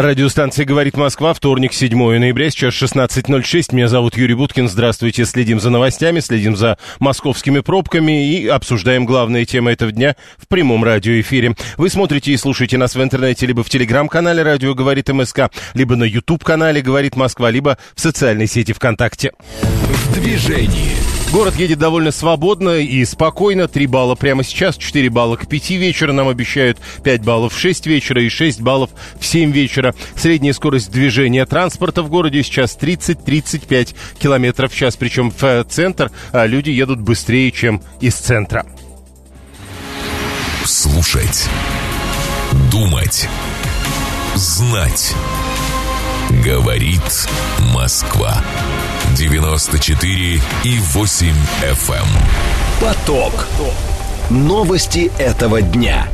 Радиостанция 0.00 0.64
«Говорит 0.64 0.96
Москва», 0.96 1.34
вторник, 1.34 1.72
7 1.72 1.98
ноября, 2.20 2.50
сейчас 2.50 2.72
16.06. 2.74 3.74
Меня 3.74 3.88
зовут 3.88 4.16
Юрий 4.16 4.34
Буткин. 4.34 4.68
Здравствуйте. 4.68 5.24
Следим 5.24 5.58
за 5.58 5.70
новостями, 5.70 6.20
следим 6.20 6.54
за 6.54 6.78
московскими 7.00 7.58
пробками 7.58 8.32
и 8.32 8.46
обсуждаем 8.46 9.06
главные 9.06 9.44
темы 9.44 9.72
этого 9.72 9.90
дня 9.90 10.14
в 10.36 10.46
прямом 10.46 10.84
радиоэфире. 10.84 11.56
Вы 11.76 11.90
смотрите 11.90 12.30
и 12.30 12.36
слушаете 12.36 12.78
нас 12.78 12.94
в 12.94 13.02
интернете 13.02 13.44
либо 13.46 13.64
в 13.64 13.70
телеграм-канале 13.70 14.44
«Радио 14.44 14.72
говорит 14.72 15.08
МСК», 15.08 15.50
либо 15.74 15.96
на 15.96 16.04
YouTube-канале 16.04 16.80
«Говорит 16.80 17.16
Москва», 17.16 17.50
либо 17.50 17.76
в 17.96 18.00
социальной 18.00 18.46
сети 18.46 18.72
ВКонтакте. 18.72 19.32
В 20.08 20.14
движении. 20.14 20.96
Город 21.32 21.56
едет 21.56 21.78
довольно 21.78 22.10
свободно 22.10 22.78
и 22.78 23.04
спокойно. 23.04 23.68
3 23.68 23.86
балла 23.86 24.14
прямо 24.14 24.42
сейчас, 24.42 24.78
4 24.78 25.10
балла 25.10 25.36
к 25.36 25.46
5 25.46 25.70
вечера. 25.72 26.12
Нам 26.12 26.28
обещают 26.28 26.78
5 27.04 27.22
баллов 27.22 27.52
в 27.52 27.58
6 27.58 27.86
вечера 27.86 28.22
и 28.22 28.30
6 28.30 28.62
баллов 28.62 28.90
в 29.20 29.26
7 29.26 29.52
вечера. 29.52 29.94
Средняя 30.16 30.54
скорость 30.54 30.90
движения 30.90 31.44
транспорта 31.44 32.02
в 32.02 32.08
городе 32.08 32.42
сейчас 32.42 32.78
30-35 32.80 33.94
километров 34.18 34.72
в 34.72 34.76
час. 34.76 34.96
Причем 34.96 35.30
в 35.30 35.44
э, 35.44 35.64
центр 35.68 36.10
а, 36.32 36.46
люди 36.46 36.70
едут 36.70 37.00
быстрее, 37.00 37.50
чем 37.52 37.82
из 38.00 38.14
центра. 38.14 38.64
Слушать. 40.64 41.46
Думать. 42.72 43.28
Знать. 44.34 45.14
Говорит 46.44 47.28
Москва. 47.74 48.42
94 49.18 50.40
и 50.62 50.78
8 50.78 51.34
FM. 51.62 51.94
эм. 51.94 52.06
Поток. 52.80 53.48
Новости 54.30 55.10
этого 55.18 55.60
дня. 55.60 56.06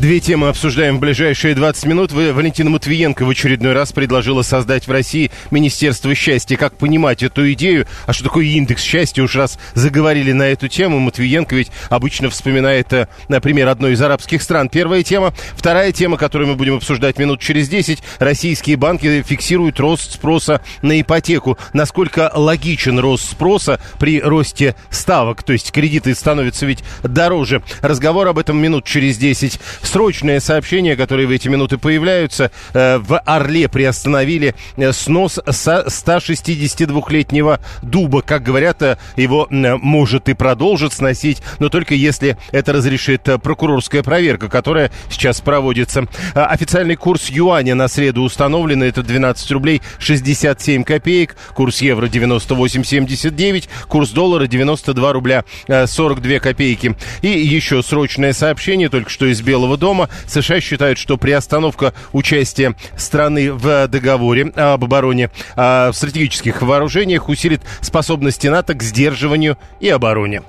Две 0.00 0.18
темы 0.18 0.48
обсуждаем 0.48 0.96
в 0.96 1.00
ближайшие 1.00 1.54
20 1.54 1.84
минут. 1.84 2.10
Валентина 2.12 2.70
Матвиенко 2.70 3.26
в 3.26 3.28
очередной 3.28 3.74
раз 3.74 3.92
предложила 3.92 4.40
создать 4.40 4.88
в 4.88 4.90
России 4.90 5.30
Министерство 5.50 6.14
счастья. 6.14 6.56
Как 6.56 6.78
понимать 6.78 7.22
эту 7.22 7.52
идею? 7.52 7.86
А 8.06 8.14
что 8.14 8.24
такое 8.24 8.46
индекс 8.46 8.82
счастья? 8.82 9.22
Уж 9.22 9.36
раз 9.36 9.58
заговорили 9.74 10.32
на 10.32 10.44
эту 10.44 10.68
тему, 10.68 11.00
Матвиенко 11.00 11.54
ведь 11.54 11.70
обычно 11.90 12.30
вспоминает, 12.30 12.90
э, 12.94 13.08
например, 13.28 13.68
одной 13.68 13.92
из 13.92 14.00
арабских 14.00 14.40
стран. 14.40 14.70
Первая 14.70 15.02
тема. 15.02 15.34
Вторая 15.54 15.92
тема, 15.92 16.16
которую 16.16 16.48
мы 16.48 16.54
будем 16.54 16.76
обсуждать 16.76 17.18
минут 17.18 17.42
через 17.42 17.68
10. 17.68 18.02
Российские 18.20 18.78
банки 18.78 19.22
фиксируют 19.22 19.78
рост 19.80 20.12
спроса 20.12 20.62
на 20.80 20.98
ипотеку. 20.98 21.58
Насколько 21.74 22.32
логичен 22.34 22.98
рост 22.98 23.32
спроса 23.32 23.78
при 23.98 24.18
росте 24.22 24.76
ставок? 24.88 25.42
То 25.42 25.52
есть 25.52 25.72
кредиты 25.72 26.14
становятся 26.14 26.64
ведь 26.64 26.82
дороже. 27.02 27.62
Разговор 27.82 28.28
об 28.28 28.38
этом 28.38 28.56
минут 28.56 28.86
через 28.86 29.18
10 29.18 29.60
срочное 29.90 30.38
сообщение, 30.38 30.94
которые 30.94 31.26
в 31.26 31.30
эти 31.30 31.48
минуты 31.48 31.76
появляются. 31.76 32.52
Э, 32.74 32.98
в 32.98 33.18
Орле 33.18 33.68
приостановили 33.68 34.54
э, 34.76 34.92
снос 34.92 35.40
со 35.50 35.84
162-летнего 35.88 37.58
дуба. 37.82 38.22
Как 38.22 38.44
говорят, 38.44 38.82
э, 38.82 38.98
его 39.16 39.48
может 39.50 40.28
и 40.28 40.34
продолжит 40.34 40.92
сносить, 40.92 41.42
но 41.58 41.68
только 41.68 41.94
если 41.94 42.38
это 42.52 42.72
разрешит 42.72 43.22
прокурорская 43.42 44.04
проверка, 44.04 44.48
которая 44.48 44.92
сейчас 45.10 45.40
проводится. 45.40 46.06
Официальный 46.34 46.96
курс 46.96 47.28
юаня 47.28 47.74
на 47.74 47.88
среду 47.88 48.22
установлен. 48.22 48.84
Это 48.84 49.02
12 49.02 49.50
рублей 49.50 49.82
67 49.98 50.84
копеек. 50.84 51.36
Курс 51.54 51.82
евро 51.82 52.06
98,79. 52.06 53.68
Курс 53.88 54.10
доллара 54.10 54.46
92 54.46 55.12
рубля 55.12 55.44
42 55.66 56.38
копейки. 56.38 56.94
И 57.22 57.28
еще 57.28 57.82
срочное 57.82 58.32
сообщение 58.32 58.88
только 58.88 59.10
что 59.10 59.26
из 59.26 59.42
Белого 59.42 59.79
дома. 59.80 60.08
США 60.28 60.60
считают, 60.60 60.98
что 60.98 61.16
приостановка 61.16 61.92
участия 62.12 62.76
страны 62.96 63.52
в 63.52 63.88
договоре 63.88 64.52
об 64.54 64.84
обороне 64.84 65.30
в 65.56 65.92
стратегических 65.92 66.62
вооружениях 66.62 67.28
усилит 67.28 67.62
способности 67.80 68.46
НАТО 68.46 68.74
к 68.74 68.82
сдерживанию 68.82 69.58
и 69.80 69.88
обороне. 69.88 70.42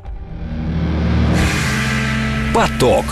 Поток. 2.53 3.05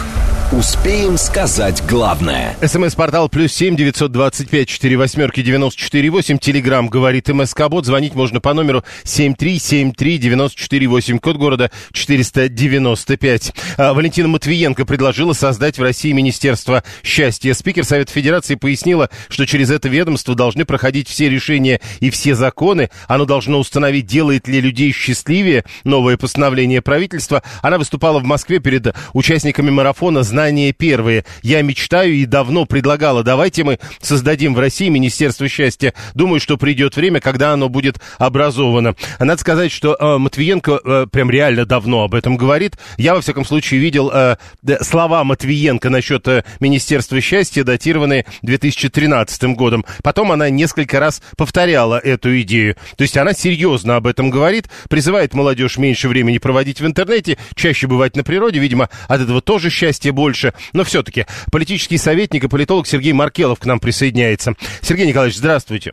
Успеем 0.51 1.15
сказать 1.19 1.83
главное. 1.87 2.55
СМС-портал 2.59 3.29
плюс 3.29 3.53
семь 3.53 3.75
девятьсот 3.75 4.11
двадцать 4.11 4.49
пять 4.49 4.67
четыре 4.67 4.97
восьмерки 4.97 5.43
девяносто 5.43 5.79
четыре 5.79 6.09
восемь. 6.09 6.39
Телеграмм 6.39 6.87
говорит 6.87 7.27
МСК 7.27 7.67
Бот. 7.69 7.85
Звонить 7.85 8.15
можно 8.15 8.41
по 8.41 8.55
номеру 8.55 8.83
семь 9.03 9.35
три 9.35 9.59
семь 9.59 9.93
три 9.93 10.17
девяносто 10.17 10.59
четыре 10.59 10.87
восемь. 10.87 11.19
Код 11.19 11.37
города 11.37 11.69
четыреста 11.91 12.49
девяносто 12.49 13.15
пять. 13.15 13.53
А, 13.77 13.93
Валентина 13.93 14.27
Матвиенко 14.27 14.87
предложила 14.87 15.33
создать 15.33 15.77
в 15.77 15.83
России 15.83 16.13
Министерство 16.13 16.83
счастья. 17.03 17.53
Спикер 17.53 17.83
Совета 17.83 18.11
Федерации 18.11 18.55
пояснила, 18.55 19.11
что 19.29 19.45
через 19.45 19.69
это 19.69 19.87
ведомство 19.87 20.33
должны 20.33 20.65
проходить 20.65 21.07
все 21.07 21.29
решения 21.29 21.79
и 21.99 22.09
все 22.09 22.33
законы. 22.33 22.89
Оно 23.07 23.25
должно 23.25 23.59
установить, 23.59 24.07
делает 24.07 24.47
ли 24.47 24.61
людей 24.61 24.93
счастливее 24.93 25.63
новое 25.83 26.17
постановление 26.17 26.81
правительства. 26.81 27.43
Она 27.61 27.77
выступала 27.77 28.17
в 28.17 28.23
Москве 28.23 28.57
перед 28.57 28.95
участниками 29.13 29.69
марафона 29.69 30.23
знания 30.39 30.71
первые. 30.71 31.25
Я 31.41 31.61
мечтаю 31.61 32.13
и 32.13 32.25
давно 32.25 32.63
предлагала, 32.63 33.23
давайте 33.23 33.65
мы 33.65 33.77
создадим 34.01 34.53
в 34.53 34.59
России 34.59 34.87
Министерство 34.87 35.49
счастья. 35.49 35.93
Думаю, 36.13 36.39
что 36.39 36.55
придет 36.55 36.95
время, 36.95 37.19
когда 37.19 37.51
оно 37.51 37.67
будет 37.67 37.99
образовано. 38.19 38.95
Надо 39.19 39.41
сказать, 39.41 39.69
что 39.69 39.97
э, 39.99 40.17
Матвиенко 40.17 40.79
э, 40.81 41.07
прям 41.11 41.29
реально 41.29 41.65
давно 41.65 42.05
об 42.05 42.15
этом 42.15 42.37
говорит. 42.37 42.77
Я, 42.97 43.15
во 43.15 43.21
всяком 43.21 43.43
случае, 43.43 43.81
видел 43.81 44.11
э, 44.13 44.37
слова 44.79 45.25
Матвиенко 45.25 45.89
насчет 45.89 46.25
э, 46.29 46.45
Министерства 46.61 47.19
счастья, 47.19 47.65
датированные 47.65 48.25
2013 48.41 49.43
годом. 49.57 49.83
Потом 50.03 50.31
она 50.31 50.49
несколько 50.49 51.01
раз 51.01 51.21
повторяла 51.35 51.99
эту 51.99 52.39
идею. 52.43 52.77
То 52.95 53.01
есть 53.01 53.17
она 53.17 53.33
серьезно 53.33 53.97
об 53.97 54.07
этом 54.07 54.29
говорит, 54.29 54.69
призывает 54.87 55.33
молодежь 55.33 55.77
меньше 55.77 56.07
времени 56.07 56.37
проводить 56.37 56.79
в 56.79 56.85
интернете, 56.85 57.37
чаще 57.55 57.87
бывать 57.87 58.15
на 58.15 58.23
природе. 58.23 58.59
Видимо, 58.59 58.87
от 59.09 59.19
этого 59.19 59.41
тоже 59.41 59.69
счастье 59.69 60.13
больше 60.13 60.28
больше. 60.29 60.53
Но 60.73 60.83
все-таки 60.83 61.25
политический 61.51 61.97
советник 61.97 62.43
и 62.43 62.49
политолог 62.49 62.85
Сергей 62.85 63.13
Маркелов 63.13 63.59
к 63.59 63.65
нам 63.65 63.79
присоединяется. 63.79 64.53
Сергей 64.81 65.07
Николаевич, 65.07 65.37
здравствуйте. 65.37 65.91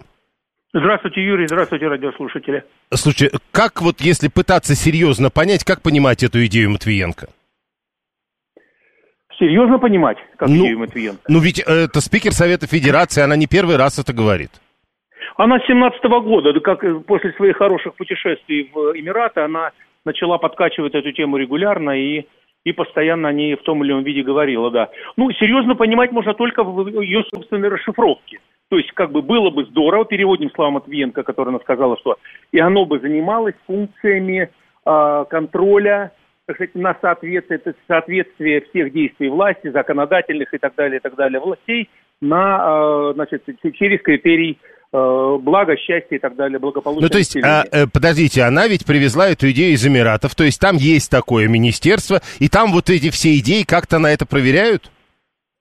Здравствуйте, 0.74 1.24
Юрий, 1.24 1.46
здравствуйте, 1.46 1.86
радиослушатели. 1.86 2.64
Слушайте, 2.92 3.38
как 3.50 3.80
вот 3.80 4.00
если 4.00 4.28
пытаться 4.28 4.74
серьезно 4.74 5.30
понять, 5.30 5.64
как 5.64 5.80
понимать 5.80 6.22
эту 6.22 6.44
идею 6.44 6.70
Матвиенко? 6.70 7.28
Серьезно 9.38 9.78
понимать, 9.78 10.18
как 10.36 10.48
ну, 10.48 10.64
идею 10.64 10.80
Матвиенко? 10.80 11.22
Ну 11.28 11.40
ведь 11.40 11.60
это 11.60 12.00
спикер 12.00 12.32
Совета 12.32 12.66
Федерации, 12.66 13.22
она 13.22 13.36
не 13.36 13.46
первый 13.46 13.76
раз 13.76 13.98
это 13.98 14.12
говорит. 14.12 14.50
Она 15.38 15.58
с 15.60 15.66
17 15.66 16.04
-го 16.04 16.20
года, 16.20 16.60
как 16.60 16.80
после 17.06 17.32
своих 17.32 17.56
хороших 17.56 17.94
путешествий 17.94 18.70
в 18.74 18.98
Эмираты, 18.98 19.40
она 19.40 19.70
начала 20.04 20.38
подкачивать 20.38 20.94
эту 20.94 21.12
тему 21.12 21.38
регулярно 21.38 21.90
и 21.90 22.26
и 22.66 22.72
постоянно 22.72 23.28
о 23.28 23.32
ней 23.32 23.54
в 23.54 23.62
том 23.62 23.84
или 23.84 23.92
ином 23.92 24.02
виде 24.02 24.22
говорила, 24.22 24.72
да. 24.72 24.90
Ну, 25.16 25.30
серьезно 25.30 25.76
понимать 25.76 26.10
можно 26.10 26.34
только 26.34 26.64
в 26.64 27.00
ее 27.00 27.22
собственной 27.32 27.68
расшифровке. 27.68 28.40
То 28.68 28.76
есть, 28.76 28.90
как 28.90 29.12
бы 29.12 29.22
было 29.22 29.50
бы 29.50 29.64
здорово, 29.66 30.04
переводим 30.04 30.50
слова 30.50 30.72
Матвиенко, 30.72 31.22
которая 31.22 31.54
она 31.54 31.60
сказала, 31.60 31.96
что 31.98 32.16
и 32.50 32.58
оно 32.58 32.84
бы 32.84 32.98
занималось 32.98 33.54
функциями 33.68 34.50
э, 34.84 35.24
контроля, 35.30 36.10
так 36.46 36.56
сказать, 36.56 36.74
на 36.74 36.96
соответствие, 37.00 37.60
соответствие 37.86 38.62
всех 38.62 38.92
действий 38.92 39.28
власти, 39.28 39.68
законодательных 39.68 40.52
и 40.52 40.58
так 40.58 40.74
далее, 40.74 40.98
и 40.98 41.00
так 41.00 41.14
далее, 41.14 41.38
властей 41.38 41.88
на, 42.20 43.10
э, 43.10 43.12
значит, 43.14 43.44
через 43.74 44.02
критерий 44.02 44.58
благо, 44.92 45.76
счастье 45.76 46.16
и 46.16 46.18
так 46.18 46.36
далее, 46.36 46.58
благополучие. 46.58 47.02
Ну, 47.02 47.08
то 47.08 47.18
есть, 47.18 47.36
а, 47.36 47.64
э, 47.70 47.86
подождите, 47.86 48.42
она 48.42 48.66
ведь 48.68 48.86
привезла 48.86 49.28
эту 49.28 49.50
идею 49.50 49.74
из 49.74 49.86
Эмиратов, 49.86 50.34
то 50.34 50.44
есть 50.44 50.60
там 50.60 50.76
есть 50.76 51.10
такое 51.10 51.48
министерство, 51.48 52.20
и 52.38 52.48
там 52.48 52.72
вот 52.72 52.90
эти 52.90 53.10
все 53.10 53.36
идеи 53.38 53.64
как-то 53.64 53.98
на 53.98 54.12
это 54.12 54.26
проверяют? 54.26 54.90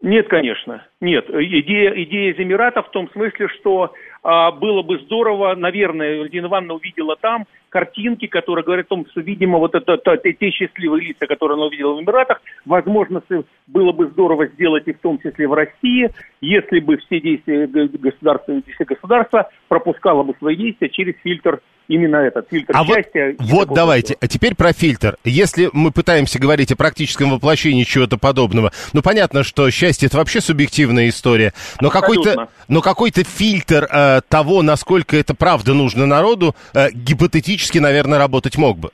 Нет, 0.02 0.28
конечно, 0.28 0.86
нет. 1.02 1.26
Идея, 1.30 1.92
идея 2.04 2.34
из 2.34 2.40
Эмиратов 2.40 2.88
в 2.88 2.92
том 2.92 3.10
смысле, 3.12 3.48
что 3.60 3.94
было 4.26 4.82
бы 4.82 4.98
здорово, 5.00 5.54
наверное, 5.54 6.18
Валентина 6.18 6.48
Ивановна 6.48 6.74
увидела 6.74 7.16
там 7.16 7.46
картинки, 7.70 8.26
которые 8.26 8.66
говорят 8.66 8.88
о 8.88 8.90
том, 8.90 9.06
что, 9.12 9.22
видимо, 9.22 9.60
вот 9.60 9.76
это, 9.76 10.00
это 10.04 10.34
те 10.34 10.50
счастливые 10.50 11.10
лица, 11.10 11.28
которые 11.28 11.58
она 11.58 11.66
увидела 11.66 11.94
в 11.94 12.02
Эмиратах, 12.02 12.42
возможно, 12.66 13.22
было 13.68 13.92
бы 13.92 14.08
здорово 14.08 14.48
сделать 14.48 14.88
и 14.88 14.94
в 14.94 15.00
том 15.00 15.20
числе 15.20 15.48
в 15.48 15.54
России, 15.54 16.10
если 16.42 16.80
бы 16.80 16.98
все 16.98 17.22
действия 17.22 17.68
государства, 17.68 18.60
все 18.74 18.86
государства 18.86 19.50
пропускало 19.68 20.24
бы 20.24 20.34
свои 20.40 20.56
действия 20.56 20.90
через 20.90 21.16
фильтр 21.22 21.62
именно 21.88 22.18
этот 22.18 22.50
фильтр 22.50 22.74
а 22.76 22.86
счастья. 22.86 23.36
Вот, 23.40 23.68
вот 23.68 23.76
давайте, 23.76 24.16
а 24.20 24.28
теперь 24.28 24.56
про 24.56 24.74
фильтр. 24.74 25.18
Если 25.24 25.70
мы 25.74 25.92
пытаемся 25.92 26.40
говорить 26.40 26.72
о 26.72 26.76
практическом 26.76 27.32
воплощении 27.32 27.84
чего-то 27.84 28.18
подобного, 28.18 28.72
ну 28.94 29.02
понятно, 29.02 29.44
что 29.44 29.70
счастье 29.72 30.08
это 30.08 30.18
вообще 30.18 30.42
субъективная 30.42 31.10
история, 31.10 31.54
но 31.82 31.90
какой-то, 31.90 32.50
но 32.68 32.82
какой-то 32.82 33.24
фильтр 33.24 33.88
э, 33.92 34.22
того, 34.28 34.62
насколько 34.62 35.18
это 35.18 35.36
правда 35.36 35.74
нужно 35.74 36.06
народу, 36.06 36.56
э, 36.74 36.90
гипотетически, 36.92 37.80
наверное, 37.80 38.20
работать 38.20 38.58
мог 38.58 38.78
бы. 38.78 38.90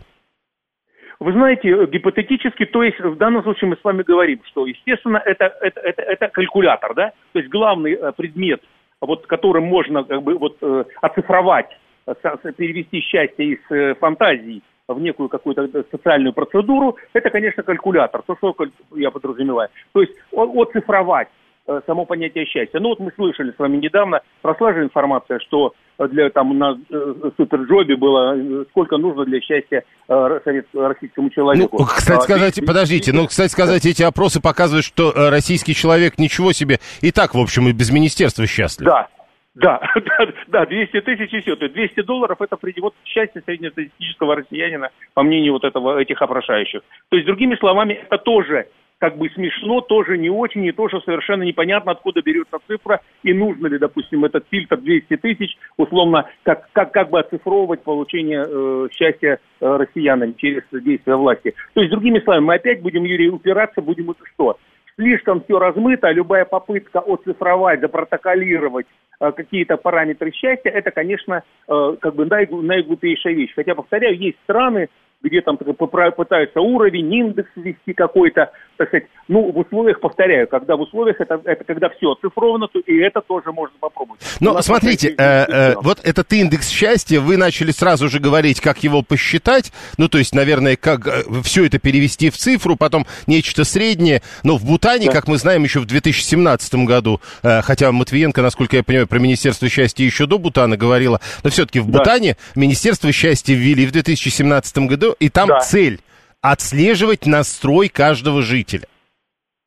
Вы 1.21 1.33
знаете, 1.33 1.85
гипотетически, 1.85 2.65
то 2.65 2.81
есть 2.81 2.99
в 2.99 3.15
данном 3.15 3.43
случае 3.43 3.69
мы 3.69 3.75
с 3.75 3.83
вами 3.83 4.01
говорим, 4.01 4.41
что, 4.47 4.65
естественно, 4.65 5.21
это, 5.23 5.53
это, 5.61 5.79
это, 5.79 6.01
это 6.01 6.27
калькулятор, 6.29 6.95
да, 6.95 7.11
то 7.33 7.39
есть 7.39 7.51
главный 7.51 7.93
э, 7.93 8.11
предмет, 8.17 8.59
вот, 8.99 9.27
которым 9.27 9.65
можно 9.65 10.03
как 10.03 10.23
бы 10.23 10.35
вот 10.35 10.57
э, 10.63 10.83
оцифровать 10.99 11.67
перевести 12.05 13.01
счастье 13.01 13.53
из 13.53 13.59
э, 13.71 13.95
фантазии 13.95 14.61
в 14.87 14.99
некую 14.99 15.29
какую-то 15.29 15.69
социальную 15.89 16.33
процедуру, 16.33 16.97
это, 17.13 17.29
конечно, 17.29 17.63
калькулятор. 17.63 18.23
То, 18.23 18.35
что 18.35 18.55
я 18.95 19.09
подразумеваю. 19.09 19.69
То 19.93 20.01
есть 20.01 20.11
оцифровать 20.33 21.29
э, 21.67 21.79
само 21.85 22.05
понятие 22.05 22.45
счастья. 22.45 22.79
Ну 22.79 22.89
вот 22.89 22.99
мы 22.99 23.11
слышали 23.15 23.51
с 23.51 23.59
вами 23.59 23.77
недавно, 23.77 24.21
прошла 24.41 24.73
же 24.73 24.83
информация, 24.83 25.39
что 25.39 25.73
для 25.97 26.29
там 26.29 26.57
на 26.57 26.77
э, 26.89 27.13
суперджобе 27.37 27.95
было 27.95 28.65
сколько 28.71 28.97
нужно 28.97 29.23
для 29.25 29.39
счастья 29.39 29.83
российскому 30.07 31.29
человеку. 31.29 31.77
Ну, 31.79 31.85
кстати 31.85 32.19
а, 32.19 32.21
сказать, 32.21 32.59
а, 32.59 32.65
подождите, 32.65 33.13
ну, 33.13 33.27
кстати 33.27 33.51
сказать, 33.51 33.85
эти 33.85 34.03
опросы 34.03 34.41
показывают, 34.41 34.83
что 34.83 35.13
российский 35.29 35.73
человек 35.73 36.17
ничего 36.17 36.51
себе 36.51 36.79
и 37.01 37.11
так, 37.11 37.33
в 37.33 37.39
общем, 37.39 37.67
и 37.69 37.71
без 37.71 37.91
министерства 37.91 38.45
счастлив. 38.45 38.87
Да, 38.87 39.07
да, 39.55 39.81
да, 39.95 40.27
да, 40.47 40.65
200 40.65 41.01
тысяч 41.01 41.33
и 41.33 41.41
все. 41.41 41.55
То 41.57 41.65
есть 41.65 41.75
200 41.75 42.03
долларов 42.03 42.41
это 42.41 42.57
вот 42.81 42.93
счастье 43.03 43.41
среднестатистического 43.45 44.35
россиянина, 44.37 44.91
по 45.13 45.23
мнению 45.23 45.53
вот 45.53 45.65
этого, 45.65 45.99
этих 45.99 46.21
опрошающих. 46.21 46.81
То 47.09 47.17
есть, 47.17 47.27
другими 47.27 47.55
словами, 47.55 47.93
это 47.93 48.17
тоже 48.17 48.67
как 48.97 49.17
бы 49.17 49.29
смешно, 49.31 49.81
тоже 49.81 50.15
не 50.17 50.29
очень, 50.29 50.63
и 50.63 50.71
тоже 50.71 51.01
совершенно 51.03 51.41
непонятно, 51.41 51.91
откуда 51.91 52.21
берется 52.21 52.59
цифра, 52.67 53.01
и 53.23 53.33
нужно 53.33 53.65
ли, 53.65 53.79
допустим, 53.79 54.23
этот 54.25 54.45
фильтр 54.51 54.77
200 54.77 55.17
тысяч, 55.17 55.57
условно, 55.75 56.29
как, 56.43 56.69
как, 56.71 56.93
как 56.93 57.09
бы 57.09 57.19
оцифровывать 57.19 57.81
получение 57.81 58.45
э, 58.47 58.87
счастья 58.91 59.39
э, 59.59 59.75
россиянам 59.75 60.35
через 60.35 60.61
действия 60.71 61.15
власти. 61.15 61.55
То 61.73 61.81
есть, 61.81 61.91
другими 61.91 62.19
словами, 62.19 62.43
мы 62.43 62.55
опять 62.55 62.83
будем, 62.83 63.03
Юрий, 63.03 63.29
упираться, 63.29 63.81
будем 63.81 64.11
это 64.11 64.23
что? 64.35 64.57
Слишком 64.95 65.41
все 65.43 65.59
размыто, 65.59 66.07
а 66.07 66.13
любая 66.13 66.45
попытка 66.45 66.99
оцифровать, 66.99 67.81
запротоколировать 67.81 68.87
э, 69.19 69.31
какие-то 69.31 69.77
параметры 69.77 70.31
счастья, 70.31 70.69
это, 70.69 70.91
конечно, 70.91 71.43
э, 71.67 71.95
как 71.99 72.15
бы 72.15 72.25
наиглупейшая 72.25 73.33
вещь. 73.33 73.53
Хотя, 73.55 73.75
повторяю, 73.75 74.17
есть 74.17 74.37
страны, 74.43 74.89
где 75.23 75.41
там 75.41 75.57
пытаются 75.57 76.59
уровень, 76.61 77.13
индекс 77.13 77.49
ввести 77.55 77.93
какой-то, 77.93 78.51
так 78.77 78.87
сказать, 78.87 79.05
ну, 79.27 79.51
в 79.51 79.57
условиях, 79.59 79.99
повторяю, 79.99 80.47
когда 80.47 80.75
в 80.75 80.81
условиях, 80.81 81.21
это, 81.21 81.39
это 81.45 81.63
когда 81.63 81.89
все 81.89 82.11
оцифровано, 82.13 82.67
то 82.67 82.79
и 82.79 82.97
это 82.97 83.21
тоже 83.21 83.51
можно 83.51 83.75
попробовать. 83.79 84.21
Но 84.39 84.59
смотрите, 84.61 85.09
э, 85.09 85.13
э, 85.17 85.73
вот 85.81 85.99
этот 86.03 86.31
индекс 86.33 86.69
счастья, 86.69 87.19
вы 87.19 87.37
начали 87.37 87.71
сразу 87.71 88.09
же 88.09 88.19
говорить, 88.19 88.61
как 88.61 88.83
его 88.83 89.03
посчитать, 89.03 89.71
ну, 89.97 90.09
то 90.09 90.17
есть, 90.17 90.33
наверное, 90.33 90.75
как 90.75 91.07
э, 91.07 91.23
все 91.43 91.65
это 91.65 91.77
перевести 91.77 92.29
в 92.31 92.37
цифру, 92.37 92.75
потом 92.75 93.05
нечто 93.27 93.63
среднее, 93.63 94.23
но 94.43 94.57
в 94.57 94.65
Бутане, 94.65 95.05
да. 95.05 95.11
как 95.11 95.27
мы 95.27 95.37
знаем, 95.37 95.63
еще 95.63 95.79
в 95.79 95.85
2017 95.85 96.75
году, 96.85 97.21
э, 97.43 97.61
хотя 97.61 97.91
Матвиенко, 97.91 98.41
насколько 98.41 98.77
я 98.77 98.83
понимаю, 98.83 99.07
про 99.07 99.19
Министерство 99.19 99.69
счастья 99.69 100.03
еще 100.03 100.25
до 100.25 100.39
Бутана 100.39 100.77
говорила, 100.77 101.21
но 101.43 101.51
все-таки 101.51 101.79
в 101.79 101.89
да. 101.91 101.99
Бутане 101.99 102.37
Министерство 102.55 103.11
счастья 103.11 103.53
ввели 103.53 103.85
в 103.85 103.91
2017 103.91 104.77
году 104.79 105.10
и 105.19 105.29
там 105.29 105.47
да. 105.47 105.59
цель 105.59 105.99
отслеживать 106.41 107.25
настрой 107.25 107.89
каждого 107.89 108.41
жителя. 108.41 108.87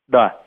Да. 0.07 0.41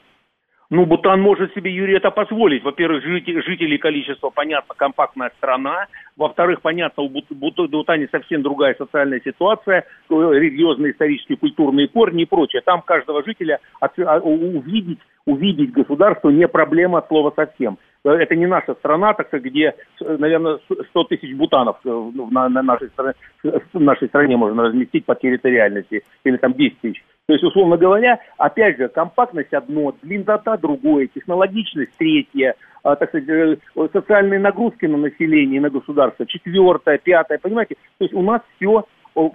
Ну, 0.70 0.84
Бутан 0.84 1.22
может 1.22 1.54
себе, 1.54 1.74
Юрий, 1.74 1.96
это 1.96 2.10
позволить. 2.10 2.62
Во-первых, 2.62 3.02
жители, 3.02 3.40
жителей 3.40 3.78
количество, 3.78 4.28
понятно, 4.28 4.74
компактная 4.76 5.32
страна. 5.38 5.86
Во-вторых, 6.14 6.60
понятно, 6.60 7.04
у 7.04 7.08
Бутане 7.08 8.06
совсем 8.12 8.42
другая 8.42 8.74
социальная 8.74 9.20
ситуация, 9.24 9.86
религиозные, 10.10 10.92
исторические, 10.92 11.38
культурные 11.38 11.88
корни 11.88 12.24
и 12.24 12.26
прочее. 12.26 12.60
Там 12.60 12.82
каждого 12.82 13.24
жителя 13.24 13.60
а, 13.80 13.88
увидеть, 14.18 14.98
увидеть 15.24 15.72
государство 15.72 16.28
не 16.28 16.46
проблема 16.46 16.98
от 16.98 17.08
слова 17.08 17.32
совсем. 17.34 17.78
Э, 18.04 18.10
это 18.10 18.36
не 18.36 18.46
наша 18.46 18.74
страна, 18.74 19.14
так 19.14 19.28
сказать, 19.28 19.46
где, 19.46 19.74
наверное, 20.00 20.58
100 20.90 21.04
тысяч 21.04 21.34
бутанов 21.34 21.78
э, 21.84 22.10
на, 22.30 22.48
на 22.48 22.62
нашей, 22.62 22.88
стране, 22.88 23.14
в 23.42 23.80
нашей 23.80 24.08
стране 24.08 24.36
можно 24.36 24.64
разместить 24.64 25.04
по 25.04 25.14
территориальности, 25.14 26.02
или 26.24 26.36
там 26.36 26.54
10 26.54 26.80
тысяч. 26.80 27.04
То 27.26 27.34
есть, 27.34 27.44
условно 27.44 27.76
говоря, 27.76 28.20
опять 28.38 28.78
же, 28.78 28.88
компактность 28.88 29.52
одно, 29.52 29.94
длиннота 30.02 30.56
другое, 30.56 31.08
технологичность 31.08 31.92
третье, 31.98 32.54
а, 32.82 32.96
так 32.96 33.10
сказать, 33.10 33.28
э, 33.28 33.56
социальные 33.92 34.40
нагрузки 34.40 34.86
на 34.86 34.96
население, 34.96 35.60
на 35.60 35.68
государство 35.68 36.26
четвертое, 36.26 36.98
пятое, 36.98 37.38
понимаете? 37.38 37.76
То 37.98 38.04
есть 38.04 38.14
у 38.14 38.22
нас 38.22 38.40
все 38.56 38.84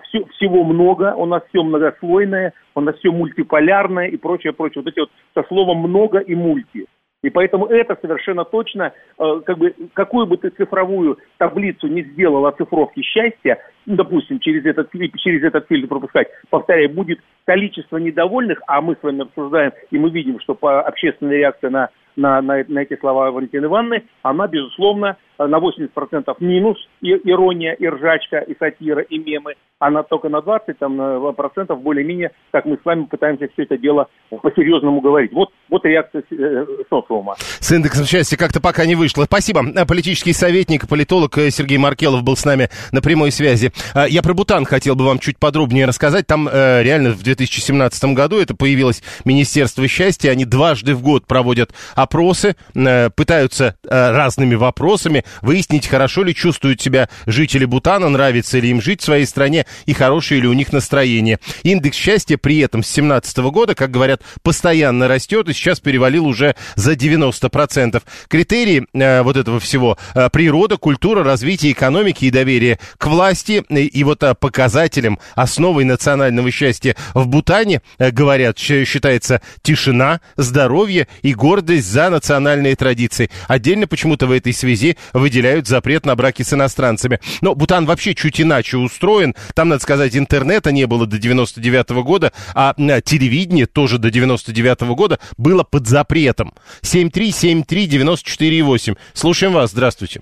все, 0.07 0.23
всего 0.37 0.63
много, 0.63 1.13
у 1.13 1.25
нас 1.25 1.43
все 1.49 1.61
многослойное, 1.61 2.53
у 2.73 2.79
нас 2.79 2.95
все 2.97 3.11
мультиполярное 3.11 4.07
и 4.07 4.15
прочее, 4.15 4.53
прочее. 4.53 4.81
Вот 4.81 4.91
эти 4.91 4.99
вот 5.01 5.09
со 5.33 5.45
словом 5.49 5.79
много 5.79 6.19
и 6.19 6.35
мульти. 6.35 6.87
И 7.23 7.29
поэтому 7.29 7.67
это 7.67 7.97
совершенно 8.01 8.43
точно, 8.43 8.91
э, 9.17 9.41
как 9.45 9.57
бы, 9.57 9.73
какую 9.93 10.27
бы 10.27 10.37
ты 10.37 10.49
цифровую 10.49 11.17
таблицу 11.37 11.87
не 11.87 12.03
сделал 12.03 12.45
о 12.45 12.51
цифровке 12.51 13.01
счастья, 13.01 13.57
допустим, 13.85 14.39
через 14.39 14.65
этот, 14.65 14.91
через 15.17 15.43
этот 15.43 15.67
фильтр 15.67 15.87
пропускать, 15.87 16.27
повторяю, 16.49 16.89
будет 16.89 17.19
количество 17.45 17.97
недовольных, 17.97 18.61
а 18.67 18.81
мы 18.81 18.95
с 18.95 19.03
вами 19.03 19.21
обсуждаем, 19.21 19.71
и 19.89 19.97
мы 19.97 20.09
видим, 20.09 20.39
что 20.41 20.53
по 20.53 20.81
общественной 20.81 21.37
реакции 21.37 21.69
на, 21.69 21.89
на, 22.15 22.41
на, 22.41 22.63
на 22.67 22.79
эти 22.79 22.97
слова 22.99 23.31
Валентины 23.31 23.65
Ивановны, 23.65 24.03
она, 24.21 24.47
безусловно, 24.47 25.17
на 25.39 25.57
80% 25.57 26.35
минус 26.39 26.77
и, 27.01 27.09
ирония, 27.09 27.73
и 27.73 27.87
ржачка, 27.87 28.39
и 28.39 28.55
сатира, 28.57 29.01
и 29.01 29.17
мемы, 29.17 29.55
а 29.79 29.89
на, 29.89 30.03
только 30.03 30.29
на 30.29 30.37
20% 30.37 30.75
там, 30.79 30.97
на 30.97 31.31
процентов 31.33 31.81
более-менее, 31.81 32.31
как 32.51 32.65
мы 32.65 32.77
с 32.77 32.85
вами 32.85 33.05
пытаемся 33.05 33.47
все 33.53 33.63
это 33.63 33.77
дело 33.77 34.07
по-серьезному 34.29 35.01
говорить. 35.01 35.33
Вот, 35.33 35.49
вот 35.69 35.83
реакция 35.85 36.23
э, 36.31 36.65
социума. 36.89 37.35
С 37.37 37.71
индексом 37.71 38.05
счастья 38.05 38.37
как-то 38.37 38.61
пока 38.61 38.85
не 38.85 38.95
вышло. 38.95 39.25
Спасибо. 39.25 39.61
Политический 39.87 40.33
советник, 40.33 40.87
политолог 40.87 41.35
Сергей 41.49 41.77
Маркелов 41.77 42.23
был 42.23 42.35
с 42.35 42.45
нами 42.45 42.69
на 42.91 43.01
прямой 43.01 43.31
связи. 43.31 43.71
Я 44.07 44.21
про 44.21 44.33
Бутан 44.33 44.65
хотел 44.65 44.95
бы 44.95 45.05
вам 45.05 45.19
чуть 45.19 45.37
подробнее 45.37 45.85
рассказать. 45.85 46.27
Там 46.27 46.47
э, 46.47 46.83
реально 46.83 47.09
в 47.11 47.23
2017 47.23 48.03
году 48.13 48.39
это 48.39 48.55
появилось 48.55 49.03
Министерство 49.25 49.87
счастья. 49.87 50.31
Они 50.31 50.45
дважды 50.45 50.95
в 50.95 51.01
год 51.01 51.25
проводят 51.25 51.71
опросы, 52.03 52.55
э, 52.75 53.09
пытаются 53.09 53.75
э, 53.83 54.11
разными 54.11 54.55
вопросами 54.55 55.23
выяснить, 55.41 55.87
хорошо 55.87 56.23
ли 56.23 56.35
чувствуют 56.35 56.81
себя 56.81 57.09
жители 57.25 57.65
Бутана, 57.65 58.09
нравится 58.09 58.59
ли 58.59 58.69
им 58.69 58.81
жить 58.81 59.01
в 59.01 59.05
своей 59.05 59.25
стране 59.25 59.65
и 59.85 59.93
хорошее 59.93 60.41
ли 60.41 60.47
у 60.47 60.53
них 60.53 60.71
настроение. 60.71 61.39
Индекс 61.63 61.97
счастья 61.97 62.37
при 62.37 62.59
этом 62.59 62.83
с 62.83 62.93
2017 62.93 63.37
года, 63.51 63.75
как 63.75 63.91
говорят, 63.91 64.21
постоянно 64.41 65.07
растет 65.07 65.49
и 65.49 65.53
сейчас 65.53 65.79
перевалил 65.79 66.25
уже 66.25 66.55
за 66.75 66.93
90%. 66.93 68.01
Критерии 68.27 68.85
э, 68.93 69.21
вот 69.23 69.37
этого 69.37 69.59
всего 69.59 69.97
природа, 70.31 70.77
культура, 70.77 71.23
развитие 71.23 71.71
экономики 71.71 72.25
и 72.25 72.31
доверие 72.31 72.79
к 72.97 73.07
власти 73.07 73.63
и 73.69 74.03
вот 74.03 74.23
э, 74.23 74.35
показателем, 74.35 75.19
основой 75.35 75.83
национального 75.85 76.51
счастья 76.51 76.95
в 77.13 77.27
Бутане, 77.27 77.81
говорят, 77.97 78.57
считается 78.59 79.41
тишина, 79.61 80.21
здоровье 80.37 81.07
и 81.21 81.33
гордость 81.33 81.87
за 81.93 82.09
национальные 82.09 82.75
традиции. 82.75 83.29
Отдельно 83.47 83.87
почему-то 83.87 84.25
в 84.25 84.31
этой 84.31 84.51
связи 84.51 84.97
выделяют 85.13 85.67
запрет 85.67 86.07
на 86.07 86.15
браки 86.15 86.41
с 86.41 86.51
иностранцами. 86.51 87.19
Но 87.41 87.53
Бутан 87.53 87.85
вообще 87.85 88.15
чуть 88.15 88.41
иначе 88.41 88.77
устроен. 88.77 89.35
Там, 89.53 89.69
надо 89.69 89.83
сказать, 89.83 90.17
интернета 90.17 90.71
не 90.71 90.87
было 90.87 91.05
до 91.05 91.19
99 91.19 91.91
-го 91.91 92.01
года, 92.03 92.33
а 92.55 92.73
телевидение 93.01 93.67
тоже 93.67 93.99
до 93.99 94.09
99 94.09 94.81
-го 94.81 94.95
года 94.95 95.19
было 95.37 95.61
под 95.63 95.85
запретом. 95.87 96.55
7373948. 96.81 98.97
Слушаем 99.13 99.53
вас. 99.53 99.69
Здравствуйте. 99.71 100.21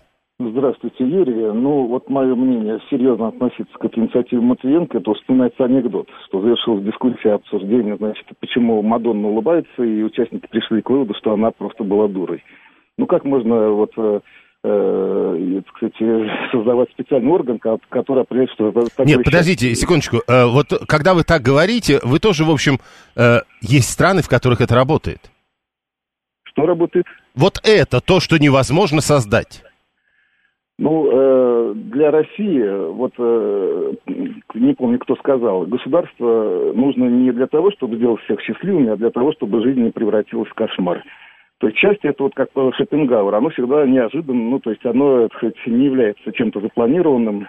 Здравствуйте, 0.50 1.06
Юрий. 1.06 1.54
Ну, 1.54 1.86
вот 1.88 2.10
мое 2.10 2.36
мнение, 2.36 2.80
серьезно 2.90 3.28
относиться 3.28 3.78
к 3.78 3.86
этой 3.86 4.00
инициативе 4.00 4.42
Матвиенко, 4.42 4.98
это 4.98 5.14
вспоминается 5.14 5.66
анекдот, 5.66 6.08
что 6.28 6.42
завершилась 6.42 6.84
дискуссия, 6.84 7.34
обсуждение, 7.34 7.96
значит, 7.98 8.26
почему 8.40 8.82
Мадонна 8.82 9.28
улыбается, 9.28 9.84
и 9.84 10.02
участники 10.02 10.48
пришли 10.48 10.82
к 10.82 10.90
выводу, 10.90 11.14
что 11.16 11.34
она 11.34 11.52
просто 11.52 11.84
была 11.84 12.08
дурой. 12.08 12.44
Ну, 12.98 13.06
как 13.06 13.24
можно 13.24 13.70
вот 13.70 13.92
э, 13.98 14.20
э, 14.64 15.62
сказать, 15.76 15.96
создавать 16.52 16.90
специальный 16.92 17.32
орган, 17.32 17.60
который 17.90 18.24
определяет, 18.24 18.52
что... 18.52 18.74
Нет, 19.06 19.24
подождите, 19.24 19.76
секундочку. 19.76 20.18
Э, 20.28 20.46
вот 20.48 20.74
когда 20.88 21.14
вы 21.14 21.24
так 21.24 21.44
говорите, 21.44 22.00
вы 22.04 22.20
тоже, 22.20 22.46
в 22.46 22.52
общем, 22.52 22.80
э, 23.16 23.42
есть 23.62 23.90
страны, 23.90 24.24
в 24.24 24.30
которых 24.30 24.62
это 24.62 24.74
работает. 24.74 25.30
Что 26.44 26.66
работает? 26.66 27.06
Вот 27.36 27.60
это 27.64 28.02
то, 28.02 28.20
что 28.20 28.38
невозможно 28.38 29.02
создать. 29.02 29.64
Ну, 30.82 31.10
э, 31.12 31.74
для 31.76 32.10
России, 32.10 32.92
вот 32.92 33.14
э, 33.20 33.94
не 34.56 34.74
помню, 34.74 34.98
кто 34.98 35.16
сказал, 35.16 35.68
государство 35.68 36.72
нужно 36.74 37.04
не 37.04 37.32
для 37.32 37.46
того, 37.46 37.70
чтобы 37.70 37.98
сделать 37.98 38.20
всех 38.22 38.42
счастливыми, 38.42 38.90
а 38.90 38.96
для 38.96 39.12
того, 39.12 39.32
чтобы 39.34 39.62
жизнь 39.62 39.80
не 39.80 39.92
превратилась 39.92 40.50
в 40.50 40.56
кошмар. 40.56 41.04
То 41.60 41.68
есть 41.68 41.78
часть 41.78 42.00
это 42.02 42.24
вот 42.24 42.34
как 42.34 42.50
Шопенгауэр, 42.56 43.36
оно 43.36 43.50
всегда 43.50 43.86
неожиданно, 43.86 44.42
ну 44.42 44.60
то 44.60 44.72
есть 44.72 44.84
оно, 44.84 45.28
так 45.28 45.38
сказать, 45.38 45.56
не 45.68 45.86
является 45.86 46.32
чем-то 46.32 46.62
запланированным, 46.62 47.46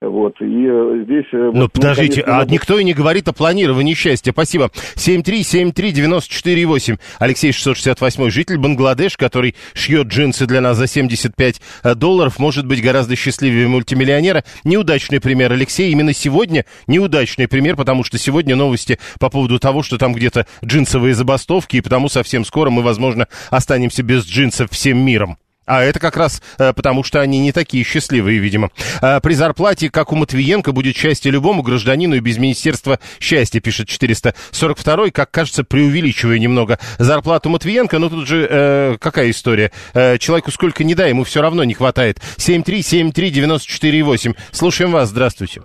вот, 0.00 0.40
и 0.40 0.44
э, 0.44 1.02
здесь... 1.06 1.24
Э, 1.32 1.50
ну, 1.52 1.62
вот, 1.62 1.72
подождите, 1.72 2.22
конечно, 2.22 2.32
а 2.32 2.38
надо... 2.38 2.52
никто 2.52 2.78
и 2.78 2.84
не 2.84 2.94
говорит 2.94 3.26
о 3.26 3.32
планировании 3.32 3.94
счастья. 3.94 4.30
Спасибо. 4.30 4.70
7373948. 4.94 7.00
Алексей 7.18 7.50
668, 7.50 8.30
житель 8.30 8.58
Бангладеш, 8.58 9.16
который 9.16 9.56
шьет 9.74 10.06
джинсы 10.06 10.46
для 10.46 10.60
нас 10.60 10.76
за 10.76 10.86
75 10.86 11.60
э, 11.82 11.96
долларов, 11.96 12.38
может 12.38 12.64
быть 12.64 12.80
гораздо 12.80 13.16
счастливее 13.16 13.66
мультимиллионера. 13.66 14.44
Неудачный 14.62 15.20
пример, 15.20 15.52
Алексей. 15.52 15.90
Именно 15.90 16.12
сегодня 16.12 16.64
неудачный 16.86 17.48
пример, 17.48 17.74
потому 17.74 18.04
что 18.04 18.18
сегодня 18.18 18.54
новости 18.54 19.00
по 19.18 19.30
поводу 19.30 19.58
того, 19.58 19.82
что 19.82 19.98
там 19.98 20.12
где-то 20.12 20.46
джинсовые 20.64 21.14
забастовки, 21.14 21.78
и 21.78 21.80
потому 21.80 22.08
совсем 22.08 22.44
скоро 22.44 22.70
мы, 22.70 22.82
возможно, 22.82 23.26
останемся 23.50 24.04
без 24.04 24.24
джинсов 24.24 24.70
всем 24.70 25.04
миром. 25.04 25.38
А 25.68 25.84
это 25.84 26.00
как 26.00 26.16
раз 26.16 26.42
э, 26.58 26.72
потому, 26.72 27.04
что 27.04 27.20
они 27.20 27.38
не 27.40 27.52
такие 27.52 27.84
счастливые, 27.84 28.38
видимо. 28.38 28.70
Э, 29.02 29.20
при 29.20 29.34
зарплате, 29.34 29.90
как 29.90 30.12
у 30.12 30.16
Матвиенко, 30.16 30.72
будет 30.72 30.96
счастье 30.96 31.30
любому 31.30 31.62
гражданину 31.62 32.14
и 32.16 32.20
без 32.20 32.38
Министерства 32.38 32.98
счастья, 33.20 33.60
пишет 33.60 33.86
442 33.88 35.10
как 35.10 35.30
кажется, 35.30 35.64
преувеличивая 35.64 36.38
немного 36.38 36.78
зарплату 36.98 37.50
Матвиенко. 37.50 37.98
Но 37.98 38.08
тут 38.08 38.26
же 38.26 38.46
э, 38.48 38.96
какая 38.98 39.28
история? 39.30 39.70
Э, 39.92 40.16
человеку 40.16 40.50
сколько 40.50 40.84
не 40.84 40.94
дай, 40.94 41.10
ему 41.10 41.24
все 41.24 41.42
равно 41.42 41.64
не 41.64 41.74
хватает. 41.74 42.16
7373948. 42.38 44.34
Слушаем 44.52 44.92
вас, 44.92 45.10
здравствуйте. 45.10 45.64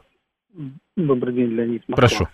Добрый 0.98 1.34
день, 1.34 1.48
Леонид. 1.52 1.84
Москва. 1.88 1.96
Прошу. 1.96 2.28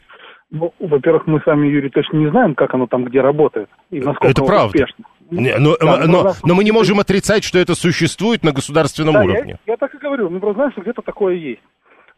Ну, 0.51 0.73
во-первых, 0.79 1.27
мы 1.27 1.39
сами, 1.45 1.67
Юрий, 1.67 1.89
точно 1.89 2.17
не 2.17 2.31
знаем, 2.31 2.55
как 2.55 2.73
оно 2.73 2.87
там 2.87 3.05
где 3.05 3.21
работает 3.21 3.69
и 3.91 3.99
насколько 3.99 4.27
это 4.27 4.43
правда. 4.43 4.65
успешно. 4.65 5.05
Не, 5.31 5.57
но, 5.57 5.75
да, 5.77 6.05
но, 6.05 6.23
но, 6.23 6.33
но 6.43 6.55
мы 6.55 6.63
не 6.63 6.71
можем 6.71 6.99
отрицать, 6.99 7.43
что 7.43 7.59
это 7.59 7.75
существует 7.75 8.43
на 8.43 8.51
государственном 8.51 9.13
да, 9.13 9.21
уровне. 9.21 9.59
Я, 9.65 9.73
я 9.73 9.77
так 9.77 9.93
и 9.93 9.97
говорю, 9.97 10.29
мы 10.29 10.39
просто 10.39 10.55
знаем, 10.55 10.71
что 10.71 10.81
где-то 10.81 11.01
такое 11.01 11.35
есть. 11.35 11.61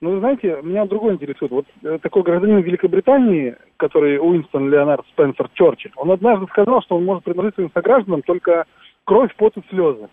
Но 0.01 0.12
вы 0.12 0.20
знаете, 0.20 0.58
меня 0.63 0.86
другое 0.86 1.13
интересует. 1.13 1.51
Вот 1.51 1.65
э, 1.84 2.00
такой 2.01 2.24
гражданин 2.24 2.62
Великобритании, 2.62 3.56
который 3.77 4.18
Уинстон 4.18 4.70
Леонард 4.70 5.06
Спенсер 5.10 5.48
Черчилль, 5.53 5.91
он 5.96 6.12
однажды 6.12 6.48
сказал, 6.48 6.82
что 6.82 6.98
он 6.98 7.06
может 7.06 7.24
предложить 7.24 7.53
своим 7.53 7.72
согражданам 7.72 8.24
только 8.24 8.65
кровь, 9.06 9.34
пот 9.36 9.56
и 9.58 9.62
слезы. 9.70 10.10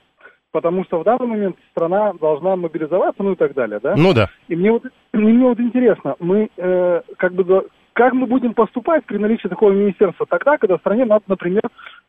Потому 0.52 0.84
что 0.84 1.00
в 1.00 1.04
данный 1.04 1.26
момент 1.26 1.56
страна 1.70 2.12
должна 2.20 2.56
мобилизоваться, 2.56 3.22
ну 3.22 3.32
и 3.32 3.36
так 3.36 3.54
далее, 3.54 3.80
да? 3.82 3.94
Ну 3.96 4.12
да. 4.12 4.28
И 4.48 4.56
мне 4.56 4.72
вот, 4.72 4.84
и 5.14 5.16
мне 5.16 5.46
вот 5.46 5.58
интересно, 5.58 6.16
мы 6.20 6.50
э, 6.56 7.00
как 7.16 7.32
бы 7.32 7.68
как 7.94 8.12
мы 8.12 8.26
будем 8.26 8.54
поступать 8.54 9.04
при 9.06 9.18
наличии 9.18 9.48
такого 9.48 9.72
министерства 9.72 10.24
тогда, 10.24 10.56
когда 10.56 10.76
в 10.76 10.80
стране 10.80 11.04
надо, 11.04 11.24
например, 11.26 11.62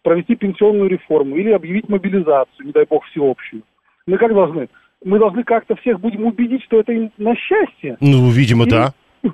провести 0.04 0.36
пенсионную 0.36 0.90
реформу 0.90 1.36
или 1.36 1.52
объявить 1.52 1.90
мобилизацию, 1.90 2.66
не 2.66 2.72
дай 2.72 2.86
бог, 2.86 3.06
всеобщую? 3.06 3.64
Мы 4.08 4.18
как 4.18 4.34
должны? 4.34 4.70
Мы 5.04 5.20
должны 5.20 5.44
как-то 5.44 5.76
всех 5.78 6.00
будем 6.00 6.26
убедить, 6.26 6.64
что 6.64 6.80
это 6.80 6.92
им 6.92 7.12
на 7.18 7.36
счастье? 7.36 7.98
Ну, 8.00 8.30
видимо, 8.30 8.64
или... 8.66 8.72
да. 8.72 8.94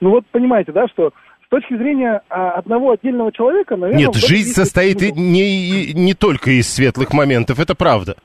Ну 0.00 0.10
вот 0.10 0.24
понимаете, 0.32 0.72
да, 0.72 0.88
что 0.88 1.12
с 1.44 1.48
точки 1.50 1.76
зрения 1.76 2.22
а, 2.30 2.52
одного 2.52 2.92
отдельного 2.92 3.30
человека, 3.30 3.76
наверное... 3.76 4.06
Нет, 4.06 4.14
жизнь 4.14 4.52
состоит 4.52 5.02
не, 5.14 5.92
не 5.92 6.14
только 6.14 6.52
из 6.52 6.72
светлых 6.72 7.12
моментов, 7.12 7.60
это 7.60 7.74
правда. 7.74 8.16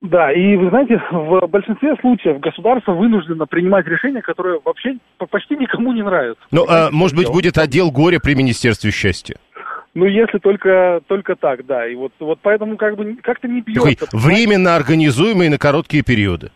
Да, 0.00 0.32
и 0.32 0.56
вы 0.56 0.68
знаете, 0.70 1.00
в 1.12 1.46
большинстве 1.46 1.94
случаев 2.00 2.40
государство 2.40 2.92
вынуждено 2.92 3.46
принимать 3.46 3.86
решения, 3.86 4.20
которые 4.20 4.60
вообще 4.64 4.96
почти 5.30 5.56
никому 5.56 5.92
не 5.92 6.02
нравятся. 6.02 6.42
Ну, 6.50 6.66
а, 6.68 6.90
может 6.90 7.16
быть, 7.16 7.28
будет 7.28 7.56
отдел 7.56 7.92
горя 7.92 8.18
при 8.18 8.34
Министерстве 8.34 8.90
счастья? 8.90 9.36
Ну, 9.94 10.06
если 10.06 10.38
только, 10.38 11.02
только 11.06 11.36
так, 11.36 11.66
да. 11.66 11.86
И 11.86 11.94
вот, 11.94 12.12
вот 12.18 12.38
поэтому 12.42 12.76
как 12.76 12.96
бы 12.96 13.16
как-то 13.22 13.46
не 13.46 13.60
бьет. 13.60 13.98
Такой 13.98 14.08
временно 14.12 14.74
организуемый 14.74 15.50
на 15.50 15.58
короткие 15.58 16.02
периоды. 16.02 16.50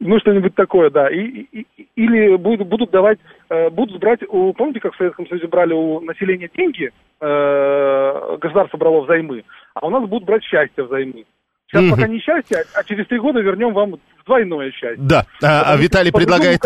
Ну, 0.00 0.18
что-нибудь 0.18 0.54
такое, 0.54 0.90
да. 0.90 1.08
И, 1.10 1.46
и, 1.52 1.66
или 1.96 2.36
будут, 2.36 2.66
будут 2.66 2.90
давать, 2.90 3.18
э, 3.48 3.70
будут 3.70 4.00
брать, 4.00 4.20
у, 4.28 4.52
помните, 4.52 4.80
как 4.80 4.94
в 4.94 4.96
Советском 4.96 5.26
Союзе 5.28 5.46
брали 5.46 5.72
у 5.72 6.00
населения 6.00 6.50
деньги, 6.54 6.90
э, 7.20 8.36
государство 8.40 8.76
брало 8.76 9.02
взаймы, 9.02 9.44
а 9.74 9.86
у 9.86 9.90
нас 9.90 10.08
будут 10.08 10.26
брать 10.26 10.42
счастье 10.44 10.84
взаймы. 10.84 11.24
Сейчас 11.68 11.84
mm 11.84 11.90
пока 11.90 12.08
не 12.08 12.18
счастье, 12.18 12.64
а 12.74 12.84
через 12.84 13.06
три 13.06 13.18
года 13.18 13.40
вернем 13.40 13.72
вам 13.72 13.98
двойное 14.26 14.70
счастье. 14.72 14.96
Да, 14.98 15.26
а, 15.42 15.72
а 15.72 15.76
Виталий 15.76 16.12
предлагает... 16.12 16.60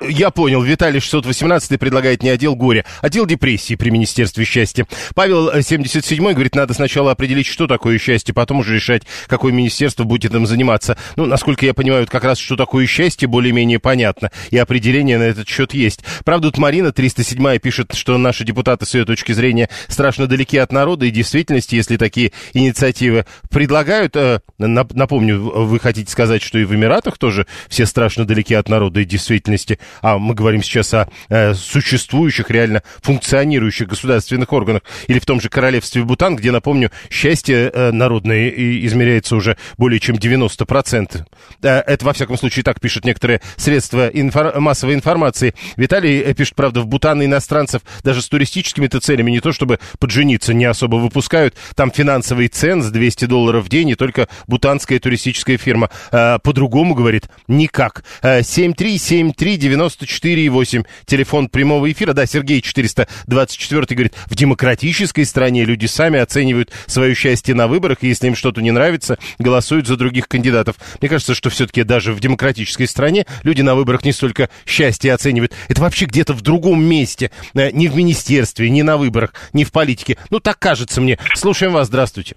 Я 0.00 0.30
понял, 0.30 0.62
Виталий 0.62 1.00
618 1.00 1.78
предлагает 1.78 2.22
не 2.22 2.30
отдел 2.30 2.54
горя, 2.54 2.84
а 3.00 3.06
отдел 3.06 3.26
депрессии 3.26 3.74
при 3.74 3.90
Министерстве 3.90 4.44
счастья. 4.44 4.86
Павел 5.14 5.62
77 5.62 6.32
говорит, 6.32 6.54
надо 6.54 6.74
сначала 6.74 7.12
определить, 7.12 7.46
что 7.46 7.66
такое 7.66 7.98
счастье, 7.98 8.34
потом 8.34 8.60
уже 8.60 8.74
решать, 8.74 9.02
какое 9.26 9.52
министерство 9.52 10.04
будет 10.04 10.30
этим 10.30 10.46
заниматься. 10.46 10.96
Ну, 11.16 11.26
насколько 11.26 11.64
я 11.66 11.74
понимаю, 11.74 12.04
это 12.04 12.12
как 12.12 12.24
раз, 12.24 12.38
что 12.38 12.56
такое 12.56 12.86
счастье, 12.86 13.28
более-менее 13.28 13.78
понятно, 13.78 14.30
и 14.50 14.58
определение 14.58 15.18
на 15.18 15.24
этот 15.24 15.48
счет 15.48 15.74
есть. 15.74 16.04
Правда, 16.24 16.50
тут 16.50 16.58
Марина 16.58 16.92
307 16.92 17.58
пишет, 17.58 17.94
что 17.94 18.18
наши 18.18 18.44
депутаты 18.44 18.86
с 18.86 18.94
ее 18.94 19.04
точки 19.04 19.32
зрения 19.32 19.68
страшно 19.88 20.26
далеки 20.26 20.58
от 20.58 20.72
народа, 20.72 21.06
и 21.06 21.10
действительности, 21.10 21.74
если 21.74 21.96
такие 21.96 22.32
инициативы 22.52 23.26
предлагают, 23.50 24.16
э, 24.16 24.40
напомню, 24.58 25.40
вы 25.40 25.78
хотите 25.80 26.10
сказать, 26.10 26.42
что 26.42 26.58
и 26.58 26.64
в 26.64 26.75
Эмиратах 26.76 27.18
тоже 27.18 27.46
все 27.68 27.86
страшно 27.86 28.24
далеки 28.24 28.54
от 28.54 28.68
народа 28.68 29.00
и 29.00 29.04
действительности, 29.04 29.78
а 30.02 30.18
мы 30.18 30.34
говорим 30.34 30.62
сейчас 30.62 30.94
о 30.94 31.08
э, 31.28 31.54
существующих, 31.54 32.50
реально 32.50 32.82
функционирующих 33.02 33.88
государственных 33.88 34.52
органах, 34.52 34.82
или 35.08 35.18
в 35.18 35.26
том 35.26 35.40
же 35.40 35.48
королевстве 35.48 36.04
Бутан, 36.04 36.36
где, 36.36 36.50
напомню, 36.50 36.90
счастье 37.10 37.70
э, 37.72 37.90
народное 37.90 38.48
измеряется 38.48 39.36
уже 39.36 39.56
более 39.76 40.00
чем 40.00 40.16
90%. 40.16 41.26
Э, 41.62 41.68
это, 41.68 42.04
во 42.04 42.12
всяком 42.12 42.36
случае, 42.38 42.62
так 42.62 42.80
пишут 42.80 43.04
некоторые 43.04 43.40
средства 43.56 44.08
инфор- 44.08 44.58
массовой 44.60 44.94
информации. 44.94 45.54
Виталий 45.76 46.20
э, 46.20 46.34
пишет, 46.34 46.54
правда, 46.54 46.80
в 46.80 46.86
Бутан 46.86 47.24
иностранцев 47.24 47.82
даже 48.02 48.22
с 48.22 48.28
туристическими-то 48.28 49.00
целями 49.00 49.30
не 49.30 49.40
то 49.40 49.52
чтобы 49.52 49.78
поджениться 49.98 50.54
не 50.54 50.64
особо 50.64 50.96
выпускают. 50.96 51.54
Там 51.74 51.90
финансовый 51.90 52.48
ценз 52.48 52.86
200 52.86 53.24
долларов 53.26 53.64
в 53.64 53.68
день, 53.68 53.90
и 53.90 53.94
только 53.94 54.28
бутанская 54.46 54.98
туристическая 54.98 55.56
фирма. 55.56 55.90
Э, 56.12 56.38
по 56.42 56.52
по-другому, 56.66 56.94
говорит, 56.94 57.28
никак. 57.46 58.02
7373948, 58.22 60.80
э, 60.80 60.84
телефон 61.04 61.48
прямого 61.48 61.92
эфира. 61.92 62.12
Да, 62.12 62.26
Сергей 62.26 62.60
424 62.60 63.86
говорит, 63.90 64.14
в 64.26 64.34
демократической 64.34 65.24
стране 65.24 65.64
люди 65.64 65.86
сами 65.86 66.18
оценивают 66.18 66.72
свое 66.86 67.14
счастье 67.14 67.54
на 67.54 67.68
выборах, 67.68 67.98
и 68.00 68.08
если 68.08 68.26
им 68.26 68.34
что-то 68.34 68.62
не 68.62 68.72
нравится, 68.72 69.16
голосуют 69.38 69.86
за 69.86 69.96
других 69.96 70.26
кандидатов. 70.26 70.74
Мне 71.00 71.08
кажется, 71.08 71.36
что 71.36 71.50
все-таки 71.50 71.84
даже 71.84 72.12
в 72.12 72.18
демократической 72.18 72.86
стране 72.86 73.26
люди 73.44 73.62
на 73.62 73.76
выборах 73.76 74.04
не 74.04 74.10
столько 74.10 74.50
счастье 74.66 75.14
оценивают. 75.14 75.52
Это 75.68 75.80
вообще 75.80 76.06
где-то 76.06 76.32
в 76.32 76.42
другом 76.42 76.82
месте, 76.82 77.30
э, 77.54 77.70
не 77.70 77.86
в 77.86 77.96
министерстве, 77.96 78.70
не 78.70 78.82
на 78.82 78.96
выборах, 78.96 79.34
не 79.52 79.64
в 79.64 79.70
политике. 79.70 80.16
Ну, 80.30 80.40
так 80.40 80.58
кажется 80.58 81.00
мне. 81.00 81.16
Слушаем 81.34 81.74
вас, 81.74 81.86
здравствуйте. 81.86 82.34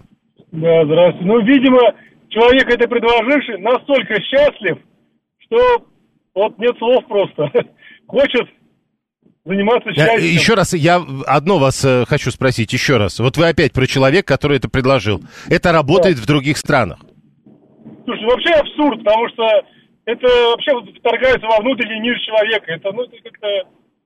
Да, 0.51 0.85
здравствуйте. 0.85 1.25
Ну, 1.25 1.41
видимо, 1.41 1.79
человек 2.29 2.69
это 2.69 2.87
предложивший 2.87 3.59
настолько 3.59 4.21
счастлив, 4.21 4.77
что 5.39 5.85
вот 6.33 6.57
нет 6.57 6.77
слов 6.77 7.05
просто. 7.07 7.51
Хочет 8.07 8.47
заниматься 9.45 9.91
счастьем. 9.93 10.19
Еще 10.19 10.53
раз, 10.53 10.73
я 10.73 11.01
одно 11.25 11.57
вас 11.57 11.83
э, 11.83 12.05
хочу 12.07 12.31
спросить, 12.31 12.71
еще 12.73 12.97
раз. 12.97 13.19
Вот 13.19 13.37
вы 13.37 13.47
опять 13.47 13.73
про 13.73 13.85
человека, 13.87 14.33
который 14.33 14.57
это 14.57 14.69
предложил. 14.69 15.21
Это 15.49 15.71
работает 15.71 16.17
да. 16.17 16.23
в 16.23 16.25
других 16.25 16.57
странах? 16.57 16.99
Слушай, 18.05 18.25
вообще 18.25 18.49
абсурд, 18.53 19.03
потому 19.03 19.29
что 19.29 19.43
это 20.05 20.27
вообще 20.27 20.71
вторгается 20.99 21.47
во 21.47 21.61
внутренний 21.61 22.01
мир 22.01 22.19
человека. 22.19 22.71
Это, 22.71 22.91
ну, 22.91 23.03
это 23.03 23.17
как-то, 23.23 23.47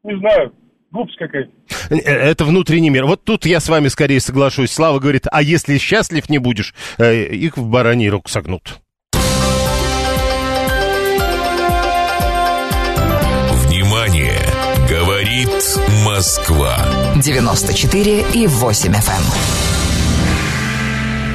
не 0.04 0.18
знаю, 0.20 0.54
глупость 0.94 1.18
какая-то. 1.18 1.52
Э, 1.90 1.98
это 1.98 2.46
внутренний 2.46 2.90
мир. 2.90 3.06
Вот 3.06 3.24
тут 3.24 3.46
я 3.46 3.60
с 3.60 3.68
вами 3.68 3.90
скорее 3.90 4.20
соглашусь. 4.20 4.72
Слава 4.72 5.00
говорит, 5.00 5.26
а 5.32 5.42
если 5.42 5.78
счастлив 5.78 6.30
не 6.30 6.38
будешь, 6.38 6.74
э, 6.98 7.26
их 7.26 7.58
в 7.58 7.68
бараний 7.68 8.10
рук 8.10 8.30
согнут. 8.30 8.80
Внимание! 13.66 14.40
Говорит 14.90 15.50
Москва. 16.06 16.78
94 17.16 18.26
и 18.34 18.48
8 18.48 18.92
FM. 18.92 18.94
Эм. 18.94 19.24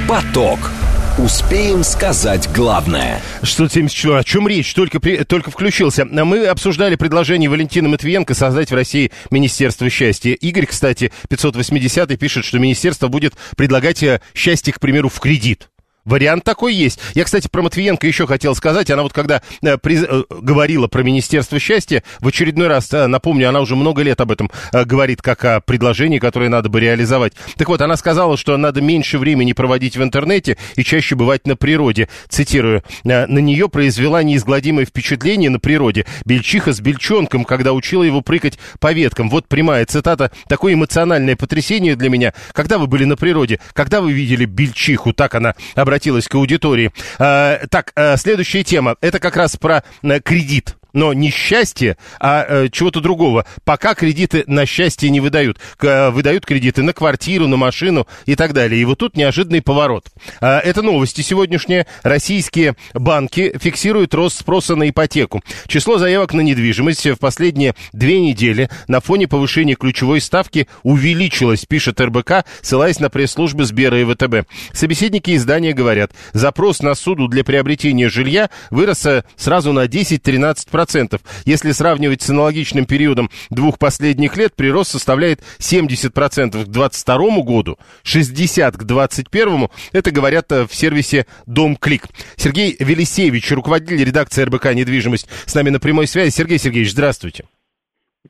Поток. 0.09 0.78
Успеем 1.19 1.83
сказать 1.83 2.49
главное. 2.55 3.21
Что 3.43 3.69
74? 3.69 4.19
О 4.19 4.23
чем 4.23 4.47
речь? 4.47 4.73
Только, 4.73 5.01
при, 5.01 5.25
только 5.25 5.51
включился. 5.51 6.05
Мы 6.05 6.47
обсуждали 6.47 6.95
предложение 6.95 7.51
Валентина 7.51 7.89
Матвиенко 7.89 8.35
создать 8.35 8.71
в 8.71 8.75
России 8.75 9.11
Министерство 9.33 9.91
счастья. 9.91 10.35
Игорь, 10.35 10.67
кстати, 10.67 11.11
580 11.29 12.17
пишет, 12.17 12.45
что 12.45 12.61
министерство 12.61 13.09
будет 13.09 13.35
предлагать 13.57 14.01
э, 14.05 14.21
счастье, 14.33 14.73
к 14.73 14.79
примеру, 14.79 15.09
в 15.09 15.19
кредит. 15.19 15.69
Вариант 16.09 16.43
такой 16.43 16.75
есть. 16.75 16.99
Я, 17.15 17.25
кстати, 17.25 17.49
про 17.49 17.61
Матвиенко 17.61 18.07
еще 18.07 18.27
хотел 18.27 18.55
сказать. 18.55 18.91
Она 18.91 19.03
вот 19.03 19.13
когда 19.13 19.43
э, 19.61 19.77
приз... 19.77 20.05
э, 20.09 20.23
говорила 20.31 20.89
про 20.89 21.03
Министерство 21.03 21.59
счастья, 21.59 22.03
в 22.21 22.29
очередной 22.29 22.67
раз, 22.69 22.93
э, 22.95 23.07
напомню, 23.07 23.51
она 23.51 23.61
уже 23.61 23.77
много 23.77 24.01
лет 24.03 24.19
об 24.23 24.33
этом 24.33 24.51
э, 24.73 24.85
говорит, 24.87 25.21
как 25.21 25.45
о 25.45 25.61
предложении, 25.61 26.19
которое 26.19 26.49
надо 26.49 26.71
бы 26.71 26.81
реализовать. 26.81 27.35
Так 27.59 27.69
вот, 27.69 27.83
она 27.83 27.97
сказала, 27.99 28.39
что 28.39 28.57
надо 28.57 28.81
меньше 28.81 29.19
времени 29.19 29.53
проводить 29.53 29.99
в 29.99 30.03
интернете 30.03 30.57
и 30.77 30.83
чаще 30.83 31.15
бывать 31.15 31.47
на 31.47 31.57
природе. 31.57 32.09
Цитирую, 32.31 32.83
«Э, 33.05 33.27
на 33.27 33.39
нее 33.39 33.69
произвела 33.69 34.23
неизгладимое 34.23 34.87
впечатление 34.87 35.51
на 35.51 35.61
природе 35.61 36.07
Бельчиха 36.25 36.73
с 36.73 36.81
бельчонком, 36.81 37.45
когда 37.45 37.75
учила 37.75 38.03
его 38.03 38.23
прыгать 38.23 38.59
по 38.81 38.95
веткам. 38.95 39.29
Вот 39.29 39.47
прямая 39.47 39.85
цитата. 39.85 40.31
Такое 40.49 40.73
эмоциональное 40.73 41.37
потрясение 41.37 41.97
для 41.97 42.09
меня. 42.09 42.33
Когда 42.53 42.79
вы 42.79 42.87
были 42.87 43.05
на 43.05 43.17
природе? 43.17 43.61
Когда 43.75 44.01
вы 44.01 44.13
видели 44.13 44.47
бельчиху? 44.47 45.13
Так 45.13 45.35
она 45.35 45.55
обратилась 45.75 45.98
к 46.29 46.35
аудитории. 46.35 46.93
А, 47.19 47.61
так, 47.71 47.93
а, 47.97 48.17
следующая 48.17 48.65
тема. 48.65 48.97
Это 49.01 49.19
как 49.19 49.37
раз 49.37 49.57
про 49.57 49.83
а, 50.03 50.21
кредит 50.21 50.77
но 50.99 51.13
не 51.13 51.31
счастье, 51.31 51.97
а 52.19 52.45
э, 52.47 52.69
чего-то 52.71 53.01
другого. 53.01 53.47
Пока 53.65 53.95
кредиты 53.95 54.43
на 54.49 54.67
счастье 54.67 55.09
не 55.11 55.21
выдают. 55.21 55.59
К, 55.77 55.85
э, 55.85 56.11
выдают 56.11 56.45
кредиты 56.45 56.83
на 56.83 56.93
квартиру, 56.93 57.47
на 57.47 57.57
машину 57.57 58.09
и 58.27 58.35
так 58.35 58.53
далее. 58.53 58.83
И 58.83 58.85
вот 58.85 58.99
тут 58.99 59.17
неожиданный 59.17 59.63
поворот. 59.63 60.07
Э, 60.41 60.59
это 60.59 60.83
новости 60.83 61.21
сегодняшние. 61.21 61.87
Российские 62.03 62.75
банки 62.95 63.57
фиксируют 63.61 64.13
рост 64.13 64.41
спроса 64.41 64.75
на 64.75 64.91
ипотеку. 64.91 65.41
Число 65.69 65.99
заявок 65.99 66.35
на 66.35 66.41
недвижимость 66.41 67.07
в 67.07 67.17
последние 67.17 67.77
две 67.93 68.21
недели 68.21 68.69
на 68.89 69.01
фоне 69.01 69.29
повышения 69.29 69.77
ключевой 69.77 70.21
ставки 70.21 70.67
увеличилось, 70.83 71.65
пишет 71.65 72.01
РБК, 72.01 72.45
ссылаясь 72.61 72.99
на 72.99 73.09
пресс-службы 73.09 73.67
Сбера 73.67 74.01
и 74.01 74.05
ВТБ. 74.05 74.51
Собеседники 74.73 75.37
издания 75.37 75.75
говорят, 75.75 76.11
запрос 76.33 76.81
на 76.81 76.97
суду 76.97 77.29
для 77.29 77.45
приобретения 77.45 78.09
жилья 78.09 78.51
вырос 78.71 79.07
э, 79.07 79.23
сразу 79.37 79.73
на 79.73 79.87
10-13% 79.87 80.88
процентов. 80.89 81.21
Если 81.45 81.73
сравнивать 81.73 82.23
с 82.23 82.31
аналогичным 82.31 82.87
периодом 82.87 83.31
двух 83.51 83.79
последних 83.79 84.39
лет, 84.39 84.55
прирост 84.57 84.93
составляет 84.93 85.41
70% 85.59 86.11
процентов 86.11 86.65
к 86.65 86.69
2022 86.69 87.43
году, 87.43 87.79
60% 88.05 88.73
к 88.73 88.85
2021. 88.85 89.69
Это 89.93 90.11
говорят 90.11 90.51
э, 90.51 90.67
в 90.67 90.75
сервисе 90.75 91.27
Дом 91.45 91.77
Клик. 91.77 92.07
Сергей 92.37 92.75
Велисевич, 92.79 93.51
руководитель 93.53 94.03
редакции 94.03 94.43
РБК 94.45 94.73
«Недвижимость», 94.73 95.29
с 95.45 95.55
нами 95.55 95.69
на 95.69 95.79
прямой 95.79 96.07
связи. 96.07 96.31
Сергей 96.31 96.59
Сергеевич, 96.59 96.93
здравствуйте. 96.93 97.45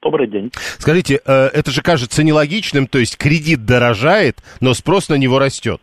Добрый 0.03 0.29
день. 0.29 0.50
Скажите, 0.79 1.21
э, 1.25 1.50
это 1.55 1.71
же 1.71 1.83
кажется 1.83 2.25
нелогичным, 2.25 2.88
то 2.88 2.99
есть 2.99 3.17
кредит 3.17 3.65
дорожает, 3.67 4.38
но 4.61 4.75
спрос 4.75 5.09
на 5.09 5.15
него 5.15 5.38
растет. 5.38 5.81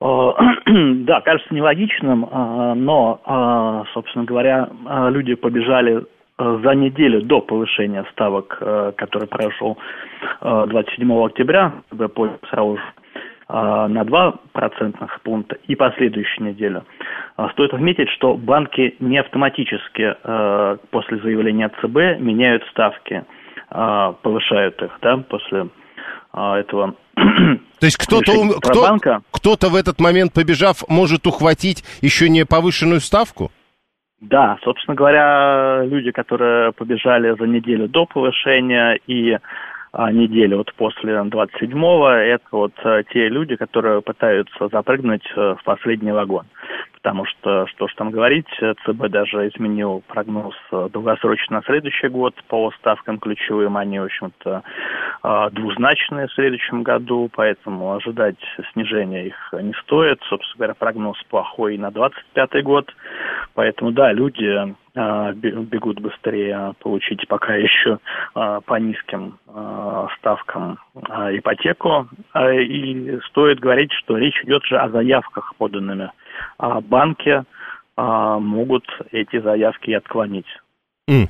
Э, 0.00 0.32
да, 1.04 1.20
кажется 1.20 1.54
нелогичным, 1.54 2.24
э, 2.24 2.74
но, 2.74 3.20
э, 3.24 3.92
собственно 3.92 4.24
говоря, 4.24 4.68
люди 5.10 5.34
побежали 5.34 6.04
за 6.38 6.74
неделю 6.74 7.20
до 7.20 7.42
повышения 7.42 8.02
ставок, 8.12 8.48
который 8.96 9.28
прошел 9.28 9.76
27 10.40 11.22
октября, 11.22 11.74
сразу 12.48 12.78
же 12.78 12.82
на 13.50 14.04
2 14.04 14.34
процентных 14.52 15.20
пункта 15.20 15.58
и 15.68 15.74
последующую 15.74 16.48
неделю. 16.48 16.84
Стоит 17.52 17.74
отметить, 17.74 18.08
что 18.08 18.38
банки 18.38 18.96
не 19.00 19.18
автоматически 19.18 20.16
после 20.90 21.18
заявления 21.18 21.68
ЦБ 21.82 22.22
меняют 22.22 22.64
ставки, 22.70 23.22
повышают 23.68 24.80
их 24.80 24.98
да, 25.02 25.18
после 25.28 25.66
этого 26.32 26.94
то 27.80 27.86
есть 27.86 27.96
кто-то, 27.96 28.32
кто, 28.60 28.98
кто-то 29.30 29.68
в 29.68 29.74
этот 29.74 30.00
момент, 30.00 30.32
побежав, 30.32 30.84
может 30.88 31.26
ухватить 31.26 31.82
еще 32.02 32.28
не 32.28 32.44
повышенную 32.44 33.00
ставку? 33.00 33.50
Да, 34.20 34.58
собственно 34.62 34.94
говоря, 34.94 35.82
люди, 35.84 36.10
которые 36.10 36.72
побежали 36.72 37.34
за 37.38 37.46
неделю 37.46 37.88
до 37.88 38.04
повышения 38.04 38.98
и 39.06 39.38
а, 39.92 40.12
недели 40.12 40.54
вот 40.54 40.72
после 40.74 41.14
27-го, 41.14 42.08
это 42.10 42.44
вот 42.52 42.72
а, 42.84 43.02
те 43.04 43.28
люди, 43.28 43.56
которые 43.56 44.02
пытаются 44.02 44.68
запрыгнуть 44.68 45.24
а, 45.36 45.54
в 45.54 45.64
последний 45.64 46.12
вагон. 46.12 46.46
Потому 47.02 47.24
что, 47.24 47.66
что 47.68 47.88
ж 47.88 47.94
там 47.94 48.10
говорить, 48.10 48.46
ЦБ 48.58 49.08
даже 49.08 49.48
изменил 49.48 50.02
прогноз 50.06 50.54
долгосрочно 50.70 51.56
на 51.56 51.62
следующий 51.62 52.08
год 52.08 52.34
по 52.48 52.70
ставкам 52.72 53.18
ключевым. 53.18 53.78
Они, 53.78 53.98
в 53.98 54.04
общем-то, 54.04 54.62
двузначные 55.52 56.26
в 56.26 56.32
следующем 56.34 56.82
году, 56.82 57.30
поэтому 57.34 57.94
ожидать 57.94 58.36
снижения 58.72 59.28
их 59.28 59.54
не 59.54 59.72
стоит. 59.82 60.20
Собственно 60.28 60.58
говоря, 60.58 60.74
прогноз 60.74 61.16
плохой 61.30 61.78
на 61.78 61.90
25 61.90 62.62
год. 62.64 62.94
Поэтому, 63.54 63.92
да, 63.92 64.12
люди 64.12 64.74
а, 64.94 65.32
бегут 65.32 66.00
быстрее 66.00 66.74
получить 66.80 67.26
пока 67.28 67.54
еще 67.54 67.98
по 68.34 68.74
низким 68.78 69.38
ставкам 70.18 70.78
ипотеку. 70.94 72.08
И 72.36 73.18
стоит 73.28 73.58
говорить, 73.58 73.92
что 73.92 74.18
речь 74.18 74.38
идет 74.44 74.64
же 74.64 74.76
о 74.78 74.90
заявках 74.90 75.54
поданными. 75.56 76.10
А 76.58 76.80
банки 76.80 77.44
могут 77.96 78.84
эти 79.12 79.40
заявки 79.40 79.90
отклонить. 79.90 80.46
Mm. 81.10 81.28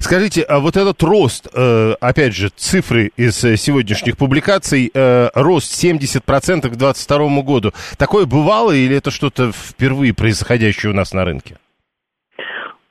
Скажите, 0.00 0.42
а 0.42 0.58
вот 0.58 0.76
этот 0.76 1.02
рост, 1.02 1.46
э, 1.54 1.94
опять 2.00 2.34
же, 2.34 2.48
цифры 2.48 3.12
из 3.16 3.36
сегодняшних 3.36 4.16
публикаций, 4.16 4.90
э, 4.92 5.28
рост 5.34 5.72
70% 5.72 6.72
к 6.72 6.76
2022 6.76 7.42
году, 7.42 7.72
такое 7.96 8.26
бывало 8.26 8.72
или 8.72 8.96
это 8.96 9.10
что-то 9.10 9.52
впервые 9.52 10.12
происходящее 10.12 10.90
у 10.90 10.94
нас 10.94 11.12
на 11.12 11.24
рынке? 11.24 11.56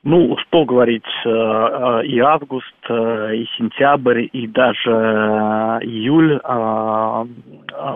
Ну, 0.03 0.37
что 0.37 0.63
говорить, 0.63 1.03
э, 1.25 1.29
э, 1.29 2.05
и 2.05 2.19
август, 2.19 2.73
э, 2.87 3.35
и 3.35 3.45
сентябрь, 3.57 4.27
и 4.31 4.47
даже 4.47 4.89
июль 5.81 6.39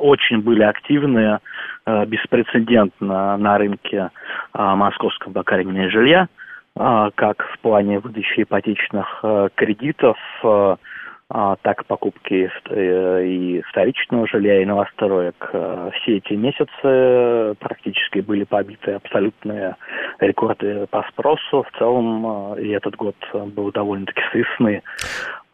очень 0.01 0.41
были 0.41 0.63
активные, 0.63 1.39
беспрецедентно 1.85 3.35
на 3.37 3.57
рынке 3.57 4.09
московского, 4.53 5.33
мере, 5.73 5.89
жилья, 5.89 6.27
как 6.75 7.45
в 7.53 7.59
плане 7.59 7.99
выдачи 7.99 8.43
ипотечных 8.43 9.23
кредитов, 9.55 10.17
так 11.29 11.85
покупки 11.85 12.51
э, 12.69 13.25
и 13.25 13.61
вторичного 13.61 14.27
жилья, 14.27 14.61
и 14.61 14.65
новостроек. 14.65 15.49
Э, 15.53 15.89
все 15.95 16.17
эти 16.17 16.33
месяцы 16.33 17.55
практически 17.59 18.19
были 18.19 18.43
побиты 18.43 18.91
абсолютные 18.91 19.75
рекорды 20.19 20.85
по 20.91 21.03
спросу. 21.09 21.63
В 21.63 21.77
целом 21.77 22.55
э, 22.55 22.61
и 22.61 22.69
этот 22.69 22.95
год 22.95 23.15
был 23.33 23.71
довольно-таки 23.71 24.21
с 24.21 24.81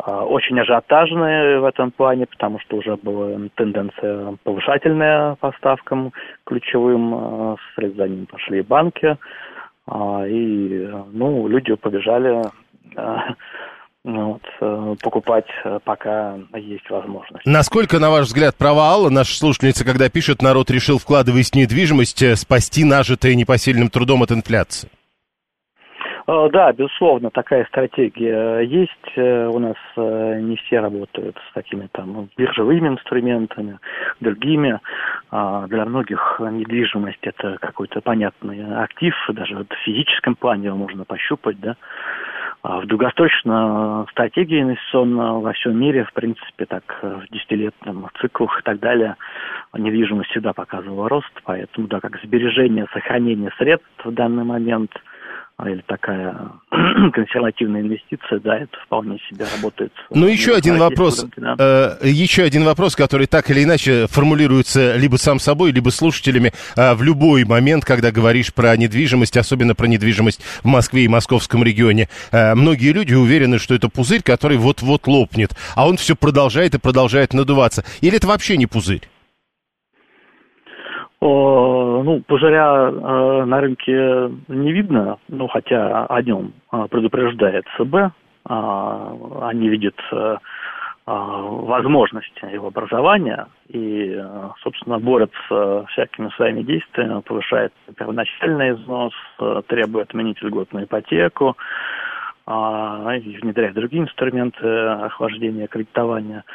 очень 0.05 0.60
ажиотажные 0.60 1.60
в 1.60 1.65
этом 1.65 1.91
плане, 1.91 2.25
потому 2.25 2.60
что 2.60 2.77
уже 2.77 2.95
была 2.95 3.38
тенденция 3.55 4.38
повышательная 4.43 5.36
по 5.36 5.51
ставкам 5.58 6.13
ключевым, 6.45 7.58
вслед 7.58 7.95
за 7.95 8.08
ним 8.08 8.25
пошли 8.25 8.62
банки, 8.62 9.17
и 9.91 10.89
ну, 11.12 11.47
люди 11.49 11.75
побежали 11.75 12.43
ну 14.05 14.33
вот, 14.33 14.41
э, 14.62 14.95
покупать 15.03 15.47
э, 15.65 15.79
пока 15.83 16.38
есть 16.55 16.89
возможность. 16.89 17.45
Насколько, 17.45 17.99
на 17.99 18.09
ваш 18.09 18.27
взгляд, 18.27 18.55
права 18.55 18.91
Алла, 18.91 19.09
наша 19.09 19.38
слушательница, 19.38 19.83
когда 19.83 20.09
пишет, 20.09 20.41
народ 20.41 20.71
решил, 20.71 20.99
вкладываясь 20.99 21.51
в 21.51 21.55
недвижимость, 21.55 22.21
э, 22.21 22.35
спасти 22.35 22.85
нажитое 22.85 23.35
непосильным 23.35 23.89
трудом 23.89 24.23
от 24.23 24.31
инфляции? 24.31 24.89
Да, 26.27 26.71
безусловно, 26.73 27.31
такая 27.31 27.65
стратегия 27.65 28.59
есть. 28.59 29.17
У 29.17 29.57
нас 29.57 29.77
не 29.97 30.57
все 30.57 30.79
работают 30.79 31.35
с 31.49 31.53
такими 31.55 31.89
там 31.91 32.29
биржевыми 32.38 32.89
инструментами, 32.89 33.79
другими. 34.19 34.79
А 35.31 35.65
для 35.65 35.85
многих 35.85 36.39
недвижимость 36.39 37.23
это 37.23 37.57
какой-то 37.59 38.01
понятный 38.01 38.63
актив, 38.75 39.15
даже 39.29 39.55
в 39.55 39.65
физическом 39.83 40.35
плане 40.35 40.67
его 40.67 40.77
можно 40.77 41.03
пощупать, 41.03 41.59
да. 41.59 41.75
А 42.62 42.82
в 42.82 42.88
долгосрочной 42.88 44.06
стратегии 44.12 44.62
инвестиционной 44.62 45.41
во 45.41 45.54
всем 45.54 45.80
мире, 45.80 46.04
в 46.04 46.12
принципе, 46.12 46.65
так 46.65 46.84
в 47.02 47.32
десятилетном 47.32 48.10
циклах 48.19 48.60
и 48.60 48.63
так 48.63 48.80
далее, 48.80 49.15
недвижимость 49.74 50.30
всегда 50.32 50.52
показывала 50.52 51.08
рост, 51.08 51.32
поэтому, 51.45 51.88
да, 51.88 52.02
как 52.02 52.19
сбережение, 52.22 52.86
сохранение 52.91 53.52
средств 53.58 53.88
в 54.04 54.12
данный 54.12 54.43
момент– 54.43 54.91
или 55.67 55.84
такая 55.88 56.52
консервативная 57.13 57.82
инвестиция, 57.82 58.39
да, 58.39 58.58
это 58.58 58.78
вполне 58.86 59.17
себе 59.30 59.45
работает. 59.56 59.91
Ну, 60.10 60.28
еще 60.28 60.56
один 60.56 60.78
вопрос, 60.78 61.26
да. 61.36 61.56
э, 62.02 62.08
еще 62.08 62.43
один 62.43 62.63
вопрос, 62.63 62.95
который 62.95 63.28
так 63.28 63.50
или 63.50 63.63
иначе 63.63 64.08
формулируется 64.08 64.95
либо 64.95 65.17
сам 65.17 65.39
собой, 65.39 65.72
либо 65.72 65.89
слушателями 65.89 66.54
э, 66.76 66.93
в 66.93 67.04
любой 67.04 67.43
момент, 67.43 67.84
когда 67.84 68.12
говоришь 68.12 68.54
про 68.54 68.76
недвижимость, 68.78 69.38
особенно 69.38 69.76
про 69.76 69.88
недвижимость 69.88 70.41
в 70.63 70.67
Москве 70.67 71.04
и 71.04 71.08
московском 71.08 71.63
регионе. 71.63 72.08
Э, 72.32 72.56
многие 72.56 72.93
люди 72.93 73.13
уверены, 73.13 73.60
что 73.60 73.76
это 73.76 73.89
пузырь, 73.89 74.22
который 74.22 74.58
вот-вот 74.58 75.08
лопнет, 75.08 75.52
а 75.76 75.88
он 75.88 75.98
все 75.98 76.15
продолжает 76.15 76.76
и 76.76 76.80
продолжает 76.80 77.34
надуваться. 77.34 77.84
Или 78.02 78.17
это 78.17 78.28
вообще 78.28 78.58
не 78.58 78.65
пузырь? 78.65 79.02
О, 81.21 82.01
ну, 82.01 82.21
пузыря 82.21 82.89
э, 82.89 83.43
на 83.45 83.60
рынке 83.60 84.32
не 84.47 84.71
видно, 84.71 85.17
ну, 85.27 85.47
хотя 85.49 86.05
о 86.05 86.21
нем 86.21 86.53
э, 86.71 86.88
предупреждает. 86.89 87.65
Э, 87.77 88.10
они 89.41 89.67
видят 89.67 89.99
э, 90.13 90.38
возможность 91.05 92.32
его 92.53 92.67
образования 92.67 93.47
и, 93.67 94.15
э, 94.17 94.49
собственно, 94.63 94.97
борются 94.99 95.86
всякими 95.89 96.29
своими 96.38 96.62
действиями, 96.62 97.19
повышает 97.19 97.73
первоначальный 97.97 98.71
износ, 98.75 99.13
э, 99.39 99.62
требует 99.67 100.10
отменить 100.10 100.41
льготную 100.41 100.86
ипотеку, 100.86 101.58
внедряет 102.45 103.75
другие 103.75 104.03
инструменты 104.03 104.67
охлаждения 104.67 105.67
кредитования, 105.67 106.45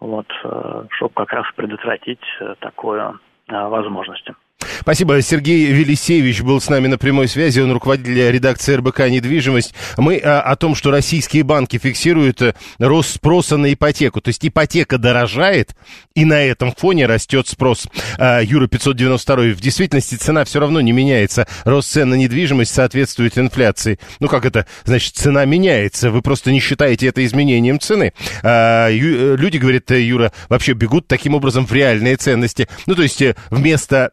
вот, 0.00 0.26
э, 0.44 0.84
чтобы 0.92 1.12
как 1.14 1.32
раз 1.32 1.46
предотвратить 1.56 2.24
такое 2.60 3.14
возможности. 3.48 4.34
Спасибо. 4.80 5.20
Сергей 5.22 5.66
Велисевич 5.66 6.42
был 6.42 6.60
с 6.60 6.68
нами 6.68 6.88
на 6.88 6.98
прямой 6.98 7.28
связи. 7.28 7.60
Он 7.60 7.72
руководитель 7.72 8.30
редакции 8.30 8.74
РБК 8.74 9.08
«Недвижимость». 9.08 9.74
Мы 9.96 10.18
а, 10.18 10.40
о 10.40 10.56
том, 10.56 10.74
что 10.74 10.90
российские 10.90 11.42
банки 11.42 11.78
фиксируют 11.78 12.42
э, 12.42 12.54
рост 12.78 13.14
спроса 13.14 13.56
на 13.56 13.72
ипотеку. 13.72 14.20
То 14.20 14.28
есть 14.28 14.44
ипотека 14.46 14.98
дорожает, 14.98 15.74
и 16.14 16.24
на 16.24 16.42
этом 16.42 16.72
фоне 16.76 17.06
растет 17.06 17.48
спрос. 17.48 17.86
А, 18.18 18.40
Юра 18.40 18.66
592. 18.66 19.54
В 19.54 19.60
действительности 19.60 20.14
цена 20.16 20.44
все 20.44 20.60
равно 20.60 20.80
не 20.80 20.92
меняется. 20.92 21.46
Рост 21.64 21.90
цен 21.90 22.10
на 22.10 22.14
недвижимость 22.14 22.74
соответствует 22.74 23.38
инфляции. 23.38 23.98
Ну, 24.20 24.28
как 24.28 24.44
это? 24.44 24.66
Значит, 24.84 25.14
цена 25.14 25.44
меняется. 25.44 26.10
Вы 26.10 26.22
просто 26.22 26.50
не 26.52 26.60
считаете 26.60 27.06
это 27.06 27.24
изменением 27.24 27.80
цены. 27.80 28.12
А, 28.42 28.88
ю, 28.88 29.34
э, 29.34 29.36
люди, 29.36 29.58
говорит 29.58 29.90
э, 29.90 30.00
Юра, 30.02 30.32
вообще 30.48 30.72
бегут 30.72 31.06
таким 31.06 31.34
образом 31.34 31.66
в 31.66 31.72
реальные 31.72 32.16
ценности. 32.16 32.68
Ну, 32.86 32.94
то 32.94 33.02
есть 33.02 33.22
вместо 33.50 34.10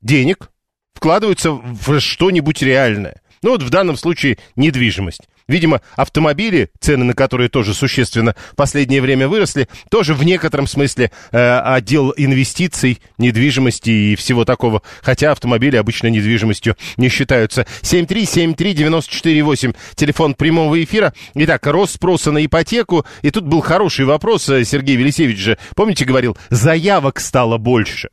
денег 0.00 0.50
вкладываются 0.94 1.52
в 1.52 2.00
что-нибудь 2.00 2.62
реальное. 2.62 3.20
Ну 3.42 3.50
вот 3.50 3.62
в 3.62 3.70
данном 3.70 3.96
случае 3.96 4.38
недвижимость. 4.56 5.22
Видимо, 5.48 5.80
автомобили, 5.96 6.70
цены 6.78 7.04
на 7.04 7.14
которые 7.14 7.48
тоже 7.48 7.72
существенно 7.72 8.34
в 8.52 8.56
последнее 8.56 9.00
время 9.00 9.28
выросли, 9.28 9.66
тоже 9.90 10.12
в 10.12 10.22
некотором 10.22 10.66
смысле 10.66 11.10
э, 11.32 11.58
отдел 11.60 12.12
инвестиций, 12.16 13.00
недвижимости 13.16 13.88
и 13.88 14.14
всего 14.16 14.44
такого. 14.44 14.82
Хотя 15.00 15.32
автомобили 15.32 15.76
обычно 15.76 16.08
недвижимостью 16.08 16.76
не 16.98 17.08
считаются. 17.08 17.66
7373948, 17.80 19.74
телефон 19.94 20.34
прямого 20.34 20.84
эфира. 20.84 21.14
Итак, 21.34 21.66
рост 21.66 21.94
спроса 21.94 22.30
на 22.30 22.44
ипотеку. 22.44 23.06
И 23.22 23.30
тут 23.30 23.44
был 23.44 23.62
хороший 23.62 24.04
вопрос, 24.04 24.46
э, 24.50 24.64
Сергей 24.64 24.96
Велисевич 24.96 25.38
же, 25.38 25.56
помните, 25.74 26.04
говорил, 26.04 26.36
заявок 26.50 27.20
стало 27.20 27.56
больше. 27.56 28.10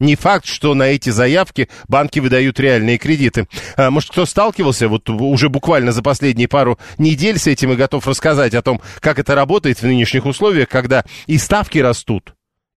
Не 0.00 0.16
факт, 0.16 0.46
что 0.46 0.74
на 0.74 0.84
эти 0.84 1.10
заявки 1.10 1.68
банки 1.86 2.18
выдают 2.18 2.58
реальные 2.58 2.98
кредиты. 2.98 3.46
А, 3.76 3.90
может, 3.90 4.10
кто 4.10 4.26
сталкивался 4.26 4.88
вот 4.88 5.08
уже 5.10 5.48
буквально 5.50 5.92
за 5.92 6.02
последние 6.02 6.48
пару 6.48 6.78
недель 6.98 7.38
с 7.38 7.46
этим 7.46 7.72
и 7.72 7.76
готов 7.76 8.08
рассказать 8.08 8.54
о 8.54 8.62
том, 8.62 8.80
как 9.00 9.18
это 9.18 9.34
работает 9.34 9.80
в 9.80 9.86
нынешних 9.86 10.24
условиях, 10.24 10.68
когда 10.68 11.04
и 11.26 11.36
ставки 11.36 11.78
растут, 11.78 12.34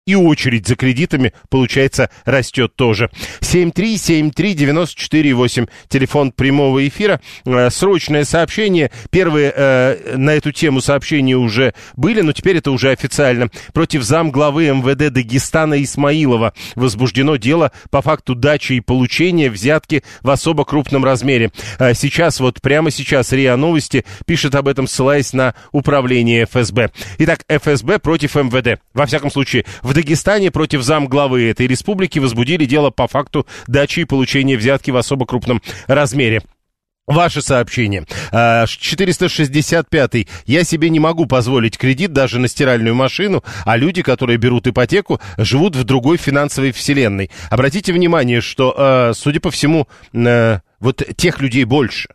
и 0.07 0.15
очередь 0.15 0.67
за 0.67 0.77
кредитами, 0.77 1.35
получается, 1.51 2.09
растет 2.25 2.75
тоже. 2.75 3.11
7373948, 3.41 5.69
телефон 5.89 6.33
прямого 6.33 6.89
эфира. 6.89 7.21
Э, 7.45 7.69
срочное 7.71 8.25
сообщение. 8.25 8.91
Первые 9.11 9.53
э, 9.55 10.17
на 10.17 10.31
эту 10.31 10.53
тему 10.53 10.81
сообщения 10.81 11.37
уже 11.37 11.75
были, 11.97 12.23
но 12.23 12.33
теперь 12.33 12.57
это 12.57 12.71
уже 12.71 12.91
официально. 12.91 13.51
Против 13.73 14.03
зам 14.03 14.31
главы 14.31 14.69
МВД 14.69 15.13
Дагестана 15.13 15.83
Исмаилова 15.83 16.55
возбуждено 16.77 17.35
дело 17.37 17.73
по 17.91 18.01
факту 18.03 18.35
дачи 18.35 18.73
и 18.75 18.81
получения 18.81 19.51
взятки 19.51 20.05
в 20.23 20.31
особо 20.31 20.65
крупном 20.65 21.05
размере. 21.05 21.51
Э, 21.79 21.93
сейчас, 21.95 22.41
вот 22.41 22.63
прямо 22.63 22.91
сейчас 22.91 23.33
РИА 23.33 23.57
Новости 23.57 24.07
пишет 24.27 24.55
об 24.55 24.67
этом, 24.67 24.87
ссылаясь 24.87 25.35
на 25.35 25.55
управление 25.73 26.47
ФСБ. 26.47 26.91
Итак, 27.19 27.45
ФСБ 27.49 27.99
против 27.99 28.35
МВД. 28.35 28.81
Во 28.95 29.05
всяком 29.07 29.31
случае, 29.31 29.67
в 29.83 29.90
Дагестане 29.95 30.51
против 30.51 30.83
замглавы 30.83 31.49
этой 31.49 31.67
республики 31.67 32.19
возбудили 32.19 32.65
дело 32.65 32.91
по 32.91 33.09
факту 33.09 33.47
дачи 33.67 34.01
и 34.01 34.05
получения 34.05 34.57
взятки 34.57 34.91
в 34.91 34.97
особо 34.97 35.27
крупном 35.27 35.63
размере. 35.87 36.43
Ваше 37.11 37.43
сообщение. 37.43 38.05
465-й. 38.33 40.29
А, 40.31 40.43
Я 40.47 40.65
себе 40.65 40.91
не 40.91 41.01
могу 41.01 41.27
позволить 41.27 41.77
кредит 41.77 42.13
даже 42.13 42.39
на 42.39 42.47
стиральную 42.47 42.95
машину, 42.95 43.43
а 43.65 43.77
люди, 43.77 44.03
которые 44.03 44.37
берут 44.39 44.69
ипотеку, 44.69 45.21
живут 45.37 45.75
в 45.75 45.83
другой 45.83 46.19
финансовой 46.19 46.71
вселенной. 46.71 47.31
Обратите 47.51 47.93
внимание, 47.93 48.41
что, 48.41 48.75
а, 48.77 49.13
судя 49.13 49.41
по 49.41 49.51
всему, 49.51 49.89
а, 50.15 50.61
вот 50.79 51.03
тех 51.17 51.41
людей 51.41 51.65
больше. 51.65 52.11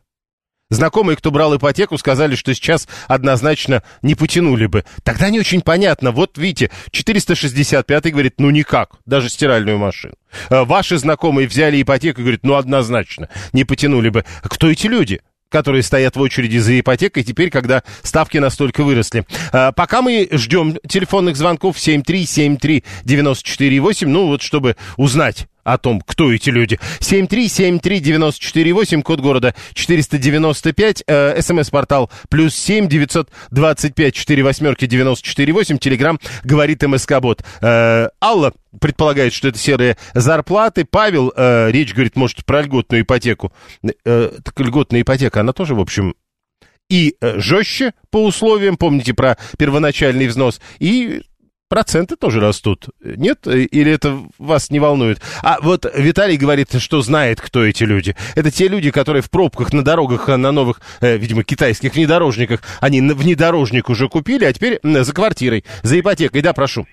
Знакомые, 0.72 1.16
кто 1.16 1.30
брал 1.30 1.56
ипотеку, 1.56 1.96
сказали, 1.98 2.36
что 2.36 2.54
сейчас 2.56 2.88
однозначно 3.08 3.84
не 4.02 4.16
потянули 4.16 4.66
бы. 4.66 4.84
Тогда 5.04 5.30
не 5.30 5.40
очень 5.40 5.62
понятно. 5.62 6.12
Вот 6.12 6.40
видите, 6.40 6.72
465 6.90 8.12
говорит, 8.12 8.34
ну 8.40 8.50
никак, 8.50 8.96
даже 9.06 9.30
стиральную 9.30 9.78
машину. 9.78 10.16
Э, 10.50 10.64
ваши 10.64 10.98
знакомые 10.98 11.48
взяли 11.48 11.80
ипотеку 11.80 12.22
и 12.22 12.24
говорят, 12.24 12.42
ну 12.44 12.56
однозначно, 12.56 13.30
не 13.54 13.64
потянули 13.64 14.10
бы. 14.10 14.26
Кто 14.44 14.72
эти 14.72 14.88
люди? 14.88 15.22
которые 15.50 15.84
стоят 15.84 16.16
в 16.18 16.20
очереди 16.20 16.58
за 16.58 16.80
ипотекой 16.80 17.24
теперь, 17.24 17.50
когда 17.50 17.82
ставки 18.02 18.40
настолько 18.40 18.84
выросли. 18.84 19.26
А, 19.54 19.72
пока 19.72 20.02
мы 20.02 20.28
ждем 20.32 20.78
телефонных 20.86 21.38
звонков 21.38 21.78
7373948, 21.78 24.08
ну 24.08 24.28
вот 24.28 24.42
чтобы 24.42 24.76
узнать, 24.98 25.48
о 25.66 25.78
том, 25.78 26.00
кто 26.00 26.32
эти 26.32 26.50
люди. 26.50 26.80
7373948, 27.00 29.02
код 29.02 29.20
города 29.20 29.54
495, 29.74 31.04
э, 31.06 31.42
смс-портал 31.42 32.10
плюс 32.30 32.56
7 32.56 32.88
925 32.88 34.16
4 34.16 34.44
восьмерки 34.44 34.86
948, 34.86 35.78
телеграмм 35.80 36.20
говорит 36.44 36.84
МСК-бот. 36.84 37.44
Э, 37.62 38.08
Алла 38.22 38.54
предполагает, 38.80 39.34
что 39.34 39.50
это 39.50 39.58
серые 39.58 39.98
зарплаты. 40.14 40.86
Павел, 40.86 41.34
э, 41.36 41.72
речь 41.72 41.94
говорит, 41.94 42.16
может, 42.16 42.46
про 42.46 42.62
льготную 42.62 43.04
ипотеку. 43.04 43.52
Э, 44.06 44.32
так 44.44 44.58
льготная 44.60 45.02
ипотека, 45.02 45.42
она 45.42 45.52
тоже, 45.52 45.76
в 45.76 45.80
общем, 45.80 46.16
и 46.90 47.16
э, 47.20 47.40
жестче 47.40 47.94
по 48.12 48.24
условиям, 48.24 48.78
помните 48.78 49.14
про 49.14 49.38
первоначальный 49.58 50.28
взнос, 50.28 50.62
и 50.80 51.22
проценты 51.70 52.16
тоже 52.16 52.40
растут. 52.40 52.90
Нет? 53.04 53.48
Или 53.48 53.92
это 53.92 54.20
вас 54.38 54.70
не 54.70 54.80
волнует? 54.80 55.20
А 55.44 55.58
вот 55.62 55.86
Виталий 55.96 56.38
говорит, 56.38 56.74
что 56.80 57.02
знает, 57.02 57.42
кто 57.42 57.66
эти 57.66 57.84
люди. 57.84 58.16
Это 58.36 58.52
те 58.52 58.68
люди, 58.68 58.92
которые 58.92 59.22
в 59.22 59.30
пробках 59.30 59.74
на 59.74 59.84
дорогах, 59.84 60.28
на 60.28 60.52
новых, 60.52 60.82
э, 61.02 61.18
видимо, 61.18 61.44
китайских 61.44 61.96
внедорожниках, 61.96 62.62
они 62.82 63.02
внедорожник 63.02 63.90
уже 63.90 64.08
купили, 64.08 64.46
а 64.46 64.54
теперь 64.54 64.80
за 64.84 65.14
квартирой, 65.14 65.64
за 65.84 66.00
ипотекой. 66.00 66.42
Да, 66.42 66.54
прошу. 66.54 66.86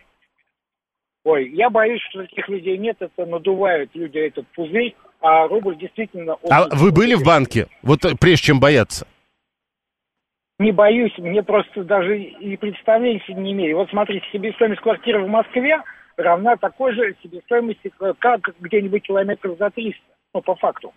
Ой, 1.25 1.51
я 1.55 1.71
боюсь, 1.71 2.01
что 2.11 2.23
таких 2.23 2.49
людей 2.49 2.79
нет, 2.79 2.97
это 2.99 3.27
надувают 3.27 3.91
люди 3.95 4.19
этот 4.19 4.47
пузырь, 4.55 4.97
а 5.21 5.47
рубль 5.47 5.79
действительно... 5.79 6.37
А 6.51 6.67
вы 6.75 6.91
были 6.91 7.15
в 7.15 7.23
банке? 7.23 7.69
Вот 7.83 8.01
прежде 8.19 8.47
чем 8.47 8.59
бояться 8.59 9.07
не 10.59 10.73
боюсь, 10.73 11.17
мне 11.19 11.43
просто 11.43 11.85
даже 11.85 12.19
и 12.19 12.57
представления 12.57 13.23
не 13.29 13.53
имею. 13.53 13.79
Вот 13.79 13.91
смотрите, 13.91 14.27
себестоимость 14.33 14.81
квартиры 14.81 15.23
в 15.23 15.29
Москве 15.29 15.83
равна 16.17 16.57
такой 16.57 16.93
же 16.95 17.17
себестоимости, 17.23 17.93
как 18.19 18.41
где-нибудь 18.61 19.03
километров 19.03 19.59
за 19.59 19.71
300, 19.71 20.01
ну, 20.35 20.43
по 20.43 20.55
факту. 20.57 20.93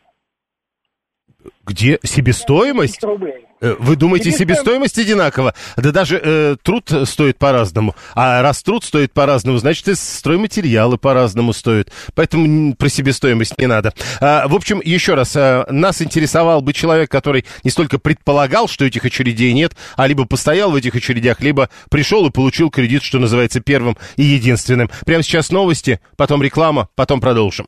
Где 1.66 2.00
себестоимость? 2.04 3.02
Э, 3.62 3.76
вы 3.80 3.96
думаете, 3.96 4.32
себестоимость, 4.32 4.96
себестоимость 4.96 5.00
одинакова? 5.00 5.54
Да 5.78 5.92
даже 5.92 6.22
э, 6.22 6.56
труд 6.62 6.92
стоит 7.06 7.38
по-разному. 7.38 7.96
А 8.14 8.42
раз 8.42 8.62
труд 8.62 8.84
стоит 8.84 9.14
по-разному, 9.14 9.58
значит, 9.58 9.88
и 9.88 9.96
стройматериалы 9.96 10.98
по-разному 10.98 11.54
стоят. 11.54 11.90
Поэтому 12.14 12.76
про 12.76 12.90
себестоимость 12.90 13.58
не 13.58 13.68
надо. 13.68 13.94
А, 14.20 14.48
в 14.48 14.56
общем, 14.56 14.82
еще 14.84 15.16
раз, 15.16 15.34
а, 15.36 15.66
нас 15.72 16.02
интересовал 16.02 16.62
бы 16.62 16.74
человек, 16.74 17.10
который 17.10 17.46
не 17.64 17.72
столько 17.72 17.98
предполагал, 17.98 18.68
что 18.68 18.86
этих 18.86 19.06
очередей 19.06 19.54
нет, 19.54 19.74
а 19.96 20.06
либо 20.06 20.26
постоял 20.26 20.72
в 20.72 20.76
этих 20.76 20.96
очередях, 20.96 21.42
либо 21.42 21.70
пришел 21.90 22.28
и 22.28 22.32
получил 22.32 22.70
кредит, 22.70 23.04
что 23.04 23.20
называется, 23.20 23.62
первым 23.62 23.98
и 24.18 24.24
единственным. 24.24 24.90
Прямо 25.06 25.24
сейчас 25.24 25.50
новости, 25.50 26.00
потом 26.18 26.44
реклама, 26.44 26.90
потом 26.96 27.22
продолжим. 27.22 27.68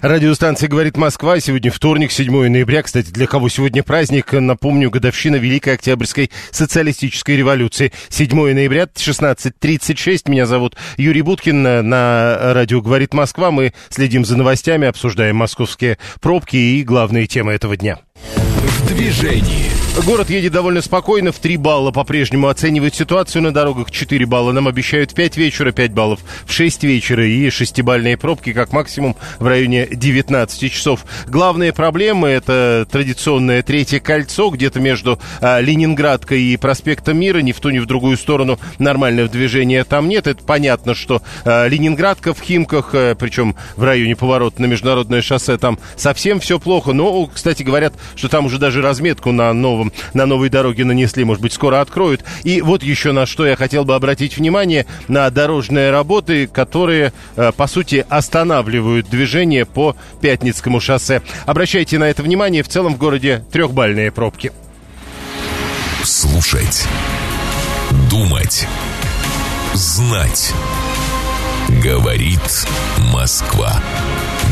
Радиостанция 0.00 0.68
«Говорит 0.68 0.96
Москва». 0.96 1.40
Сегодня 1.40 1.72
вторник, 1.72 2.12
7 2.12 2.48
ноября. 2.48 2.82
Кстати, 2.82 3.10
для 3.10 3.26
кого 3.26 3.48
сегодня 3.48 3.82
праздник? 3.82 4.32
Напомню, 4.32 4.90
годовщина 4.90 5.36
Великой 5.36 5.74
Октябрьской 5.74 6.30
социалистической 6.52 7.36
революции. 7.36 7.92
7 8.08 8.54
ноября, 8.54 8.84
16.36. 8.84 10.30
Меня 10.30 10.46
зовут 10.46 10.76
Юрий 10.98 11.22
Буткин. 11.22 11.62
На 11.62 12.54
радио 12.54 12.80
«Говорит 12.80 13.12
Москва» 13.12 13.50
мы 13.50 13.72
следим 13.88 14.24
за 14.24 14.36
новостями, 14.36 14.86
обсуждаем 14.86 15.34
московские 15.34 15.98
пробки 16.20 16.56
и 16.56 16.84
главные 16.84 17.26
темы 17.26 17.52
этого 17.52 17.76
дня. 17.76 17.98
Движении. 18.88 19.78
Город 20.06 20.30
едет 20.30 20.52
довольно 20.52 20.80
спокойно, 20.80 21.32
в 21.32 21.38
3 21.40 21.56
балла 21.56 21.90
по-прежнему 21.90 22.48
оценивают 22.48 22.94
ситуацию 22.94 23.42
на 23.42 23.52
дорогах, 23.52 23.90
4 23.90 24.24
балла 24.26 24.52
нам 24.52 24.68
обещают 24.68 25.10
в 25.10 25.14
5 25.14 25.36
вечера, 25.36 25.72
5 25.72 25.92
баллов 25.92 26.20
в 26.46 26.52
6 26.52 26.84
вечера 26.84 27.26
и 27.26 27.48
6-бальные 27.48 28.16
пробки 28.16 28.52
как 28.52 28.72
максимум 28.72 29.16
в 29.40 29.46
районе 29.46 29.88
19 29.90 30.72
часов. 30.72 31.04
Главные 31.26 31.72
проблемы 31.72 32.28
это 32.28 32.86
традиционное 32.90 33.62
третье 33.62 33.98
кольцо, 33.98 34.50
где-то 34.50 34.78
между 34.78 35.18
а, 35.40 35.60
Ленинградкой 35.60 36.42
и 36.42 36.56
проспектом 36.56 37.18
Мира, 37.18 37.40
ни 37.40 37.50
в 37.50 37.58
ту, 37.58 37.70
ни 37.70 37.80
в 37.80 37.86
другую 37.86 38.16
сторону 38.16 38.58
нормального 38.78 39.28
движения 39.28 39.82
там 39.82 40.08
нет. 40.08 40.28
Это 40.28 40.42
понятно, 40.44 40.94
что 40.94 41.22
а, 41.44 41.66
Ленинградка 41.66 42.34
в 42.34 42.40
Химках, 42.40 42.90
а, 42.94 43.16
причем 43.16 43.56
в 43.76 43.82
районе 43.82 44.14
поворота 44.14 44.62
на 44.62 44.66
международное 44.66 45.22
шоссе, 45.22 45.58
там 45.58 45.78
совсем 45.96 46.38
все 46.38 46.60
плохо. 46.60 46.92
Но, 46.92 47.26
кстати, 47.26 47.64
говорят, 47.64 47.94
что 48.14 48.28
там 48.28 48.46
уже 48.46 48.58
даже 48.58 48.77
разметку 48.80 49.32
на 49.32 49.52
новом 49.52 49.92
на 50.14 50.26
новой 50.26 50.48
дороге 50.48 50.84
нанесли, 50.84 51.24
может 51.24 51.42
быть, 51.42 51.52
скоро 51.52 51.80
откроют. 51.80 52.24
И 52.44 52.60
вот 52.60 52.82
еще 52.82 53.12
на 53.12 53.26
что 53.26 53.46
я 53.46 53.56
хотел 53.56 53.84
бы 53.84 53.94
обратить 53.94 54.36
внимание, 54.36 54.86
на 55.08 55.28
дорожные 55.30 55.90
работы, 55.90 56.46
которые, 56.46 57.12
э, 57.36 57.52
по 57.52 57.66
сути, 57.66 58.04
останавливают 58.08 59.08
движение 59.08 59.64
по 59.66 59.96
Пятницкому 60.20 60.80
шоссе. 60.80 61.22
Обращайте 61.46 61.98
на 61.98 62.04
это 62.04 62.22
внимание, 62.22 62.62
в 62.62 62.68
целом 62.68 62.94
в 62.94 62.98
городе 62.98 63.44
трехбальные 63.52 64.10
пробки. 64.10 64.52
Слушать. 66.02 66.86
Думать. 68.10 68.66
Знать. 69.74 70.52
Говорит 71.82 72.66
Москва. 73.12 73.80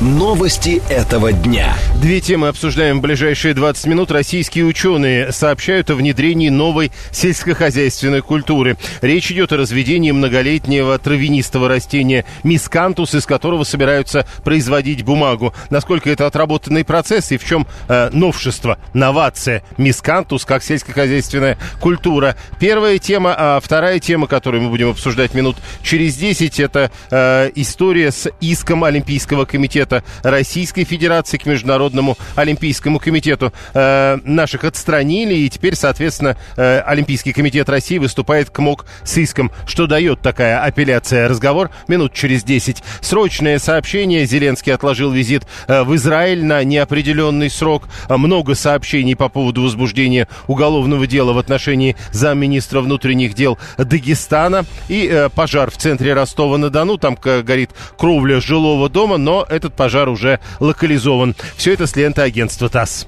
Новости 0.00 0.80
этого 0.88 1.30
дня. 1.30 1.76
Две 2.00 2.22
темы 2.22 2.48
обсуждаем 2.48 3.00
в 3.00 3.02
ближайшие 3.02 3.52
20 3.52 3.84
минут. 3.84 4.10
Российские 4.10 4.64
ученые 4.64 5.30
сообщают 5.30 5.90
о 5.90 5.94
внедрении 5.94 6.48
новой 6.48 6.90
сельскохозяйственной 7.10 8.22
культуры. 8.22 8.78
Речь 9.02 9.30
идет 9.30 9.52
о 9.52 9.58
разведении 9.58 10.10
многолетнего 10.10 10.98
травянистого 10.98 11.68
растения 11.68 12.24
мискантус, 12.44 13.14
из 13.14 13.26
которого 13.26 13.64
собираются 13.64 14.26
производить 14.42 15.02
бумагу. 15.02 15.52
Насколько 15.68 16.08
это 16.08 16.26
отработанный 16.26 16.82
процесс 16.82 17.30
и 17.30 17.36
в 17.36 17.44
чем 17.44 17.66
э, 17.88 18.08
новшество, 18.10 18.78
новация 18.94 19.62
мискантус 19.76 20.46
как 20.46 20.62
сельскохозяйственная 20.64 21.58
культура. 21.78 22.36
Первая 22.58 22.96
тема, 22.98 23.34
а 23.36 23.60
вторая 23.60 24.00
тема, 24.00 24.28
которую 24.28 24.62
мы 24.62 24.70
будем 24.70 24.88
обсуждать 24.88 25.34
минут 25.34 25.58
через 25.82 26.16
10, 26.16 26.58
это 26.58 26.90
э, 27.10 27.50
история 27.54 28.10
с 28.10 28.30
иском 28.40 28.84
Олимпийского 28.84 29.44
комитета 29.44 29.89
Совета 29.90 30.04
Российской 30.22 30.84
Федерации 30.84 31.36
к 31.36 31.46
Международному 31.46 32.16
Олимпийскому 32.36 32.98
комитету. 32.98 33.52
Э, 33.74 34.18
наших 34.24 34.64
отстранили, 34.64 35.34
и 35.34 35.48
теперь, 35.48 35.74
соответственно, 35.74 36.36
э, 36.56 36.80
Олимпийский 36.80 37.32
комитет 37.32 37.68
России 37.68 37.98
выступает 37.98 38.50
к 38.50 38.58
МОК 38.58 38.86
с 39.04 39.16
иском. 39.18 39.50
Что 39.66 39.86
дает 39.86 40.20
такая 40.20 40.62
апелляция? 40.62 41.28
Разговор 41.28 41.70
минут 41.88 42.12
через 42.12 42.44
10. 42.44 42.82
Срочное 43.00 43.58
сообщение. 43.58 44.26
Зеленский 44.26 44.72
отложил 44.72 45.10
визит 45.10 45.46
э, 45.66 45.82
в 45.82 45.94
Израиль 45.96 46.44
на 46.44 46.62
неопределенный 46.62 47.50
срок. 47.50 47.88
Много 48.08 48.54
сообщений 48.54 49.16
по 49.16 49.28
поводу 49.28 49.62
возбуждения 49.62 50.28
уголовного 50.46 51.06
дела 51.06 51.32
в 51.32 51.38
отношении 51.38 51.96
замминистра 52.12 52.80
внутренних 52.80 53.34
дел 53.34 53.58
Дагестана. 53.76 54.64
И 54.88 55.08
э, 55.10 55.28
пожар 55.30 55.70
в 55.70 55.76
центре 55.76 56.14
Ростова-на-Дону. 56.14 56.96
Там 56.98 57.16
горит 57.20 57.70
кровля 57.98 58.40
жилого 58.40 58.88
дома, 58.88 59.16
но 59.16 59.46
этот 59.48 59.79
пожар 59.80 60.10
уже 60.10 60.40
локализован. 60.58 61.34
Все 61.56 61.72
это 61.72 61.86
с 61.86 61.96
ленты 61.96 62.20
агентства 62.20 62.68
ТАСС. 62.68 63.06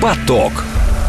Поток. 0.00 0.52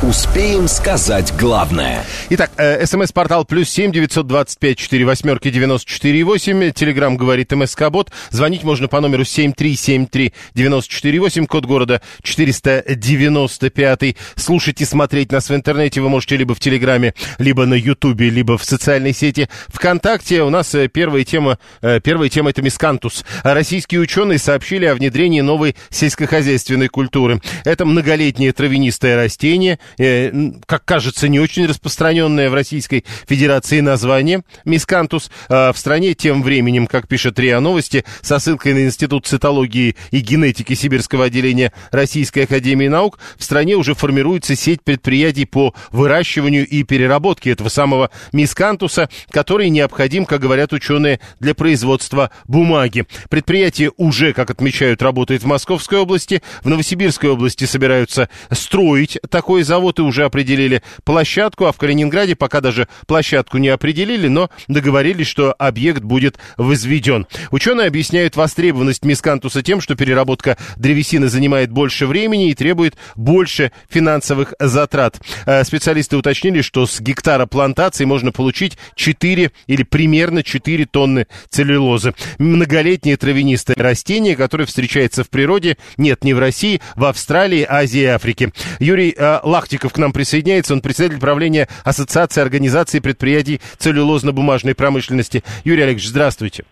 Успеем 0.08 0.68
сказать 0.68 1.34
главное. 1.36 2.04
Итак, 2.30 2.52
э, 2.58 2.86
смс-портал 2.86 3.44
плюс 3.44 3.70
семь 3.70 3.91
девятьсот 3.91 4.28
двадцать 4.28 4.60
пять 4.60 4.78
четыре 4.78 5.04
восьмерки 5.04 5.50
девяносто 5.50 5.89
четыре 5.89 6.24
восемь. 6.24 6.72
Телеграмм 6.72 7.18
говорит 7.18 7.52
МСК 7.52 7.89
Бот. 7.89 8.12
Звонить 8.30 8.63
можно 8.63 8.88
по 8.88 9.02
номеру 9.02 9.26
семь 9.26 9.52
три 9.52 9.76
семь 9.76 10.06
три 10.06 10.34
девяносто 10.54 10.94
четыре 10.94 11.20
восемь. 11.20 11.48
Код 11.48 11.65
города 11.65 12.04
четыреста 12.22 12.84
девяносто 12.88 13.72
пятый. 13.72 14.15
Слушать 14.36 14.80
и 14.80 14.86
смотреть 14.86 15.32
нас 15.32 15.50
в 15.50 15.56
интернете 15.56 16.02
вы 16.02 16.10
можете 16.10 16.38
либо 16.38 16.54
в 16.54 16.60
Телеграме, 16.60 17.15
либо 17.39 17.65
на 17.65 17.74
Ютубе, 17.74 18.30
либо 18.30 18.60
в 18.60 18.63
социальной 18.63 19.12
сети 19.12 19.50
ВКонтакте. 19.70 20.44
У 20.44 20.52
нас 20.52 20.76
э, 20.76 20.88
первая 20.88 21.24
тема, 21.24 21.58
э, 21.82 22.00
первая 22.00 22.30
тема 22.30 22.52
это 22.52 22.62
мискантус. 22.62 23.26
Российские 23.41 24.02
ученые 24.02 24.38
сообщили 24.38 24.86
о 24.86 24.94
внедрении 24.94 25.41
новой 25.41 25.76
сельскохозяйственной 25.89 26.89
культуры. 26.89 27.41
Это 27.63 27.86
многолетнее 27.86 28.54
травянистое 28.54 29.15
растение 29.15 29.80
как 29.97 30.86
кажется, 30.86 31.27
не 31.27 31.39
очень 31.39 31.65
распространенное 31.65 32.49
в 32.49 32.53
Российской 32.53 33.05
Федерации 33.27 33.79
название 33.79 34.43
мискантус. 34.65 35.29
А 35.49 35.71
в 35.73 35.77
стране 35.77 36.13
тем 36.13 36.43
временем, 36.43 36.88
как 36.88 37.08
пишет 37.08 37.39
РИА 37.39 37.60
Новости, 37.60 38.05
со 38.21 38.39
ссылкой 38.39 38.73
на 38.73 38.86
Институт 38.86 39.25
цитологии 39.25 39.95
и 40.12 40.19
генетики 40.19 40.73
Сибирского 40.73 41.25
отделения 41.25 41.71
Российской 41.91 42.43
Академии 42.43 42.88
Наук, 42.88 43.19
в 43.38 43.43
стране 43.43 43.75
уже 43.75 43.93
формируется 43.93 44.55
сеть 44.55 44.81
предприятий 44.84 45.45
по 45.45 45.73
выращиванию 45.91 46.67
и 46.67 46.84
переработке 46.84 47.51
этого 47.51 47.69
самого 47.69 48.10
мискантуса, 48.31 49.10
который 49.29 49.69
необходим, 49.69 50.25
как 50.25 50.41
говорят 50.41 50.73
ученые, 50.73 51.19
для 51.39 51.53
производства 51.53 52.31
бумаги. 52.47 53.05
Предприятие 53.29 53.91
уже, 53.97 54.34
как 54.34 54.49
отмечают, 54.49 55.01
работает 55.01 55.43
в 55.43 55.45
Московской 55.45 55.99
области, 55.99 56.41
в 56.63 56.69
Новосибирской 56.69 57.29
области 57.29 57.65
собираются 57.65 58.29
строить 58.51 59.17
такой 59.29 59.63
завод, 59.63 59.74
завод 59.75 59.99
и 59.99 60.03
уже 60.03 60.23
определили 60.23 60.81
площадку, 61.03 61.65
а 61.65 61.73
в 61.73 61.77
Калининграде 61.77 62.35
пока 62.38 62.61
даже 62.61 62.88
площадку 63.07 63.57
не 63.57 63.67
определили, 63.67 64.29
но 64.29 64.49
договорились, 64.69 65.27
что 65.27 65.53
объект 65.59 66.01
будет 66.01 66.38
возведен. 66.55 67.27
Ученые 67.51 67.88
объясняют 67.88 68.38
востребованность 68.38 69.03
мискантуса 69.03 69.61
тем, 69.63 69.81
что 69.81 69.95
переработка 69.95 70.57
древесины 70.77 71.27
занимает 71.27 71.71
больше 71.71 72.07
времени 72.07 72.51
и 72.51 72.55
требует 72.55 72.95
больше 73.15 73.73
финансовых 73.89 74.53
затрат. 74.59 75.19
Э, 75.45 75.65
специалисты 75.65 76.15
уточнили, 76.15 76.61
что 76.61 76.85
с 76.85 77.01
гектара 77.01 77.45
плантации 77.45 78.05
можно 78.05 78.31
получить 78.31 78.77
4 78.95 79.51
или 79.67 79.83
примерно 79.83 80.41
4 80.41 80.85
тонны 80.85 81.27
целлюлозы. 81.49 82.13
Многолетнее 82.38 83.17
травянистое 83.17 83.75
растение, 83.77 84.38
которое 84.38 84.65
встречается 84.65 85.25
в 85.25 85.29
природе, 85.29 85.77
нет, 85.97 86.23
не 86.23 86.33
в 86.33 86.39
России, 86.39 86.79
в 86.95 87.03
Австралии, 87.03 87.65
Азии 87.67 88.01
и 88.01 88.05
Африке. 88.05 88.53
Юрий 88.79 89.13
э, 89.17 89.39
Лах 89.43 89.64
Лахтиков 89.65 89.93
к 89.93 89.97
нам 89.97 90.13
присоединяется. 90.13 90.75
Он 90.75 90.82
председатель 90.82 91.19
правления 91.19 91.67
Ассоциации 91.84 92.39
организации 92.39 92.99
предприятий 92.99 93.62
целлюлозно-бумажной 93.80 94.75
промышленности. 94.75 95.43
Юрий 95.63 95.82
Олегович, 95.82 96.08
здравствуйте. 96.08 96.65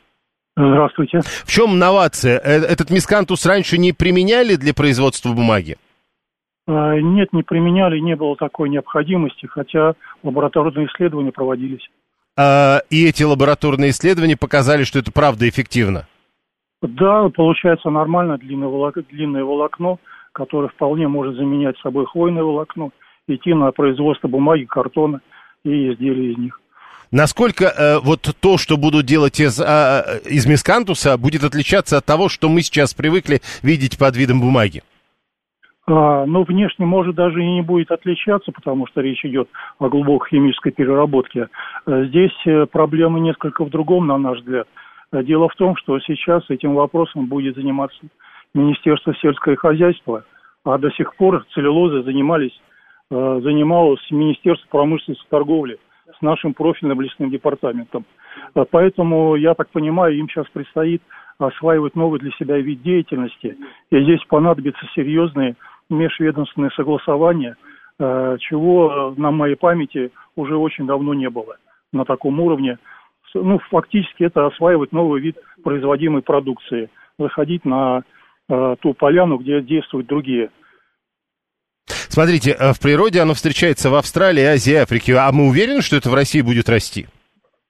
Здравствуйте. 0.56 1.21
В 1.21 1.51
чем 1.51 1.79
новация? 1.79 2.39
Э, 2.39 2.60
этот 2.60 2.91
мискантус 2.91 3.47
раньше 3.47 3.79
не 3.79 3.93
применяли 3.93 4.56
для 4.56 4.75
производства 4.75 5.34
бумаги? 5.34 5.77
А, 6.67 6.95
нет, 6.99 7.34
не 7.34 7.41
применяли, 7.41 7.97
не 7.97 8.15
было 8.15 8.36
такой 8.36 8.69
необходимости, 8.69 9.47
хотя 9.47 9.95
лабораторные 10.21 10.86
исследования 10.86 11.32
проводились. 11.32 11.89
А, 12.38 12.82
и 12.91 13.08
эти 13.08 13.23
лабораторные 13.23 13.89
исследования 13.89 14.38
показали, 14.38 14.84
что 14.84 14.99
это 14.99 15.12
правда 15.12 15.49
эффективно? 15.49 16.08
Да, 16.84 17.29
получается 17.29 17.89
нормально 17.89 18.38
длинное 18.38 18.67
волокно, 18.67 19.01
длинное 19.10 19.43
волокно 19.43 19.97
который 20.34 20.69
вполне 20.69 21.08
может 21.08 21.36
заменять 21.36 21.78
собой 21.80 22.06
хвойное 22.06 22.43
волокно, 22.43 22.91
идти 23.28 23.54
на 23.54 23.72
производство 23.72 24.28
бумаги, 24.28 24.65
картона 24.65 25.22
и 25.63 25.93
изделий 25.93 26.34
из 26.34 26.38
них. 26.38 26.60
Насколько 27.12 27.65
э, 27.65 28.00
вот 28.00 28.22
то, 28.39 28.58
что 28.58 28.76
будут 28.76 29.06
делать 29.06 29.39
из, 29.39 29.60
э, 29.60 30.22
из 30.26 30.48
мискантуса, 30.48 31.17
будет 31.17 31.43
отличаться 31.43 31.98
от 31.98 32.06
того, 32.06 32.28
что 32.28 32.50
мы 32.50 32.62
сейчас 32.62 32.93
привыкли 32.93 33.41
видеть 33.62 34.00
под 34.00 34.17
видом 34.17 34.41
бумаги? 34.41 34.82
А, 35.86 36.26
ну, 36.26 36.43
внешне, 36.43 36.86
может, 36.86 37.15
даже 37.15 37.43
и 37.43 37.46
не 37.46 37.62
будет 37.62 37.91
отличаться, 37.91 38.52
потому 38.52 38.88
что 38.88 39.02
речь 39.02 39.24
идет 39.26 39.50
о 39.80 39.89
глубокой 39.89 40.30
химической 40.30 40.72
переработке. 40.72 41.50
Э, 41.86 42.06
здесь 42.06 42.32
э, 42.46 42.65
проблема 42.72 43.19
несколько 43.19 43.65
в 43.65 43.69
другом, 43.69 44.08
на 44.08 44.17
наш 44.17 44.39
взгляд. 44.39 44.67
Э, 45.12 45.24
дело 45.24 45.50
в 45.50 45.56
том, 45.56 45.76
что 45.76 46.00
сейчас 46.00 46.50
этим 46.50 46.74
вопросом 46.74 47.28
будет 47.28 47.56
заниматься 47.56 48.00
Министерство 48.53 49.13
сельского 49.15 49.55
хозяйства, 49.55 50.23
а 50.63 50.77
до 50.77 50.91
сих 50.91 51.15
пор 51.15 51.45
целлюлозой 51.53 52.03
занимались, 52.03 52.59
э, 53.09 53.39
занималось 53.43 54.05
Министерство 54.11 54.67
промышленности 54.69 55.23
и 55.25 55.29
торговли. 55.29 55.79
с 56.17 56.21
нашим 56.21 56.53
профильным 56.53 56.99
лесным 57.01 57.29
департаментом. 57.29 58.05
А 58.53 58.65
Поэтому, 58.65 59.35
я 59.35 59.53
так 59.53 59.69
понимаю, 59.69 60.15
им 60.15 60.27
сейчас 60.29 60.45
предстоит 60.51 61.01
осваивать 61.39 61.95
новый 61.95 62.19
для 62.19 62.31
себя 62.31 62.57
вид 62.57 62.81
деятельности. 62.81 63.57
И 63.89 64.03
здесь 64.03 64.23
понадобятся 64.27 64.85
серьезные 64.93 65.55
межведомственные 65.89 66.71
согласования, 66.71 67.55
э, 67.99 68.37
чего 68.39 69.13
на 69.17 69.31
моей 69.31 69.55
памяти 69.55 70.11
уже 70.35 70.57
очень 70.57 70.85
давно 70.85 71.13
не 71.13 71.29
было 71.29 71.55
на 71.91 72.05
таком 72.05 72.39
уровне. 72.39 72.77
Ну, 73.33 73.59
фактически 73.71 74.23
это 74.23 74.45
осваивать 74.45 74.91
новый 74.91 75.21
вид 75.21 75.37
производимой 75.63 76.21
продукции, 76.21 76.89
заходить 77.17 77.65
на 77.65 78.03
э, 78.49 78.75
ту 78.82 78.93
поляну, 78.93 79.38
где 79.38 79.62
действуют 79.62 80.08
другие 80.08 80.49
Смотрите, 82.13 82.51
э, 82.51 82.73
в 82.73 82.79
природе 82.79 83.21
оно 83.21 83.34
встречается 83.34 83.89
в 83.89 83.95
Австралии, 83.95 84.43
Азии, 84.43 84.75
Африке. 84.75 85.15
А 85.17 85.32
мы 85.32 85.47
уверены, 85.47 85.82
что 85.82 85.95
это 85.95 86.12
в 86.12 86.13
России 86.13 86.41
будет 86.41 86.69
расти? 86.69 87.08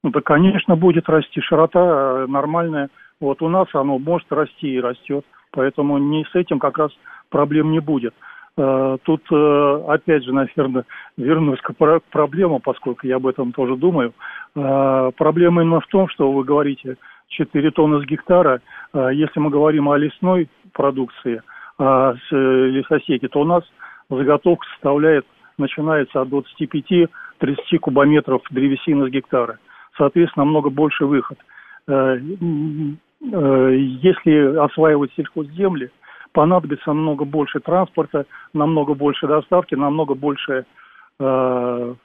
Ну, 0.04 0.10
да, 0.10 0.20
конечно, 0.20 0.76
будет 0.76 1.08
расти. 1.08 1.40
Широта 1.40 1.80
э, 1.80 2.26
нормальная. 2.28 2.90
Вот 3.22 3.42
у 3.42 3.48
нас 3.48 3.68
оно 3.74 3.98
может 4.00 4.30
расти 4.34 4.68
и 4.68 4.82
растет. 4.82 5.26
Поэтому 5.52 5.98
не 5.98 6.26
с 6.26 6.36
этим 6.36 6.60
как 6.60 6.78
раз 6.78 6.92
проблем 7.30 7.72
не 7.72 7.80
будет. 7.80 8.14
Тут, 8.56 9.32
опять 9.32 10.24
же, 10.24 10.32
наверное, 10.32 10.86
вернусь 11.18 11.60
к 11.62 11.76
про- 11.76 12.02
к 12.02 12.04
проблемам, 12.04 12.62
поскольку 12.62 13.08
я 13.08 13.16
об 13.16 13.26
этом 13.26 13.52
тоже 13.52 13.78
думаю. 13.78 14.14
Проблема 14.54 15.64
именно 15.64 15.80
в 15.80 15.88
том, 15.88 16.08
что 16.10 16.32
вы 16.32 16.44
говорите 16.44 16.98
4 17.30 17.72
тонны 17.72 18.04
с 18.04 18.06
гектара. 18.06 18.62
Если 18.94 19.40
мы 19.40 19.50
говорим 19.50 19.90
о 19.90 19.98
лесной 19.98 20.50
продукции, 20.74 21.42
а 21.78 22.14
с 22.14 22.32
э, 22.32 22.68
лесосеки, 22.68 23.28
то 23.28 23.42
у 23.42 23.46
нас 23.46 23.64
заготовка 24.10 24.66
составляет, 24.74 25.26
начинается 25.58 26.22
от 26.22 26.30
25-30 26.30 27.08
кубометров 27.80 28.42
древесины 28.52 29.08
с 29.08 29.12
гектара. 29.12 29.60
Соответственно, 29.98 30.46
намного 30.46 30.70
больше 30.70 31.06
выход. 31.06 31.38
Э, 31.88 32.18
э, 32.18 33.76
Если 34.02 34.58
осваивать 34.58 35.12
сельхозземли, 35.16 35.92
понадобится 36.32 36.90
намного 36.94 37.26
больше 37.26 37.60
транспорта, 37.60 38.26
намного 38.54 38.94
больше 38.94 39.28
доставки, 39.28 39.76
намного 39.76 40.16
больше 40.16 40.66
э, 41.20 41.96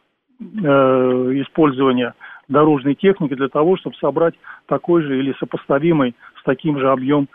э, 0.40 1.32
использования 1.42 2.14
дорожной 2.48 2.94
техники 2.94 3.34
для 3.34 3.48
того, 3.48 3.76
чтобы 3.76 3.96
собрать 3.96 4.34
такой 4.66 5.02
же 5.02 5.18
или 5.18 5.34
сопоставимый 5.38 6.14
с 6.40 6.44
таким 6.44 6.78
же 6.78 6.90
объем 6.90 7.28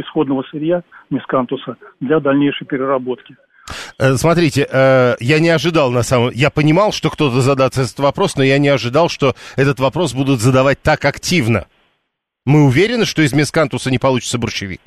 исходного 0.00 0.42
сырья 0.50 0.82
мискантуса 1.10 1.76
для 2.00 2.20
дальнейшей 2.20 2.66
переработки. 2.66 3.36
Э, 3.98 4.14
Смотрите, 4.14 4.66
э, 4.70 5.14
я 5.20 5.40
не 5.40 5.50
ожидал 5.50 5.90
на 5.90 6.02
самом... 6.02 6.30
Я 6.30 6.50
понимал, 6.50 6.92
что 6.92 7.10
кто-то 7.10 7.40
задаст 7.40 7.78
этот 7.78 7.98
вопрос, 7.98 8.36
но 8.36 8.42
я 8.42 8.58
не 8.58 8.68
ожидал, 8.68 9.08
что 9.08 9.34
этот 9.56 9.80
вопрос 9.80 10.14
будут 10.14 10.40
задавать 10.40 10.80
так 10.82 11.04
активно. 11.04 11.66
Мы 12.46 12.64
уверены, 12.64 13.04
что 13.04 13.22
из 13.22 13.32
мескантуса 13.32 13.90
не 13.90 13.98
получится 13.98 14.38
борщевик? 14.38 14.80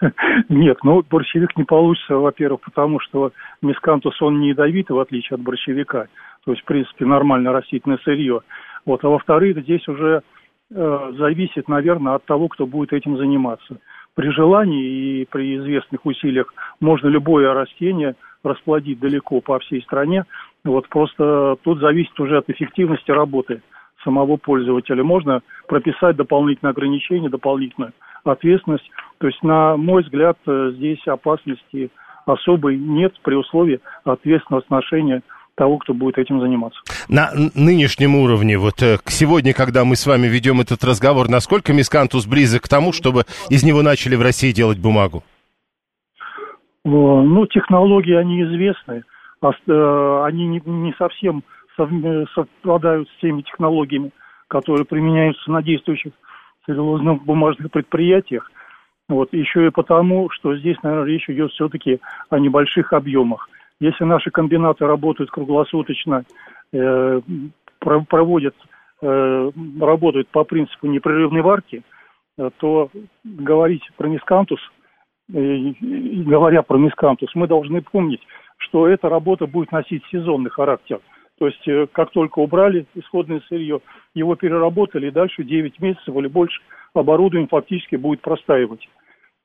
Нет, 0.48 0.78
ну 0.82 1.02
борщевик 1.08 1.56
не 1.56 1.64
получится, 1.64 2.16
во-первых, 2.16 2.60
потому 2.62 3.00
что 3.00 3.32
мискантус, 3.62 4.20
он 4.20 4.40
не 4.40 4.48
ядовитый, 4.48 4.96
в 4.96 5.00
отличие 5.00 5.36
от 5.36 5.42
борщевика. 5.42 6.06
То 6.44 6.52
есть, 6.52 6.62
в 6.62 6.66
принципе, 6.66 7.04
нормальное 7.04 7.52
растительное 7.52 7.98
сырье. 8.04 8.40
Вот, 8.84 9.04
а 9.04 9.08
во-вторых, 9.08 9.58
здесь 9.62 9.86
уже 9.88 10.22
э, 10.70 11.12
зависит, 11.18 11.68
наверное, 11.68 12.14
от 12.14 12.24
того, 12.24 12.48
кто 12.48 12.66
будет 12.66 12.92
этим 12.92 13.16
заниматься. 13.16 13.78
При 14.16 14.30
желании 14.30 15.20
и 15.20 15.26
при 15.26 15.58
известных 15.58 16.06
усилиях 16.06 16.52
можно 16.80 17.08
любое 17.08 17.52
растение 17.52 18.16
расплодить 18.42 18.98
далеко 18.98 19.42
по 19.42 19.58
всей 19.58 19.82
стране. 19.82 20.24
Вот 20.64 20.88
просто 20.88 21.56
тут 21.62 21.80
зависит 21.80 22.18
уже 22.18 22.38
от 22.38 22.48
эффективности 22.48 23.10
работы 23.10 23.60
самого 24.02 24.38
пользователя. 24.38 25.04
Можно 25.04 25.42
прописать 25.68 26.16
дополнительные 26.16 26.70
ограничения, 26.70 27.28
дополнительную 27.28 27.92
ответственность. 28.24 28.90
То 29.18 29.26
есть, 29.26 29.42
на 29.42 29.76
мой 29.76 30.02
взгляд, 30.02 30.38
э, 30.46 30.70
здесь 30.76 31.06
опасности 31.06 31.90
особой 32.24 32.78
нет 32.78 33.12
при 33.22 33.34
условии 33.34 33.80
ответственного 34.04 34.62
отношения 34.62 35.22
того, 35.56 35.78
кто 35.78 35.94
будет 35.94 36.18
этим 36.18 36.40
заниматься. 36.40 36.78
На 37.08 37.30
нынешнем 37.54 38.14
уровне, 38.14 38.58
вот 38.58 38.82
э, 38.82 38.98
к 39.02 39.10
сегодня, 39.10 39.52
когда 39.52 39.84
мы 39.84 39.96
с 39.96 40.06
вами 40.06 40.26
ведем 40.28 40.60
этот 40.60 40.84
разговор, 40.84 41.28
насколько 41.28 41.72
мискантус 41.72 42.26
близок 42.26 42.62
к 42.62 42.68
тому, 42.68 42.92
чтобы 42.92 43.24
из 43.50 43.64
него 43.64 43.82
начали 43.82 44.14
в 44.16 44.22
России 44.22 44.52
делать 44.52 44.78
бумагу? 44.78 45.24
Э, 46.84 46.88
Ну, 46.88 47.46
технологии, 47.46 48.14
они 48.14 48.42
известны. 48.42 49.02
а 49.40 49.50
э, 49.50 50.24
Они 50.26 50.46
не, 50.46 50.94
совсем 50.98 51.42
совм- 51.78 52.26
совпадают 52.34 53.08
с 53.08 53.20
теми 53.20 53.42
технологиями, 53.42 54.10
которые 54.48 54.84
применяются 54.84 55.50
на 55.50 55.62
действующих 55.62 56.12
целлюлозно-бумажных 56.68 57.70
предприятиях. 57.70 58.50
Вот, 59.08 59.32
еще 59.32 59.68
и 59.68 59.70
потому, 59.70 60.30
что 60.30 60.56
здесь, 60.56 60.76
наверное, 60.82 61.06
речь 61.06 61.28
идет 61.30 61.52
все-таки 61.52 62.00
о 62.28 62.38
небольших 62.40 62.92
объемах. 62.92 63.48
Если 63.80 64.04
наши 64.04 64.30
комбинаты 64.30 64.86
работают 64.86 65.30
круглосуточно, 65.30 66.24
э, 66.72 67.20
про- 67.78 68.04
проводят, 68.04 68.54
э, 69.02 69.50
работают 69.80 70.28
по 70.28 70.44
принципу 70.44 70.86
непрерывной 70.86 71.42
варки, 71.42 71.82
э, 72.38 72.50
то 72.58 72.90
говорить 73.24 73.82
про 73.96 74.08
мискантус 74.08 74.60
и 75.32 75.74
говоря 76.24 76.62
про 76.62 76.78
мискантус, 76.78 77.34
мы 77.34 77.48
должны 77.48 77.82
помнить, 77.82 78.22
что 78.58 78.86
эта 78.86 79.08
работа 79.08 79.46
будет 79.46 79.72
носить 79.72 80.04
сезонный 80.10 80.50
характер. 80.50 81.00
То 81.38 81.46
есть, 81.46 81.68
э, 81.68 81.86
как 81.92 82.10
только 82.12 82.38
убрали 82.38 82.86
исходное 82.94 83.40
сырье, 83.48 83.80
его 84.14 84.36
переработали, 84.36 85.08
и 85.08 85.10
дальше 85.10 85.44
9 85.44 85.80
месяцев 85.80 86.16
или 86.16 86.28
больше 86.28 86.62
оборудование 86.94 87.48
фактически 87.48 87.96
будет 87.96 88.22
простаивать. 88.22 88.88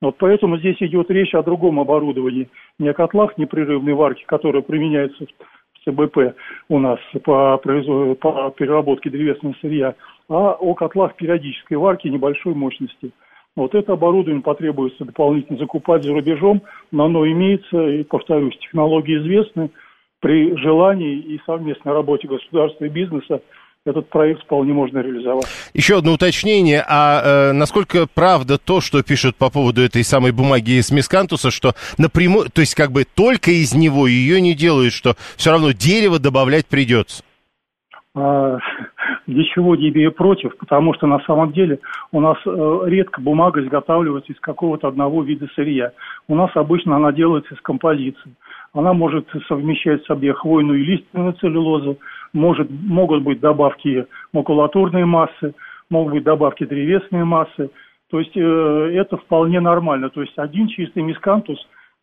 Вот 0.01 0.15
поэтому 0.17 0.57
здесь 0.57 0.77
идет 0.79 1.11
речь 1.11 1.35
о 1.35 1.43
другом 1.43 1.79
оборудовании, 1.79 2.49
не 2.79 2.89
о 2.89 2.93
котлах 2.93 3.37
непрерывной 3.37 3.93
варки, 3.93 4.23
которые 4.25 4.63
применяются 4.63 5.25
в 5.25 5.85
ЦБП 5.85 6.35
у 6.69 6.79
нас 6.79 6.99
по, 7.23 7.57
по 7.57 8.53
переработке 8.57 9.09
древесного 9.09 9.53
сырья, 9.61 9.95
а 10.27 10.53
о 10.53 10.73
котлах 10.73 11.15
периодической 11.15 11.77
варки 11.77 12.07
небольшой 12.07 12.55
мощности. 12.55 13.11
Вот 13.55 13.75
это 13.75 13.93
оборудование 13.93 14.41
потребуется 14.41 15.05
дополнительно 15.05 15.59
закупать 15.59 16.03
за 16.03 16.13
рубежом, 16.13 16.61
но 16.91 17.05
оно 17.05 17.27
имеется, 17.27 17.87
и, 17.87 18.03
повторюсь, 18.03 18.57
технологии 18.57 19.17
известны. 19.17 19.69
При 20.21 20.55
желании 20.55 21.17
и 21.17 21.41
совместной 21.47 21.93
работе 21.93 22.27
государства 22.27 22.85
и 22.85 22.89
бизнеса 22.89 23.41
этот 23.85 24.09
проект 24.09 24.43
вполне 24.43 24.73
можно 24.73 24.99
реализовать. 24.99 25.45
Еще 25.73 25.97
одно 25.97 26.13
уточнение. 26.13 26.83
А 26.87 27.49
э, 27.49 27.51
насколько 27.51 28.05
правда 28.13 28.59
то, 28.59 28.79
что 28.79 29.01
пишут 29.01 29.35
по 29.35 29.49
поводу 29.49 29.81
этой 29.81 30.03
самой 30.03 30.31
бумаги 30.31 30.79
из 30.79 30.91
мискантуса, 30.91 31.49
что 31.49 31.73
напрямую, 31.97 32.49
то 32.51 32.61
есть 32.61 32.75
как 32.75 32.91
бы 32.91 33.05
только 33.05 33.49
из 33.49 33.73
него 33.73 34.05
ее 34.05 34.39
не 34.39 34.53
делают, 34.53 34.93
что 34.93 35.15
все 35.35 35.51
равно 35.51 35.71
дерево 35.71 36.19
добавлять 36.19 36.67
придется? 36.67 37.23
А, 38.13 38.59
ничего 39.25 39.75
не 39.75 39.89
имею 39.89 40.11
против, 40.11 40.55
потому 40.57 40.93
что 40.93 41.07
на 41.07 41.19
самом 41.21 41.51
деле 41.51 41.79
у 42.11 42.19
нас 42.19 42.37
э, 42.45 42.81
редко 42.85 43.19
бумага 43.19 43.63
изготавливается 43.63 44.31
из 44.31 44.39
какого-то 44.39 44.89
одного 44.89 45.23
вида 45.23 45.47
сырья. 45.55 45.91
У 46.27 46.35
нас 46.35 46.51
обычно 46.53 46.97
она 46.97 47.11
делается 47.11 47.55
из 47.55 47.61
композиции. 47.61 48.35
Она 48.73 48.93
может 48.93 49.27
совмещать 49.47 50.03
в 50.03 50.07
себе 50.07 50.33
хвойную 50.33 50.81
и 50.81 50.85
лиственную 50.85 51.33
целлюлозу, 51.33 51.97
может, 52.33 52.69
могут 52.69 53.23
быть 53.23 53.39
добавки 53.39 54.05
макулатурной 54.33 55.05
массы, 55.05 55.53
могут 55.89 56.13
быть 56.13 56.23
добавки 56.23 56.65
древесной 56.65 57.23
массы. 57.23 57.69
То 58.09 58.19
есть 58.19 58.35
э, 58.35 58.91
это 58.93 59.17
вполне 59.17 59.59
нормально. 59.59 60.09
То 60.09 60.21
есть 60.21 60.37
один 60.37 60.67
чистый 60.67 61.03
мискантус, 61.03 61.59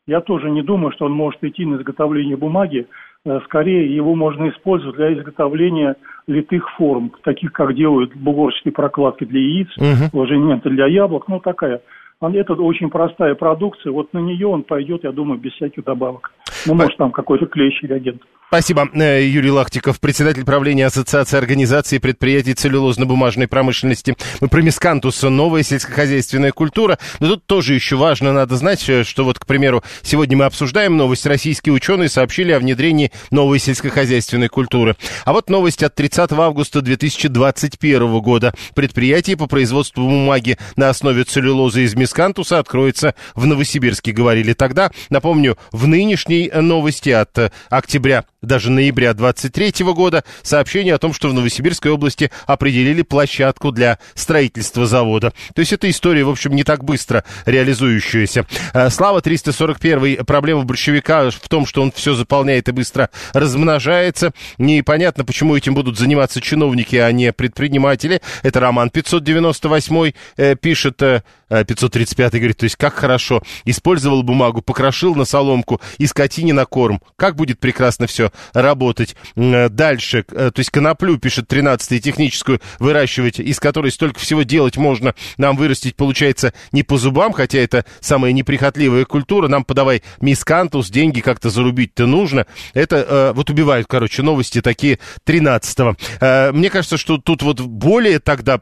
я 0.07 0.21
тоже 0.21 0.51
не 0.51 0.63
думаю, 0.63 0.93
что 0.93 1.05
он 1.07 1.13
может 1.13 1.43
идти 1.45 1.65
на 1.67 1.77
изготовление 1.77 2.37
бумаги. 2.37 2.87
Э, 3.27 3.41
Скорее 3.45 3.95
его 3.95 4.15
можно 4.15 4.49
использовать 4.49 4.97
для 4.97 5.13
изготовления 5.15 5.97
литых 6.27 6.71
форм, 6.77 7.13
таких 7.25 7.53
как 7.53 7.75
делают 7.75 8.15
бугорчатые 8.15 8.73
прокладки 8.73 9.25
для 9.25 9.41
яиц, 9.41 9.69
Мгм. 9.77 10.19
ложементы 10.19 10.71
для 10.71 10.87
яблок, 10.87 11.29
ну 11.29 11.41
такая. 11.41 11.81
Это 12.21 12.55
очень 12.55 12.91
простая 12.91 13.37
продукция, 13.37 13.93
вот 13.93 14.13
на 14.13 14.19
нее 14.19 14.49
он 14.49 14.65
пойдет, 14.65 15.05
я 15.05 15.13
думаю, 15.13 15.39
без 15.39 15.53
всяких 15.53 15.85
добавок. 15.85 16.33
Ну, 16.67 16.75
может, 16.75 16.97
там 16.97 17.13
какой-то 17.13 17.47
клеящий 17.47 17.87
реагент. 17.87 18.23
Спасибо. 18.49 18.89
Э, 18.95 19.23
Юрий 19.23 19.51
Лахтиков, 19.51 20.01
председатель 20.01 20.43
правления 20.43 20.87
Ассоциации 20.87 21.37
организаций 21.37 22.01
предприятий 22.01 22.55
целлюлозно-бумажной 22.55 23.47
промышленности. 23.47 24.17
Мы 24.41 24.49
про 24.49 24.63
мискантус, 24.63 25.23
новая 25.23 25.63
сельскохозяйственная 25.63 26.53
культура. 26.53 26.99
Но 27.21 27.27
тут 27.29 27.45
тоже 27.45 27.75
еще 27.75 27.97
важно, 27.97 28.33
надо 28.33 28.57
знать, 28.57 28.89
э, 28.89 29.05
что 29.05 29.27
вот, 29.27 29.39
к 29.39 29.45
примеру, 29.45 29.85
сегодня 30.01 30.39
мы 30.39 30.47
обсуждаем 30.47 30.97
новость. 30.97 31.27
Российские 31.27 31.75
ученые 31.75 32.09
сообщили 32.09 32.53
о 32.53 32.59
внедрении 32.59 33.13
новой 33.31 33.59
сельскохозяйственной 33.59 34.49
культуры. 34.49 34.97
А 35.27 35.35
вот 35.35 35.51
новость 35.51 35.83
от 35.83 35.95
30 35.95 36.33
августа 36.33 36.81
2021 36.81 38.19
года. 38.21 38.55
Предприятие 38.75 39.37
по 39.37 39.47
производству 39.47 40.03
бумаги 40.03 40.57
на 40.75 40.89
основе 40.89 41.25
целлюлозы 41.25 41.83
из 41.83 41.95
мискантуса 41.95 42.59
откроется 42.59 43.15
в 43.35 43.45
Новосибирске, 43.45 44.13
говорили 44.13 44.55
тогда. 44.55 44.91
Напомню, 45.11 45.59
в 45.71 45.87
нынешней 45.87 46.51
новости 46.51 47.11
от 47.11 47.37
э, 47.37 47.51
октября 47.69 48.25
даже 48.43 48.71
ноября 48.71 49.15
23 49.15 49.85
года 49.93 50.23
сообщение 50.43 50.95
о 50.95 50.99
том, 50.99 51.13
что 51.13 51.29
в 51.29 51.35
Новосибирской 51.35 51.91
области 51.91 52.31
определили 52.47 53.03
площадку 53.03 53.73
для 53.73 53.99
строительства 54.15 54.87
завода. 54.87 55.33
То 55.55 55.61
есть 55.61 55.73
эта 55.73 55.91
история, 55.91 56.25
в 56.25 56.31
общем, 56.31 56.55
не 56.55 56.63
так 56.63 56.85
быстро 56.85 57.25
реализующаяся. 57.47 58.47
Э, 58.75 58.91
Слава 58.91 59.21
341 59.21 60.25
проблема 60.25 60.63
большевика 60.63 61.31
в 61.31 61.49
том, 61.49 61.67
что 61.67 61.83
он 61.83 61.91
все 61.91 62.15
заполняет 62.15 62.69
и 62.69 62.73
быстро 62.73 63.11
размножается. 63.33 64.33
Непонятно, 64.59 65.25
почему 65.25 65.57
этим 65.57 65.75
будут 65.75 65.99
заниматься 65.99 66.41
чиновники, 66.41 66.97
а 66.97 67.11
не 67.11 67.33
предприниматели. 67.33 68.21
Это 68.43 68.61
Роман 68.61 68.91
598 68.91 70.13
э, 70.37 70.55
пишет, 70.55 71.03
э, 71.03 71.23
535 71.49 72.33
говорит, 72.35 72.57
то 72.59 72.65
есть 72.65 72.77
как 72.77 72.95
хорошо. 72.95 73.43
Использовал 73.65 74.23
бумагу, 74.23 74.63
покрошил 74.63 75.15
на 75.15 75.25
соломку 75.25 75.81
и 75.99 76.07
скотине 76.07 76.53
на 76.53 76.67
корм. 76.67 77.03
Как 77.17 77.35
будет 77.35 77.59
прекрасно 77.59 78.07
все 78.07 78.28
работать. 78.53 79.17
Дальше, 79.35 80.25
э, 80.31 80.51
то 80.53 80.59
есть 80.59 80.71
коноплю, 80.71 81.19
пишет 81.19 81.49
13 81.49 82.03
техническую, 82.03 82.61
выращивать, 82.79 83.41
из 83.41 83.61
которой 83.61 83.91
столько 83.91 84.21
всего 84.21 84.43
делать 84.43 84.77
можно, 84.77 85.15
нам 85.37 85.57
вырастить 85.57 85.97
получается 85.97 86.53
не 86.73 86.83
по 86.83 86.99
зубам, 86.99 87.33
хотя 87.33 87.59
это 87.59 87.85
самая 88.01 88.33
неприхотливая 88.33 89.05
культура, 89.05 89.49
нам 89.49 89.65
подавай 89.65 90.03
мискантус, 90.21 90.91
деньги 90.91 91.21
как-то 91.21 91.51
зарубить-то 91.51 92.07
нужно. 92.07 92.47
Это 92.75 92.97
э, 92.97 93.33
вот 93.35 93.51
убивают, 93.51 93.87
короче, 93.89 94.23
новости 94.23 94.61
такие 94.61 94.99
13-го. 95.27 95.97
Э, 96.21 96.53
мне 96.53 96.71
кажется, 96.71 96.97
что 96.97 97.19
тут 97.19 97.43
вот 97.43 97.61
более 97.61 98.19
тогда 98.19 98.61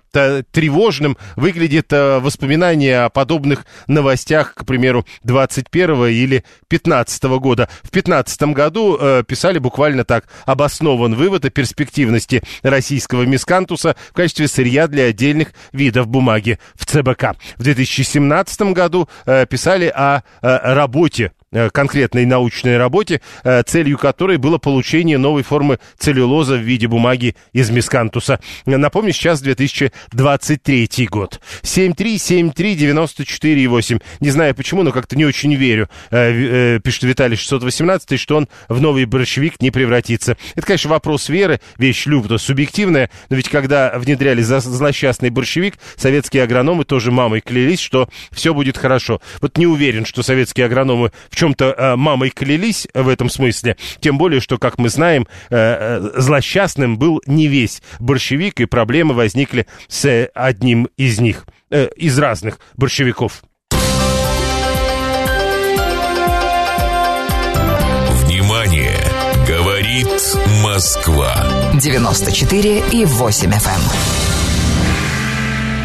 тревожным 0.50 1.16
выглядит 1.36 1.92
воспоминание 1.92 3.04
о 3.04 3.08
подобных 3.08 3.64
новостях, 3.86 4.54
к 4.54 4.64
примеру, 4.64 5.06
21 5.24 6.06
или 6.06 6.44
15 6.68 7.24
-го 7.24 7.40
года. 7.40 7.68
В 7.82 7.90
15 7.90 8.52
году 8.52 8.96
э, 9.00 9.22
писали 9.56 9.58
буквально 9.58 10.04
так. 10.04 10.24
Обоснован 10.46 11.14
вывод 11.14 11.44
о 11.44 11.50
перспективности 11.50 12.42
российского 12.62 13.24
мискантуса 13.26 13.96
в 14.10 14.12
качестве 14.12 14.48
сырья 14.48 14.86
для 14.86 15.04
отдельных 15.04 15.48
видов 15.72 16.08
бумаги 16.08 16.58
в 16.74 16.84
ЦБК. 16.84 17.36
В 17.58 17.62
2017 17.62 18.72
году 18.72 19.08
э, 19.26 19.46
писали 19.46 19.92
о 19.94 20.22
э, 20.42 20.74
работе 20.74 21.32
конкретной 21.72 22.26
научной 22.26 22.76
работе, 22.76 23.22
э, 23.44 23.62
целью 23.64 23.96
которой 23.98 24.36
было 24.36 24.58
получение 24.58 25.16
новой 25.16 25.42
формы 25.42 25.78
целлюлоза 25.98 26.56
в 26.56 26.60
виде 26.60 26.88
бумаги 26.88 27.34
из 27.52 27.70
мискантуса. 27.70 28.40
Напомню, 28.66 29.12
сейчас 29.12 29.40
2023 29.40 31.08
год. 31.08 31.40
7373948. 31.62 34.02
Не 34.20 34.30
знаю 34.30 34.54
почему, 34.54 34.82
но 34.82 34.92
как-то 34.92 35.16
не 35.16 35.24
очень 35.24 35.54
верю, 35.54 35.88
э, 36.10 36.78
пишет 36.80 37.04
Виталий 37.04 37.36
618, 37.36 38.18
что 38.18 38.36
он 38.36 38.48
в 38.68 38.80
новый 38.80 39.04
борщевик 39.04 39.60
не 39.60 39.70
превратится. 39.70 40.36
Это, 40.56 40.66
конечно, 40.66 40.90
вопрос 40.90 41.28
веры, 41.28 41.60
вещь 41.78 42.06
любда 42.06 42.38
субъективная, 42.38 43.08
но 43.30 43.36
ведь 43.36 43.48
когда 43.48 43.96
внедряли 43.98 44.42
злосчастный 44.42 45.30
борщевик, 45.30 45.74
советские 45.96 46.42
агрономы 46.42 46.84
тоже 46.84 47.12
мамой 47.12 47.40
клялись, 47.40 47.80
что 47.80 48.08
все 48.32 48.52
будет 48.52 48.76
хорошо. 48.76 49.20
Вот 49.40 49.58
не 49.58 49.66
уверен, 49.66 50.04
что 50.04 50.22
советские 50.22 50.66
агрономы 50.66 51.12
в 51.30 51.35
чем 51.36 51.46
чем-то 51.46 51.74
э, 51.76 51.96
мамой 51.96 52.30
клялись 52.30 52.88
в 52.92 53.08
этом 53.08 53.30
смысле. 53.30 53.76
Тем 54.00 54.18
более, 54.18 54.40
что, 54.40 54.58
как 54.58 54.78
мы 54.78 54.88
знаем, 54.88 55.28
э, 55.50 55.56
э, 55.56 56.10
злосчастным 56.20 56.98
был 56.98 57.22
не 57.26 57.46
весь 57.46 57.82
борщевик, 58.00 58.60
и 58.60 58.64
проблемы 58.64 59.14
возникли 59.14 59.68
с 59.86 60.28
одним 60.34 60.88
из 60.96 61.20
них, 61.20 61.46
из 61.70 62.18
разных 62.18 62.58
борщевиков. 62.76 63.44
Внимание! 68.24 68.98
Говорит 69.46 70.08
Москва. 70.64 71.36
94 71.74 72.82
и 72.92 73.04
8 73.04 73.50
FM. 73.50 73.80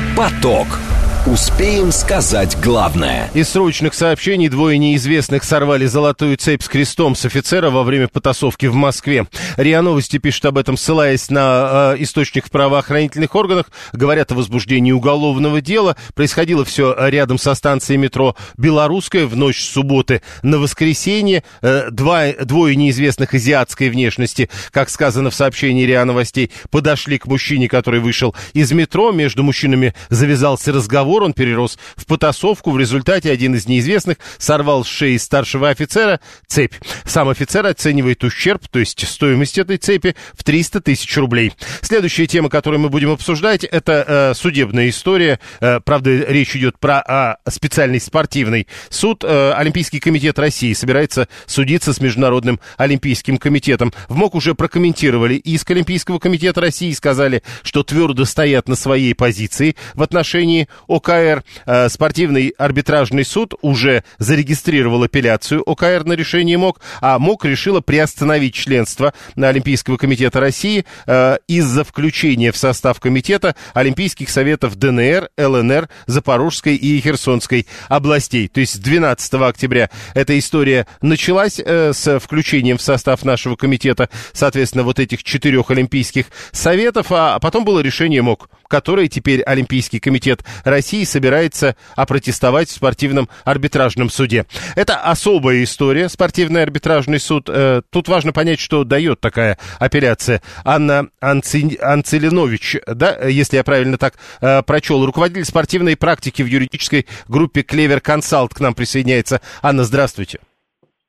Эм. 0.09 0.15
Поток. 0.15 0.79
Успеем 1.27 1.91
сказать 1.91 2.57
главное. 2.59 3.29
Из 3.35 3.47
срочных 3.47 3.93
сообщений 3.93 4.49
двое 4.49 4.79
неизвестных 4.79 5.43
сорвали 5.43 5.85
золотую 5.85 6.35
цепь 6.35 6.63
с 6.63 6.67
крестом 6.67 7.15
с 7.15 7.23
офицера 7.25 7.69
во 7.69 7.83
время 7.83 8.07
потасовки 8.07 8.65
в 8.65 8.73
Москве. 8.73 9.27
РИА 9.55 9.83
Новости 9.83 10.17
пишет 10.17 10.45
об 10.45 10.57
этом, 10.57 10.77
ссылаясь 10.77 11.29
на 11.29 11.93
э, 11.93 12.01
источник 12.01 12.47
в 12.47 12.49
правоохранительных 12.49 13.35
органах. 13.35 13.67
Говорят 13.93 14.31
о 14.31 14.35
возбуждении 14.35 14.91
уголовного 14.91 15.61
дела. 15.61 15.95
Происходило 16.15 16.65
все 16.65 16.95
рядом 16.97 17.37
со 17.37 17.53
станцией 17.53 17.99
метро 17.99 18.35
«Белорусская» 18.57 19.27
в 19.27 19.35
ночь 19.35 19.61
с 19.61 19.69
субботы 19.69 20.23
на 20.41 20.57
воскресенье. 20.57 21.43
Э, 21.61 21.91
два, 21.91 22.33
двое 22.33 22.75
неизвестных 22.75 23.35
азиатской 23.35 23.89
внешности, 23.89 24.49
как 24.71 24.89
сказано 24.89 25.29
в 25.29 25.35
сообщении 25.35 25.85
РИА 25.85 26.03
Новостей, 26.03 26.49
подошли 26.71 27.19
к 27.19 27.27
мужчине, 27.27 27.67
который 27.69 27.99
вышел 27.99 28.35
из 28.53 28.71
метро. 28.71 29.11
Между 29.11 29.43
мужчинами 29.43 29.93
завязался 30.09 30.71
разговор 30.71 31.10
разговор, 31.11 31.23
он 31.23 31.33
перерос 31.33 31.77
в 31.95 32.05
потасовку. 32.05 32.71
В 32.71 32.77
результате 32.77 33.31
один 33.31 33.55
из 33.55 33.67
неизвестных 33.67 34.17
сорвал 34.37 34.85
с 34.85 34.87
шеи 34.87 35.17
старшего 35.17 35.69
офицера 35.69 36.19
цепь. 36.47 36.73
Сам 37.05 37.29
офицер 37.29 37.65
оценивает 37.65 38.23
ущерб, 38.23 38.67
то 38.69 38.79
есть 38.79 39.07
стоимость 39.07 39.57
этой 39.57 39.77
цепи, 39.77 40.15
в 40.33 40.43
300 40.43 40.81
тысяч 40.81 41.17
рублей. 41.17 41.53
Следующая 41.81 42.27
тема, 42.27 42.49
которую 42.49 42.79
мы 42.79 42.89
будем 42.89 43.11
обсуждать, 43.11 43.63
это 43.63 44.05
э, 44.07 44.33
судебная 44.35 44.89
история. 44.89 45.39
Э, 45.59 45.79
правда, 45.83 46.11
речь 46.11 46.55
идет 46.55 46.79
про 46.79 47.37
э, 47.45 47.49
специальный 47.49 47.99
спортивный 47.99 48.67
суд. 48.89 49.23
Э, 49.23 49.53
Олимпийский 49.53 49.99
комитет 49.99 50.39
России 50.39 50.73
собирается 50.73 51.27
судиться 51.45 51.93
с 51.93 51.99
Международным 51.99 52.59
Олимпийским 52.77 53.37
комитетом. 53.37 53.93
В 54.07 54.15
МОК 54.15 54.35
уже 54.35 54.55
прокомментировали 54.55 55.35
иск 55.35 55.71
Олимпийского 55.71 56.19
комитета 56.19 56.61
России 56.61 56.89
и 56.89 56.95
сказали, 56.95 57.43
что 57.63 57.83
твердо 57.83 58.25
стоят 58.25 58.67
на 58.67 58.75
своей 58.75 59.13
позиции 59.13 59.75
в 59.93 60.01
отношении 60.01 60.67
ОКР. 61.01 61.43
Э, 61.65 61.89
спортивный 61.89 62.53
арбитражный 62.57 63.25
суд 63.25 63.55
уже 63.61 64.03
зарегистрировал 64.19 65.03
апелляцию 65.03 65.63
ОКР 65.65 66.03
на 66.05 66.13
решение 66.13 66.57
МОК, 66.57 66.79
а 67.01 67.17
МОК 67.17 67.45
решила 67.45 67.81
приостановить 67.81 68.53
членство 68.53 69.13
Олимпийского 69.35 69.97
комитета 69.97 70.39
России 70.39 70.85
э, 71.07 71.37
из-за 71.47 71.83
включения 71.83 72.51
в 72.51 72.57
состав 72.57 72.99
комитета 72.99 73.55
Олимпийских 73.73 74.29
советов 74.29 74.75
ДНР, 74.75 75.29
ЛНР, 75.37 75.89
Запорожской 76.05 76.75
и 76.75 77.01
Херсонской 77.01 77.67
областей. 77.89 78.47
То 78.47 78.59
есть 78.59 78.75
с 78.75 78.77
12 78.77 79.33
октября 79.33 79.89
эта 80.13 80.37
история 80.37 80.85
началась 81.01 81.59
э, 81.59 81.93
с 81.93 82.19
включением 82.19 82.77
в 82.77 82.81
состав 82.81 83.23
нашего 83.25 83.55
комитета, 83.55 84.09
соответственно, 84.33 84.83
вот 84.83 84.99
этих 84.99 85.23
четырех 85.23 85.71
Олимпийских 85.71 86.27
советов, 86.51 87.07
а 87.09 87.39
потом 87.39 87.65
было 87.65 87.79
решение 87.79 88.21
МОК, 88.21 88.49
которое 88.67 89.07
теперь 89.07 89.41
Олимпийский 89.41 89.99
комитет 89.99 90.43
России 90.63 90.90
России 90.91 91.03
собирается 91.05 91.77
опротестовать 91.95 92.67
в 92.67 92.73
спортивном 92.73 93.29
арбитражном 93.45 94.09
суде. 94.09 94.45
Это 94.75 94.97
особая 94.97 95.63
история, 95.63 96.09
спортивный 96.09 96.63
арбитражный 96.63 97.17
суд. 97.17 97.47
Э, 97.47 97.81
тут 97.89 98.09
важно 98.09 98.33
понять, 98.33 98.59
что 98.59 98.83
дает 98.83 99.21
такая 99.21 99.57
апелляция. 99.79 100.41
Анна 100.65 101.07
Анци... 101.21 101.77
Анцелинович, 101.81 102.77
да, 102.87 103.25
если 103.25 103.55
я 103.55 103.63
правильно 103.63 103.97
так 103.97 104.15
э, 104.41 104.63
прочел, 104.63 105.05
руководитель 105.05 105.45
спортивной 105.45 105.95
практики 105.95 106.41
в 106.41 106.47
юридической 106.47 107.07
группе 107.29 107.61
Клевер 107.61 108.01
Консалт 108.01 108.53
к 108.53 108.59
нам 108.59 108.73
присоединяется. 108.73 109.39
Анна, 109.61 109.85
здравствуйте. 109.85 110.39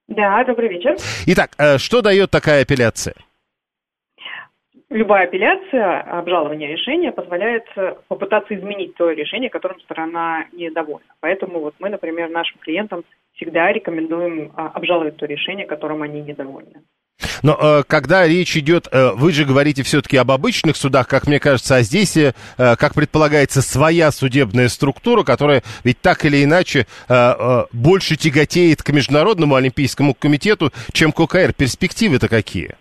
Да, 0.07 0.45
добрый 0.45 0.68
вечер. 0.68 0.95
Итак, 1.26 1.55
э, 1.59 1.78
что 1.78 2.03
дает 2.03 2.30
такая 2.30 2.62
апелляция? 2.62 3.14
Любая 4.93 5.24
апелляция, 5.24 6.01
обжалование 6.03 6.68
решения 6.68 7.12
позволяет 7.12 7.64
э, 7.76 7.95
попытаться 8.09 8.55
изменить 8.55 8.95
то 8.95 9.11
решение, 9.11 9.49
которым 9.49 9.80
сторона 9.80 10.45
недовольна. 10.53 11.09
Поэтому 11.20 11.61
вот 11.61 11.74
мы, 11.78 11.88
например, 11.88 12.28
нашим 12.28 12.59
клиентам 12.59 13.03
всегда 13.34 13.72
рекомендуем 13.72 14.53
а, 14.55 14.68
обжаловать 14.68 15.16
то 15.16 15.24
решение, 15.24 15.64
которым 15.64 16.03
они 16.03 16.20
недовольны. 16.20 16.82
Но 17.43 17.57
э, 17.59 17.82
когда 17.86 18.26
речь 18.26 18.55
идет, 18.55 18.86
э, 18.93 19.12
вы 19.14 19.32
же 19.32 19.47
говорите 19.47 19.82
все-таки 19.82 20.18
об 20.18 20.30
обычных 20.30 20.76
судах, 20.76 21.09
как 21.09 21.26
мне 21.26 21.40
кажется, 21.40 21.76
а 21.76 21.80
здесь, 21.80 22.14
э, 22.18 22.34
как 22.57 22.93
предполагается, 22.95 23.62
своя 23.62 24.11
судебная 24.11 24.68
структура, 24.68 25.22
которая 25.22 25.62
ведь 25.84 26.03
так 26.03 26.26
или 26.26 26.45
иначе 26.45 26.86
э, 27.09 27.14
э, 27.14 27.64
больше 27.72 28.16
тяготеет 28.16 28.82
к 28.82 28.90
Международному 28.90 29.55
Олимпийскому 29.55 30.12
комитету, 30.12 30.70
чем 30.93 31.12
к 31.12 31.20
ОКР. 31.20 31.55
Перспективы-то 31.55 32.28
какие? 32.28 32.76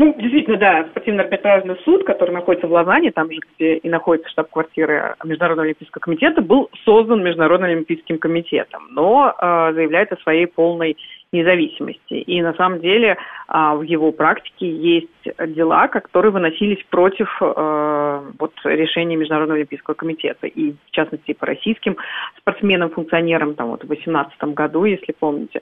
Ну, 0.00 0.14
действительно, 0.18 0.56
да, 0.56 0.86
спортивно-арбитражный 0.92 1.76
суд, 1.84 2.04
который 2.04 2.30
находится 2.30 2.66
в 2.66 2.72
Лозанне, 2.72 3.10
там 3.10 3.30
же, 3.30 3.38
где 3.54 3.74
и 3.74 3.86
находится 3.90 4.30
штаб-квартира 4.30 5.14
Международного 5.22 5.66
Олимпийского 5.66 6.00
комитета, 6.00 6.40
был 6.40 6.70
создан 6.86 7.22
Международным 7.22 7.68
Олимпийским 7.68 8.16
комитетом, 8.16 8.88
но 8.92 9.34
э, 9.36 9.74
заявляет 9.74 10.10
о 10.10 10.16
своей 10.22 10.46
полной 10.46 10.96
независимости. 11.32 12.14
И 12.14 12.42
на 12.42 12.54
самом 12.54 12.80
деле 12.80 13.10
э, 13.10 13.74
в 13.74 13.82
его 13.82 14.10
практике 14.10 14.68
есть 14.68 15.08
дела, 15.54 15.86
которые 15.88 16.32
выносились 16.32 16.82
против 16.90 17.28
э, 17.40 18.30
вот 18.38 18.52
решения 18.64 19.16
Международного 19.16 19.58
олимпийского 19.58 19.94
комитета. 19.94 20.48
И, 20.48 20.72
в 20.72 20.90
частности, 20.90 21.32
по 21.34 21.46
российским 21.46 21.96
спортсменам, 22.38 22.90
функционерам, 22.90 23.54
там 23.54 23.68
вот 23.68 23.84
в 23.84 23.86
2018 23.86 24.42
году, 24.54 24.84
если 24.84 25.12
помните. 25.12 25.60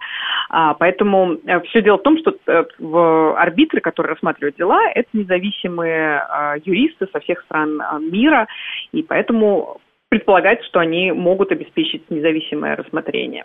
А, 0.48 0.74
поэтому 0.74 1.36
э, 1.44 1.60
все 1.60 1.82
дело 1.82 1.98
в 1.98 2.02
том, 2.02 2.18
что 2.18 2.34
э, 2.46 2.64
в 2.78 3.36
арбитры, 3.38 3.80
которые 3.80 4.14
рассматривают 4.14 4.56
дела, 4.56 4.80
это 4.94 5.08
независимые 5.12 6.20
а, 6.20 6.56
юристы 6.64 7.08
со 7.12 7.20
всех 7.20 7.42
стран 7.42 7.80
а, 7.82 7.98
мира, 7.98 8.46
и 8.92 9.02
поэтому 9.02 9.80
предполагается, 10.08 10.66
что 10.66 10.80
они 10.80 11.12
могут 11.12 11.52
обеспечить 11.52 12.10
независимое 12.10 12.76
рассмотрение. 12.76 13.44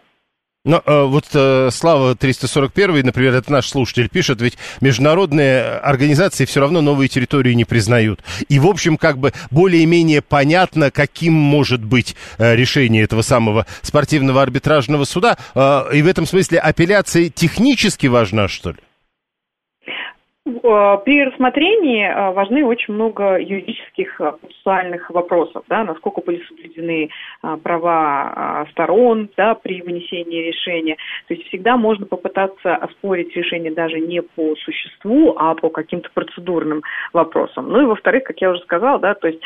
Но 0.66 0.82
э, 0.86 1.04
вот 1.04 1.26
э, 1.34 1.70
Слава 1.74 2.16
341, 2.16 3.06
например, 3.06 3.36
это 3.36 3.52
наш 3.52 3.68
слушатель 3.68 4.08
пишет, 4.08 4.42
ведь 4.42 4.58
международные 4.80 5.62
организации 5.62 6.46
все 6.46 6.62
равно 6.62 6.80
новые 6.80 7.10
территории 7.10 7.52
не 7.52 7.66
признают. 7.66 8.24
И, 8.48 8.60
в 8.60 8.68
общем, 8.68 8.96
как 8.96 9.18
бы 9.18 9.34
более-менее 9.52 10.22
понятно, 10.22 10.90
каким 10.90 11.34
может 11.34 11.84
быть 11.84 12.16
э, 12.38 12.56
решение 12.56 13.04
этого 13.04 13.24
самого 13.24 13.66
спортивного 13.82 14.42
арбитражного 14.42 15.04
суда. 15.04 15.38
Э, 15.54 15.84
и 15.94 16.02
в 16.02 16.08
этом 16.08 16.26
смысле 16.26 16.60
апелляция 16.60 17.28
технически 17.28 18.08
важна, 18.08 18.48
что 18.48 18.70
ли? 18.70 18.78
Э, 20.46 20.98
при 21.06 21.24
рассмотрении 21.24 22.06
э, 22.06 22.32
важны 22.34 22.66
очень 22.66 22.94
много 22.94 23.38
юридических 23.40 24.20
э, 24.20 24.34
процессуальных 24.42 25.10
вопросов, 25.10 25.64
да, 25.70 25.86
насколько 25.86 26.22
были 26.22 26.44
соблюдены 26.48 27.10
права 27.64 28.66
сторон 28.72 29.30
да, 29.38 29.56
при 29.56 29.82
вынесении 29.82 30.48
решения. 30.48 30.98
То 31.28 31.34
есть 31.34 31.48
всегда 31.48 31.78
можно 31.78 32.06
попытаться 32.06 32.76
оспорить 32.76 33.36
решение 33.36 33.72
даже 33.72 34.00
не 34.00 34.22
по 34.22 34.56
существу, 34.56 35.36
а 35.38 35.56
по 35.56 35.70
каким-то 35.70 36.10
процедурным 36.14 36.84
вопросам. 37.14 37.70
Ну 37.70 37.82
и 37.82 37.86
во-вторых, 37.86 38.24
как 38.24 38.40
я 38.42 38.52
уже 38.52 38.62
сказала, 38.62 39.00
да, 39.00 39.14
то 39.14 39.28
есть 39.28 39.42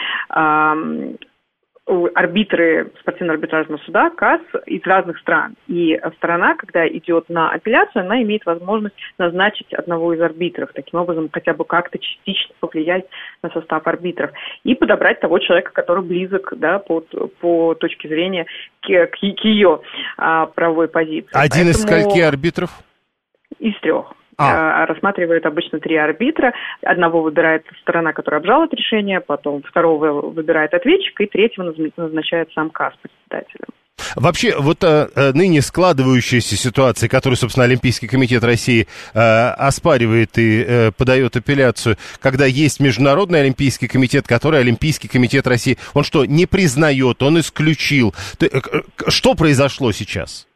арбитры 1.88 2.91
спортивно-арбитражного 2.99 3.79
суда 3.79 4.09
КАС 4.09 4.41
из 4.65 4.83
разных 4.83 5.17
стран. 5.19 5.55
И 5.67 5.99
сторона, 6.17 6.55
когда 6.55 6.88
идет 6.88 7.29
на 7.29 7.49
апелляцию, 7.51 8.03
она 8.03 8.21
имеет 8.23 8.45
возможность 8.45 8.95
назначить 9.17 9.73
одного 9.73 10.13
из 10.13 10.21
арбитров, 10.21 10.71
таким 10.73 10.99
образом 10.99 11.29
хотя 11.31 11.53
бы 11.53 11.63
как-то 11.63 11.97
частично 11.97 12.55
повлиять 12.59 13.05
на 13.41 13.49
состав 13.51 13.88
арбитров 13.88 14.31
и 14.63 14.75
подобрать 14.75 15.21
того 15.21 15.39
человека, 15.39 15.71
который 15.71 16.03
близок 16.03 16.53
да, 16.57 16.79
по, 16.79 17.01
по 17.39 17.73
точке 17.75 18.09
зрения 18.09 18.45
к, 18.81 19.07
к, 19.07 19.17
к 19.17 19.45
ее 19.45 19.81
а, 20.17 20.47
правовой 20.47 20.89
позиции. 20.89 21.29
Один 21.31 21.65
Поэтому... 21.65 21.69
из 21.69 21.81
скольки 21.81 22.19
арбитров? 22.19 22.71
Из 23.59 23.79
трех 23.79 24.13
а. 24.38 24.85
рассматривает 24.85 25.45
обычно 25.45 25.79
три 25.79 25.95
арбитра. 25.95 26.53
Одного 26.83 27.21
выбирает 27.21 27.65
сторона, 27.81 28.13
которая 28.13 28.39
обжалует 28.41 28.73
решение, 28.73 29.19
потом 29.19 29.63
второго 29.63 30.29
выбирает 30.29 30.73
ответчик, 30.73 31.19
и 31.21 31.25
третьего 31.25 31.73
назначает 31.97 32.51
сам 32.53 32.69
КАС 32.69 32.93
председателем. 33.01 33.67
Вообще, 34.15 34.55
вот 34.57 34.83
а, 34.83 35.09
ныне 35.33 35.61
складывающаяся 35.61 36.55
ситуация, 36.55 37.09
которую, 37.09 37.38
собственно, 37.38 37.65
Олимпийский 37.65 38.07
комитет 38.07 38.43
России 38.43 38.88
а, 39.13 39.53
оспаривает 39.53 40.38
и 40.38 40.65
а, 40.67 40.91
подает 40.91 41.35
апелляцию, 41.35 41.97
когда 42.19 42.45
есть 42.45 42.79
Международный 42.79 43.41
Олимпийский 43.41 43.88
комитет, 43.88 44.27
который 44.27 44.59
Олимпийский 44.59 45.07
комитет 45.07 45.47
России, 45.47 45.77
он 45.93 46.03
что, 46.03 46.25
не 46.25 46.45
признает, 46.45 47.21
он 47.21 47.39
исключил. 47.39 48.13
Что 49.07 49.33
произошло 49.33 49.91
сейчас? 49.91 50.47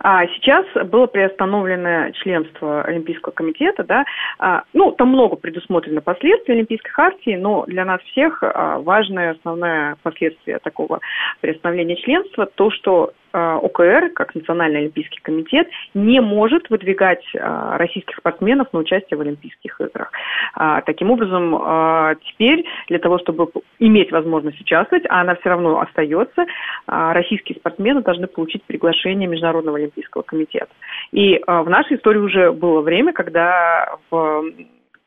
А 0.00 0.26
сейчас 0.26 0.66
было 0.86 1.06
приостановлено 1.06 2.10
членство 2.12 2.82
Олимпийского 2.82 3.32
комитета, 3.32 3.84
да, 3.84 4.04
а, 4.38 4.64
ну, 4.72 4.92
там 4.92 5.08
много 5.08 5.36
предусмотрено 5.36 6.00
последствий 6.00 6.54
Олимпийской 6.54 6.90
хартии, 6.90 7.36
но 7.36 7.64
для 7.66 7.84
нас 7.84 8.00
всех 8.02 8.42
а, 8.42 8.78
важное 8.78 9.32
основное 9.32 9.96
последствие 10.02 10.58
такого 10.58 11.00
приостановления 11.40 11.96
членства 11.96 12.46
то, 12.46 12.70
что 12.70 13.12
ОКР, 13.32 14.10
как 14.14 14.34
Национальный 14.34 14.80
олимпийский 14.80 15.20
комитет, 15.22 15.68
не 15.94 16.20
может 16.20 16.68
выдвигать 16.70 17.24
э, 17.34 17.76
российских 17.76 18.16
спортсменов 18.16 18.72
на 18.72 18.80
участие 18.80 19.16
в 19.16 19.20
Олимпийских 19.20 19.80
играх. 19.80 20.12
А, 20.54 20.82
таким 20.82 21.10
образом, 21.10 22.16
теперь 22.24 22.64
для 22.88 22.98
того, 22.98 23.18
чтобы 23.18 23.48
иметь 23.78 24.12
возможность 24.12 24.60
участвовать, 24.60 25.04
а 25.08 25.20
она 25.20 25.34
все 25.36 25.48
равно 25.48 25.80
остается, 25.80 26.44
российские 26.86 27.58
спортсмены 27.58 28.02
должны 28.02 28.26
получить 28.26 28.62
приглашение 28.64 29.28
Международного 29.28 29.78
олимпийского 29.78 30.22
комитета. 30.22 30.68
И 31.12 31.40
в 31.46 31.68
нашей 31.68 31.96
истории 31.96 32.18
уже 32.18 32.52
было 32.52 32.80
время, 32.82 33.12
когда 33.12 33.96
в 34.10 34.44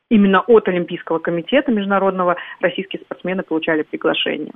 именно 0.09 0.41
от 0.41 0.67
Олимпийского 0.67 1.19
комитета 1.19 1.71
международного 1.71 2.37
российские 2.61 3.01
спортсмены 3.01 3.43
получали 3.43 3.83
приглашение. 3.83 4.53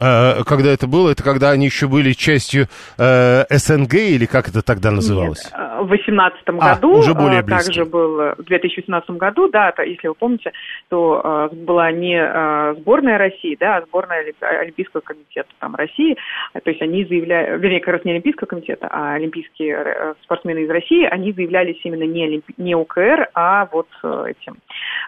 А, 0.00 0.44
когда 0.44 0.70
это 0.70 0.86
было? 0.86 1.10
Это 1.10 1.22
когда 1.22 1.50
они 1.50 1.66
еще 1.66 1.88
были 1.88 2.12
частью 2.12 2.68
э, 2.98 3.44
СНГ 3.50 3.94
или 3.94 4.26
как 4.26 4.48
это 4.48 4.62
тогда 4.62 4.90
называлось? 4.90 5.42
Нет, 5.44 5.52
э, 5.52 5.56
в 5.56 5.67
2018 5.86 6.42
а, 6.46 6.52
году. 6.52 6.98
уже 6.98 7.14
более 7.14 7.40
э, 7.40 7.42
близко. 7.42 7.64
Также 7.64 7.84
был 7.84 8.34
в 8.36 8.44
2018 8.44 9.10
году, 9.10 9.48
да, 9.48 9.72
то, 9.72 9.82
если 9.82 10.08
вы 10.08 10.14
помните, 10.14 10.52
то 10.88 11.48
э, 11.52 11.54
была 11.54 11.92
не 11.92 12.20
э, 12.20 12.74
сборная 12.80 13.18
России, 13.18 13.56
да, 13.58 13.76
а 13.76 13.82
сборная 13.82 14.24
Олимпийского 14.40 15.00
комитета 15.00 15.48
там, 15.60 15.74
России. 15.74 16.16
То 16.52 16.70
есть 16.70 16.82
они 16.82 17.04
заявляли, 17.04 17.58
вернее, 17.58 17.80
как 17.80 17.94
раз 17.94 18.04
не 18.04 18.12
Олимпийского 18.12 18.46
комитета, 18.46 18.88
а 18.90 19.14
олимпийские 19.14 19.74
э, 19.74 20.14
спортсмены 20.22 20.60
из 20.60 20.70
России, 20.70 21.04
они 21.04 21.32
заявлялись 21.32 21.78
именно 21.84 22.04
не, 22.04 22.24
Олимпи... 22.24 22.54
не 22.56 22.74
УКР, 22.74 23.28
а 23.34 23.68
вот 23.72 23.88
этим 24.02 24.56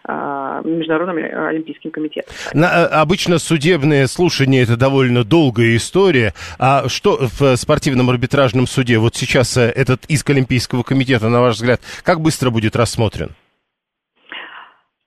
э, 0.07 0.62
Международным 0.64 1.16
Олимпийским 1.16 1.91
комитетом. 1.91 2.33
На, 2.55 2.87
обычно 2.87 3.39
судебные 3.39 4.07
слушания 4.07 4.62
это 4.62 4.77
довольно 4.77 5.25
долгая 5.25 5.77
история. 5.77 6.35
А 6.59 6.89
что 6.89 7.18
в 7.21 7.57
спортивном 7.57 8.11
арбитражном 8.11 8.66
суде? 8.66 8.99
Вот 8.99 9.14
сейчас 9.14 9.57
э, 9.57 9.62
этот 9.62 10.05
иск 10.07 10.31
Олимпийского 10.31 10.60
комитета, 10.69 11.29
на 11.29 11.41
ваш 11.41 11.57
взгляд, 11.57 11.81
как 12.03 12.21
быстро 12.21 12.51
будет 12.51 12.77
рассмотрен? 12.77 13.35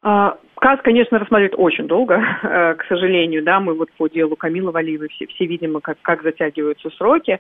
А, 0.02 0.38
КАС, 0.64 0.80
конечно, 0.82 1.20
рассматривает 1.20 1.56
очень 1.58 1.88
долго, 1.88 2.16
э, 2.42 2.76
к 2.76 2.86
сожалению, 2.86 3.44
да, 3.44 3.60
мы 3.60 3.74
вот 3.74 3.92
по 3.98 4.08
делу 4.08 4.38
Камилы 4.38 4.72
Валиевой 4.72 5.10
все, 5.10 5.28
все 5.28 5.46
видим, 5.46 5.82
как, 5.82 5.98
как 6.02 6.24
затягиваются 6.24 6.90
сроки. 6.92 7.38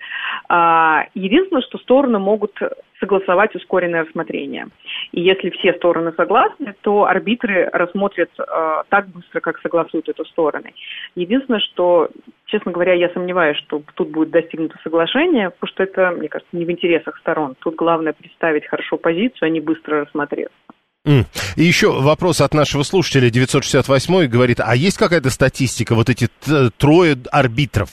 А, 0.50 1.06
единственное, 1.14 1.62
что 1.62 1.78
стороны 1.78 2.20
могут 2.20 2.60
согласовать 3.00 3.56
ускоренное 3.56 4.04
рассмотрение. 4.04 4.68
И 5.14 5.22
если 5.22 5.52
все 5.52 5.72
стороны 5.76 6.12
согласны, 6.18 6.76
то 6.82 7.06
арбитры 7.06 7.70
рассмотрят 7.72 8.30
э, 8.38 8.84
так 8.90 9.08
быстро, 9.08 9.40
как 9.40 9.58
согласуют 9.62 10.10
эту 10.10 10.26
стороны. 10.26 10.74
Единственное, 11.16 11.62
что, 11.62 12.10
честно 12.48 12.74
говоря, 12.74 12.92
я 12.92 13.08
сомневаюсь, 13.12 13.58
что 13.60 13.84
тут 13.96 14.10
будет 14.10 14.32
достигнуто 14.32 14.78
соглашение, 14.84 15.50
потому 15.52 15.72
что 15.72 15.84
это, 15.84 16.12
мне 16.12 16.28
кажется, 16.28 16.54
не 16.58 16.66
в 16.66 16.72
интересах 16.72 17.18
сторон. 17.20 17.56
Тут 17.60 17.76
главное 17.76 18.12
представить 18.12 18.68
хорошо 18.68 18.98
позицию, 18.98 19.48
а 19.48 19.50
не 19.50 19.62
быстро 19.62 20.02
рассмотреться. 20.02 20.58
Mm. 21.06 21.26
И 21.58 21.64
еще 21.64 21.92
вопрос 21.92 22.40
от 22.40 22.54
нашего 22.54 22.84
слушателя 22.84 23.30
968 23.30 24.28
говорит, 24.28 24.60
а 24.62 24.76
есть 24.76 24.98
какая-то 24.98 25.30
статистика, 25.30 25.96
вот 25.96 26.10
эти 26.10 26.30
трое 26.78 27.18
арбитров, 27.32 27.90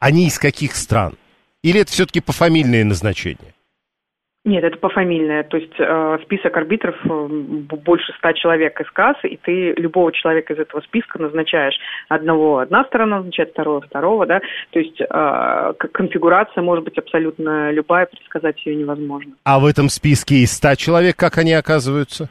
они 0.00 0.26
из 0.26 0.38
каких 0.38 0.74
стран? 0.74 1.14
Или 1.62 1.80
это 1.80 1.90
все-таки 1.90 2.20
пофамильные 2.20 2.84
назначения? 2.84 3.54
Нет, 4.44 4.64
это 4.64 4.78
пофамильное. 4.78 5.42
То 5.42 5.58
есть 5.58 5.74
э, 5.78 6.18
список 6.22 6.56
арбитров 6.56 6.94
э, 7.04 7.26
больше 7.84 8.12
ста 8.16 8.32
человек 8.32 8.80
из 8.80 8.90
кассы, 8.92 9.28
и 9.28 9.36
ты 9.36 9.72
любого 9.72 10.10
человека 10.10 10.54
из 10.54 10.58
этого 10.58 10.80
списка 10.80 11.20
назначаешь. 11.20 11.74
Одного 12.08 12.58
одна 12.58 12.84
сторона 12.84 13.18
назначает, 13.18 13.50
второго 13.50 13.82
второго, 13.82 14.26
да. 14.26 14.40
То 14.70 14.78
есть 14.78 15.00
э, 15.00 15.72
конфигурация 15.92 16.62
может 16.62 16.84
быть 16.84 16.96
абсолютно 16.96 17.70
любая, 17.72 18.06
предсказать 18.06 18.64
ее 18.64 18.76
невозможно. 18.76 19.32
А 19.44 19.58
в 19.58 19.66
этом 19.66 19.90
списке 19.90 20.36
из 20.36 20.52
ста 20.52 20.76
человек 20.76 21.16
как 21.16 21.36
они 21.36 21.52
оказываются? 21.52 22.30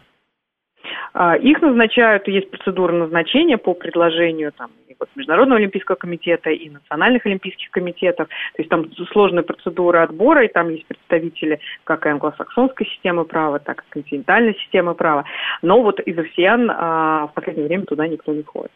А, 1.19 1.35
их 1.35 1.63
назначают, 1.63 2.27
есть 2.27 2.51
процедура 2.51 2.91
назначения 2.91 3.57
по 3.57 3.73
предложению 3.73 4.51
там, 4.51 4.69
вот 4.99 5.09
Международного 5.15 5.59
олимпийского 5.59 5.95
комитета 5.95 6.51
и 6.51 6.69
национальных 6.69 7.25
олимпийских 7.25 7.71
комитетов. 7.71 8.27
То 8.27 8.61
есть 8.61 8.69
там 8.69 8.85
сложная 9.11 9.41
процедура 9.41 10.03
отбора, 10.03 10.45
и 10.45 10.47
там 10.47 10.69
есть 10.69 10.85
представители 10.85 11.59
как 11.85 12.05
англосаксонской 12.05 12.85
системы 12.85 13.25
права, 13.25 13.57
так 13.57 13.81
и 13.81 13.93
континентальной 13.93 14.53
системы 14.61 14.93
права. 14.93 15.25
Но 15.63 15.81
вот 15.81 15.99
из 16.01 16.15
россиян 16.15 16.69
а, 16.69 17.25
в 17.25 17.33
последнее 17.33 17.65
время 17.65 17.85
туда 17.85 18.07
никто 18.07 18.31
не 18.31 18.43
входит. 18.43 18.71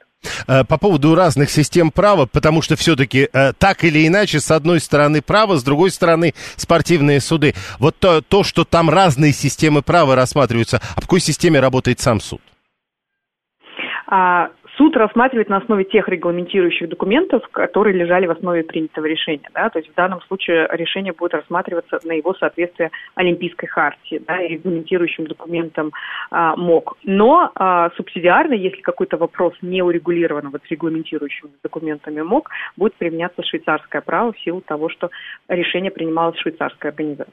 Э, 0.48 0.64
по 0.64 0.78
поводу 0.78 1.16
разных 1.16 1.50
систем 1.50 1.92
права, 1.92 2.26
потому 2.26 2.62
что 2.62 2.76
все-таки 2.76 3.30
э, 3.32 3.54
так 3.54 3.84
или 3.84 4.08
иначе, 4.08 4.40
с 4.40 4.52
одной 4.52 4.80
стороны 4.80 5.22
право, 5.22 5.58
с 5.58 5.64
другой 5.64 5.92
стороны 5.92 6.34
спортивные 6.56 7.20
суды. 7.22 7.56
Вот 7.80 7.98
то, 7.98 8.22
то, 8.22 8.44
что 8.44 8.64
там 8.64 8.90
разные 8.90 9.34
системы 9.34 9.82
права 9.82 10.16
рассматриваются, 10.16 10.82
а 10.96 11.02
в 11.02 11.04
какой 11.04 11.20
системе 11.20 11.60
работает 11.60 12.00
сам 12.00 12.20
суд? 12.20 12.42
А, 14.08 14.50
суд 14.82 14.98
рассматривает 14.98 15.48
на 15.48 15.58
основе 15.58 15.84
тех 15.84 16.10
регламентирующих 16.10 16.90
документов, 16.90 17.48
которые 17.52 17.96
лежали 17.96 18.26
в 18.26 18.32
основе 18.32 18.64
принятого 18.64 19.06
решения. 19.06 19.48
Да? 19.54 19.70
То 19.70 19.78
есть 19.78 19.92
в 19.92 19.94
данном 19.94 20.22
случае 20.22 20.68
решение 20.72 21.14
будет 21.14 21.36
рассматриваться 21.36 22.00
на 22.04 22.14
его 22.14 22.34
соответствие 22.34 22.90
Олимпийской 23.14 23.68
хартии 23.68 24.20
да, 24.28 24.42
и 24.42 24.56
регламентирующим 24.56 25.28
документам 25.28 25.92
а, 26.32 26.56
МОК. 26.56 26.98
Но 27.04 27.52
а, 27.54 27.92
субсидиарно, 27.96 28.54
если 28.54 28.82
какой-то 28.82 29.18
вопрос 29.18 29.54
не 29.62 29.84
урегулирован 29.84 30.50
вот, 30.50 30.64
регламентирующими 30.68 31.52
документами 31.62 32.22
МОК, 32.22 32.50
будет 32.76 32.96
применяться 32.96 33.44
швейцарское 33.44 34.02
право 34.02 34.34
в 34.34 34.40
силу 34.40 34.62
того, 34.62 34.90
что 34.90 35.12
решение 35.48 35.92
принималось 35.92 36.40
швейцарской 36.40 36.90
организации. 36.90 37.32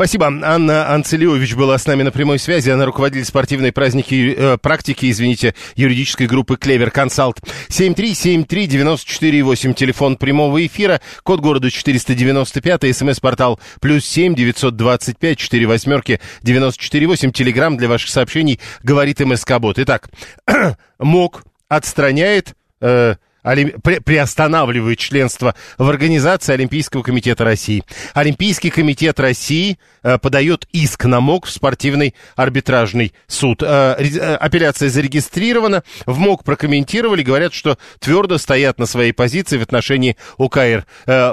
Спасибо. 0.00 0.28
Анна 0.28 0.94
Анцелиович 0.94 1.56
была 1.56 1.76
с 1.76 1.84
нами 1.84 2.04
на 2.04 2.10
прямой 2.10 2.38
связи. 2.38 2.70
Она 2.70 2.86
руководитель 2.86 3.26
спортивной 3.26 3.70
праздники, 3.70 4.34
э, 4.34 4.56
практики, 4.56 5.10
извините, 5.10 5.54
юридической 5.76 6.26
группы 6.26 6.56
«Клевер 6.56 6.90
Консалт». 6.90 7.38
7373948, 7.68 9.74
телефон 9.74 10.16
прямого 10.16 10.66
эфира, 10.66 11.02
код 11.22 11.40
города 11.40 11.70
495, 11.70 12.96
смс-портал 12.96 13.60
плюс 13.82 14.06
7 14.06 14.34
925 14.34 15.36
4 15.36 15.66
восьмерки 15.66 16.18
948, 16.44 17.32
телеграмм 17.32 17.76
для 17.76 17.88
ваших 17.88 18.08
сообщений, 18.08 18.58
говорит 18.82 19.20
МСК-бот. 19.20 19.78
Итак, 19.80 20.08
МОК 20.98 21.44
отстраняет... 21.68 22.54
Э, 22.80 23.16
приостанавливает 23.42 24.98
членство 24.98 25.54
в 25.78 25.88
Организации 25.88 26.52
Олимпийского 26.52 27.02
комитета 27.02 27.44
России. 27.44 27.82
Олимпийский 28.14 28.70
комитет 28.70 29.18
России 29.18 29.78
э, 30.02 30.18
подает 30.18 30.66
иск 30.72 31.04
на 31.04 31.20
МОК 31.20 31.46
в 31.46 31.50
спортивный 31.50 32.14
арбитражный 32.36 33.12
суд. 33.26 33.62
Э, 33.62 33.96
э, 33.98 34.34
апелляция 34.36 34.88
зарегистрирована. 34.88 35.82
В 36.06 36.18
МОК 36.18 36.44
прокомментировали, 36.44 37.22
говорят, 37.22 37.54
что 37.54 37.78
твердо 37.98 38.38
стоят 38.38 38.78
на 38.78 38.86
своей 38.86 39.12
позиции 39.12 39.58
в 39.58 39.62
отношении 39.62 40.16
УКР. 40.36 40.84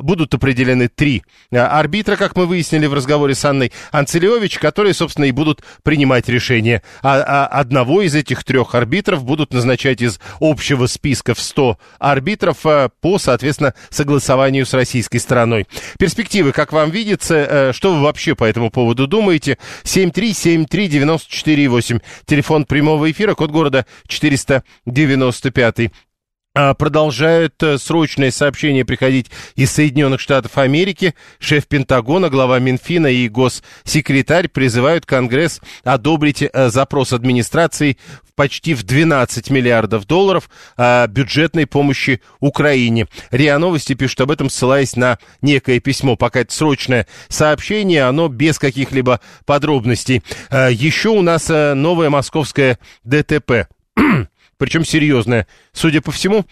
Будут 0.02 0.34
определены 0.34 0.88
три 0.88 1.24
арбитра, 1.52 2.16
как 2.16 2.36
мы 2.36 2.46
выяснили 2.46 2.86
в 2.86 2.94
разговоре 2.94 3.36
с 3.36 3.44
Анной 3.46 3.72
Анцелевич, 3.92 4.60
которые, 4.60 4.94
собственно, 4.94 5.26
и 5.26 5.32
будут 5.32 5.64
принимать 5.84 6.30
решение. 6.30 6.82
А, 7.02 7.22
а 7.22 7.48
одного 7.48 8.02
из 8.02 8.16
этих 8.16 8.44
трех 8.44 8.76
арбитров 8.76 9.24
будут 9.24 9.54
назначать 9.54 10.02
из 10.02 10.20
общего 10.40 10.88
списка 10.88 11.34
в 11.34 11.40
100 11.40 11.78
арбитров 12.00 12.66
э, 12.66 12.90
по, 13.02 13.20
соответственно, 13.20 13.74
согласованию 13.90 14.66
с 14.66 14.74
российской 14.74 15.20
стороной. 15.20 15.68
Перспективы, 16.00 16.52
как 16.52 16.74
вам 16.74 16.90
видится, 16.90 17.36
э, 17.36 17.72
что 17.74 17.94
вы 17.94 18.02
вообще 18.02 18.34
по 18.36 18.46
этому 18.46 18.72
поводу 18.72 19.06
думаете? 19.08 19.60
7373948, 19.84 22.02
телефон 22.26 22.66
прямого 22.66 23.12
эфира, 23.12 23.36
код 23.36 23.52
города 23.52 23.86
495. 24.08 25.92
А, 26.60 26.74
продолжают 26.74 27.62
э, 27.62 27.78
срочные 27.78 28.32
сообщения 28.32 28.84
приходить 28.84 29.28
из 29.56 29.72
Соединенных 29.72 30.20
Штатов 30.20 30.58
Америки. 30.58 31.14
Шеф 31.38 31.68
Пентагона, 31.68 32.32
глава 32.32 32.58
Минфина 32.58 33.06
и 33.06 33.30
госсекретарь 33.30 34.48
призывают 34.48 35.06
Конгресс 35.06 35.62
одобрить 35.84 36.42
э, 36.42 36.70
запрос 36.70 37.14
администрации 37.14 38.00
в 38.24 38.34
почти 38.34 38.74
в 38.74 38.82
12 38.82 39.52
миллиардов 39.52 40.08
долларов 40.08 40.50
а, 40.78 41.06
бюджетной 41.06 41.68
помощи 41.68 42.22
Украине. 42.40 43.06
РИА 43.30 43.60
Новости 43.60 43.94
пишут 43.94 44.22
об 44.22 44.32
этом, 44.32 44.50
ссылаясь 44.50 44.96
на 44.96 45.20
некое 45.44 45.80
письмо. 45.80 46.16
Пока 46.16 46.40
это 46.40 46.52
срочное 46.52 47.06
сообщение, 47.30 48.06
оно 48.06 48.30
без 48.30 48.58
каких-либо 48.58 49.22
подробностей. 49.46 50.24
Еще 50.50 51.10
у 51.10 51.22
нас 51.22 51.52
э, 51.52 51.76
новое 51.76 52.10
московское 52.10 52.80
ДТП 53.04 53.68
причем 54.58 54.86
серьезная. 54.86 55.48
Судя 55.74 56.02
по 56.02 56.12
всему, 56.12 56.46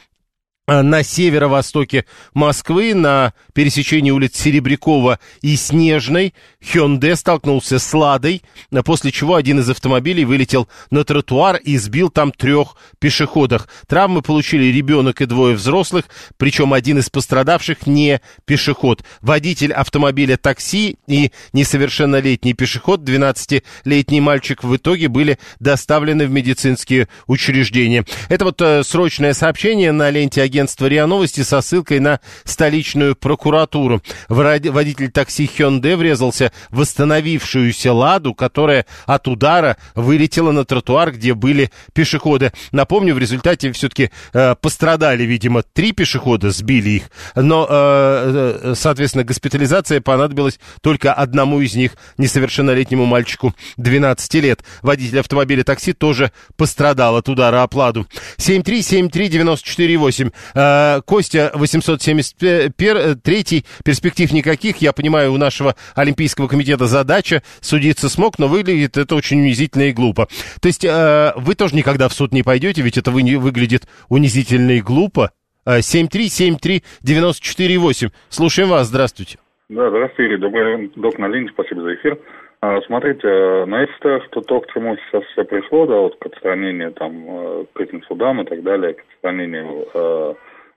Э, 0.67 0.81
на 0.81 1.03
северо-востоке 1.03 2.05
Москвы, 2.33 2.95
на 2.95 3.33
пересечении 3.53 4.09
улиц 4.09 4.35
Серебрякова 4.35 5.19
и 5.41 5.55
Снежной, 5.55 6.33
Хёнде 6.66 7.16
столкнулся 7.16 7.80
с 7.80 7.93
Ладой, 7.93 8.41
после 8.84 9.11
чего 9.11 9.36
один 9.36 9.59
из 9.59 9.70
автомобилей 9.70 10.26
вылетел 10.26 10.68
на 10.89 11.03
тротуар 11.03 11.57
и 11.57 11.78
сбил 11.78 12.09
там 12.09 12.32
трех 12.32 12.76
пешеходов. 12.99 13.68
Травмы 13.88 14.22
получили 14.22 14.66
ребенок 14.66 15.22
и 15.22 15.26
двое 15.26 15.55
взрослых, 15.55 16.05
причем 16.38 16.74
один 16.74 16.99
из 16.99 17.09
пострадавших 17.09 17.86
не 17.86 18.20
пешеход. 18.45 19.03
Водитель 19.22 19.74
автомобиля 19.74 20.38
такси 20.38 20.97
и 21.07 21.32
несовершеннолетний 21.53 22.53
пешеход, 22.53 23.01
12-летний 23.01 24.22
мальчик, 24.22 24.63
в 24.63 24.76
итоге 24.76 25.07
были 25.07 25.38
доставлены 25.59 26.26
в 26.26 26.32
медицинские 26.32 27.07
учреждения. 27.28 28.05
Это 28.30 28.45
вот 28.45 28.61
э, 28.61 28.84
срочное 28.84 29.34
сообщение 29.34 29.91
на 29.91 30.09
ленте 30.09 30.41
агентства 30.41 30.88
РИА 30.88 31.05
Новости 31.05 31.41
со 31.41 31.61
ссылкой 31.61 31.99
на 31.99 32.20
столичную 32.43 33.16
прокуратуру. 33.16 34.01
Водитель 34.30 35.11
такси 35.11 35.45
Hyundai 35.45 35.95
врезался 35.95 36.51
восстановившуюся 36.69 37.93
«Ладу», 37.93 38.33
которая 38.33 38.85
от 39.05 39.27
удара 39.27 39.77
вылетела 39.95 40.51
на 40.51 40.65
тротуар, 40.65 41.11
где 41.11 41.33
были 41.33 41.71
пешеходы. 41.93 42.51
Напомню, 42.71 43.15
в 43.15 43.19
результате 43.19 43.71
все-таки 43.71 44.11
э, 44.33 44.55
пострадали, 44.55 45.23
видимо, 45.23 45.63
три 45.63 45.91
пешехода, 45.91 46.51
сбили 46.51 46.89
их, 46.89 47.03
но, 47.35 47.67
э, 47.69 48.59
э 48.63 48.73
соответственно, 48.75 49.23
госпитализация 49.23 50.01
понадобилась 50.01 50.59
только 50.81 51.13
одному 51.13 51.61
из 51.61 51.75
них, 51.75 51.91
несовершеннолетнему 52.17 53.05
мальчику 53.05 53.53
12 53.77 54.33
лет. 54.35 54.63
Водитель 54.81 55.19
автомобиля 55.19 55.63
такси 55.63 55.93
тоже 55.93 56.31
пострадал 56.55 57.15
от 57.15 57.29
удара 57.29 57.63
о 57.63 57.69
«Ладу». 57.75 58.07
7373948. 58.37 60.31
Э, 60.53 61.01
Костя 61.05 61.51
873, 61.53 63.65
перспектив 63.83 64.31
никаких. 64.31 64.77
Я 64.77 64.93
понимаю, 64.93 65.33
у 65.33 65.37
нашего 65.37 65.75
Олимпийского 65.95 66.44
комитета 66.47 66.85
задача 66.85 67.43
судиться 67.61 68.09
смог, 68.09 68.39
но 68.39 68.47
выглядит 68.47 68.97
это 68.97 69.15
очень 69.15 69.41
унизительно 69.41 69.83
и 69.83 69.93
глупо. 69.93 70.27
То 70.61 70.67
есть 70.67 70.85
э, 70.85 71.33
вы 71.35 71.55
тоже 71.55 71.75
никогда 71.75 72.07
в 72.07 72.13
суд 72.13 72.31
не 72.31 72.43
пойдете, 72.43 72.81
ведь 72.81 72.97
это 72.97 73.11
вы, 73.11 73.21
выглядит 73.37 73.83
унизительно 74.09 74.71
и 74.71 74.81
глупо. 74.81 75.31
7373948. 75.65 78.07
Э, 78.07 78.11
Слушаем 78.29 78.69
вас, 78.69 78.87
здравствуйте. 78.87 79.37
Да, 79.69 79.89
здравствуйте, 79.89 80.31
Юрий. 80.31 80.37
Добрый 80.37 80.91
док 80.95 81.17
на 81.17 81.27
линии, 81.27 81.49
спасибо 81.49 81.81
за 81.81 81.95
эфир. 81.95 82.19
А, 82.61 82.79
смотрите, 82.81 83.27
ну 83.67 83.77
я 83.77 83.87
считаю, 83.87 84.21
что 84.29 84.41
то, 84.41 84.61
к 84.61 84.71
чему 84.73 84.95
сейчас 84.95 85.23
все 85.31 85.43
пришло, 85.43 85.85
да, 85.85 85.95
вот 85.95 86.17
к 86.19 86.25
отстранению 86.25 86.93
там, 86.93 87.65
к 87.73 87.81
этим 87.81 88.01
судам 88.03 88.41
и 88.41 88.45
так 88.45 88.63
далее, 88.63 88.93
к 88.93 89.03
отстранению 89.13 89.87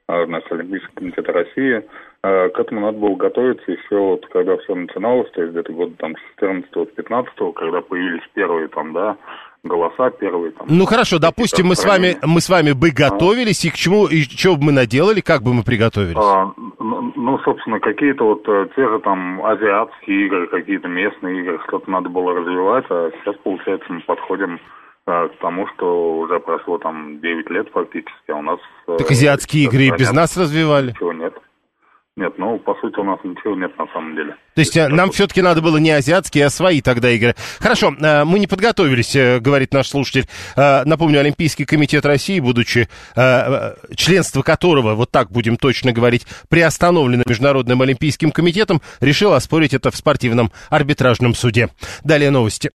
нашего 0.08 0.58
Олимпийского 0.58 0.94
комитета 0.94 1.32
России. 1.32 1.84
К 2.20 2.52
этому 2.58 2.80
надо 2.80 2.98
было 2.98 3.14
готовиться 3.14 3.70
еще 3.70 3.96
вот 3.96 4.26
когда 4.26 4.56
все 4.58 4.74
начиналось, 4.74 5.30
то 5.30 5.40
есть 5.40 5.52
где-то 5.52 5.72
года 5.72 5.94
там 5.98 6.14
с 6.16 6.42
14-15, 6.42 7.52
когда 7.52 7.80
появились 7.80 8.24
первые 8.34 8.66
там, 8.68 8.92
да, 8.92 9.16
голоса 9.62 10.10
первые. 10.10 10.50
Там, 10.50 10.66
ну 10.68 10.84
хорошо, 10.84 11.20
допустим, 11.20 11.66
мы 11.66 11.76
с 11.76 11.84
вами 11.84 12.16
мы 12.24 12.40
с 12.40 12.48
вами 12.48 12.72
бы 12.72 12.90
готовились, 12.90 13.64
а. 13.64 13.68
и 13.68 13.70
к 13.70 13.74
чему, 13.74 14.06
и 14.06 14.22
что 14.22 14.56
бы 14.56 14.64
мы 14.64 14.72
наделали, 14.72 15.20
как 15.20 15.42
бы 15.42 15.54
мы 15.54 15.62
приготовились? 15.62 16.16
А, 16.16 16.52
ну, 16.80 17.12
ну, 17.14 17.38
собственно, 17.44 17.78
какие-то 17.78 18.24
вот 18.24 18.48
э, 18.48 18.68
те 18.74 18.88
же 18.88 18.98
там 18.98 19.44
азиатские 19.44 20.26
игры, 20.26 20.48
какие-то 20.48 20.88
местные 20.88 21.40
игры, 21.40 21.60
что-то 21.68 21.88
надо 21.88 22.08
было 22.08 22.34
развивать, 22.34 22.84
а 22.90 23.10
сейчас, 23.20 23.36
получается, 23.44 23.92
мы 23.92 24.00
подходим 24.00 24.58
к 25.06 25.30
тому, 25.40 25.66
что 25.68 26.18
уже 26.18 26.38
прошло 26.38 26.76
там 26.76 27.20
9 27.20 27.50
лет 27.50 27.68
фактически, 27.72 28.30
а 28.30 28.36
у 28.36 28.42
нас... 28.42 28.58
Э, 28.88 28.96
так 28.98 29.10
азиатские 29.10 29.64
игры 29.64 29.84
и 29.84 29.90
без 29.90 30.12
нас 30.12 30.36
развивали? 30.36 30.90
Ничего 30.90 31.12
нет. 31.12 31.34
Нет, 32.18 32.32
ну, 32.36 32.58
по 32.58 32.74
сути, 32.80 32.98
у 32.98 33.04
нас 33.04 33.20
ничего 33.22 33.54
нет 33.54 33.78
на 33.78 33.86
самом 33.92 34.16
деле. 34.16 34.34
То 34.54 34.60
есть 34.60 34.76
э, 34.76 34.88
нам 34.88 35.12
все-таки 35.12 35.40
надо 35.40 35.62
было 35.62 35.76
не 35.76 35.92
азиатские, 35.92 36.46
а 36.46 36.50
свои 36.50 36.80
тогда 36.80 37.10
игры. 37.10 37.36
Хорошо, 37.60 37.94
э, 37.96 38.24
мы 38.24 38.40
не 38.40 38.48
подготовились, 38.48 39.40
говорит 39.40 39.72
наш 39.72 39.88
слушатель. 39.88 40.26
Напомню, 40.56 41.20
Олимпийский 41.20 41.64
комитет 41.64 42.04
России, 42.04 42.40
будучи 42.40 42.88
членство 43.94 44.42
которого, 44.42 44.94
вот 44.94 45.12
так 45.12 45.30
будем 45.30 45.56
точно 45.56 45.92
говорить, 45.92 46.26
приостановлено 46.48 47.22
Международным 47.24 47.82
Олимпийским 47.82 48.32
комитетом, 48.32 48.82
решил 49.00 49.32
оспорить 49.32 49.72
это 49.74 49.92
в 49.92 49.96
спортивном 49.96 50.50
арбитражном 50.70 51.34
суде. 51.34 51.68
Далее 52.02 52.30
новости. 52.30 52.72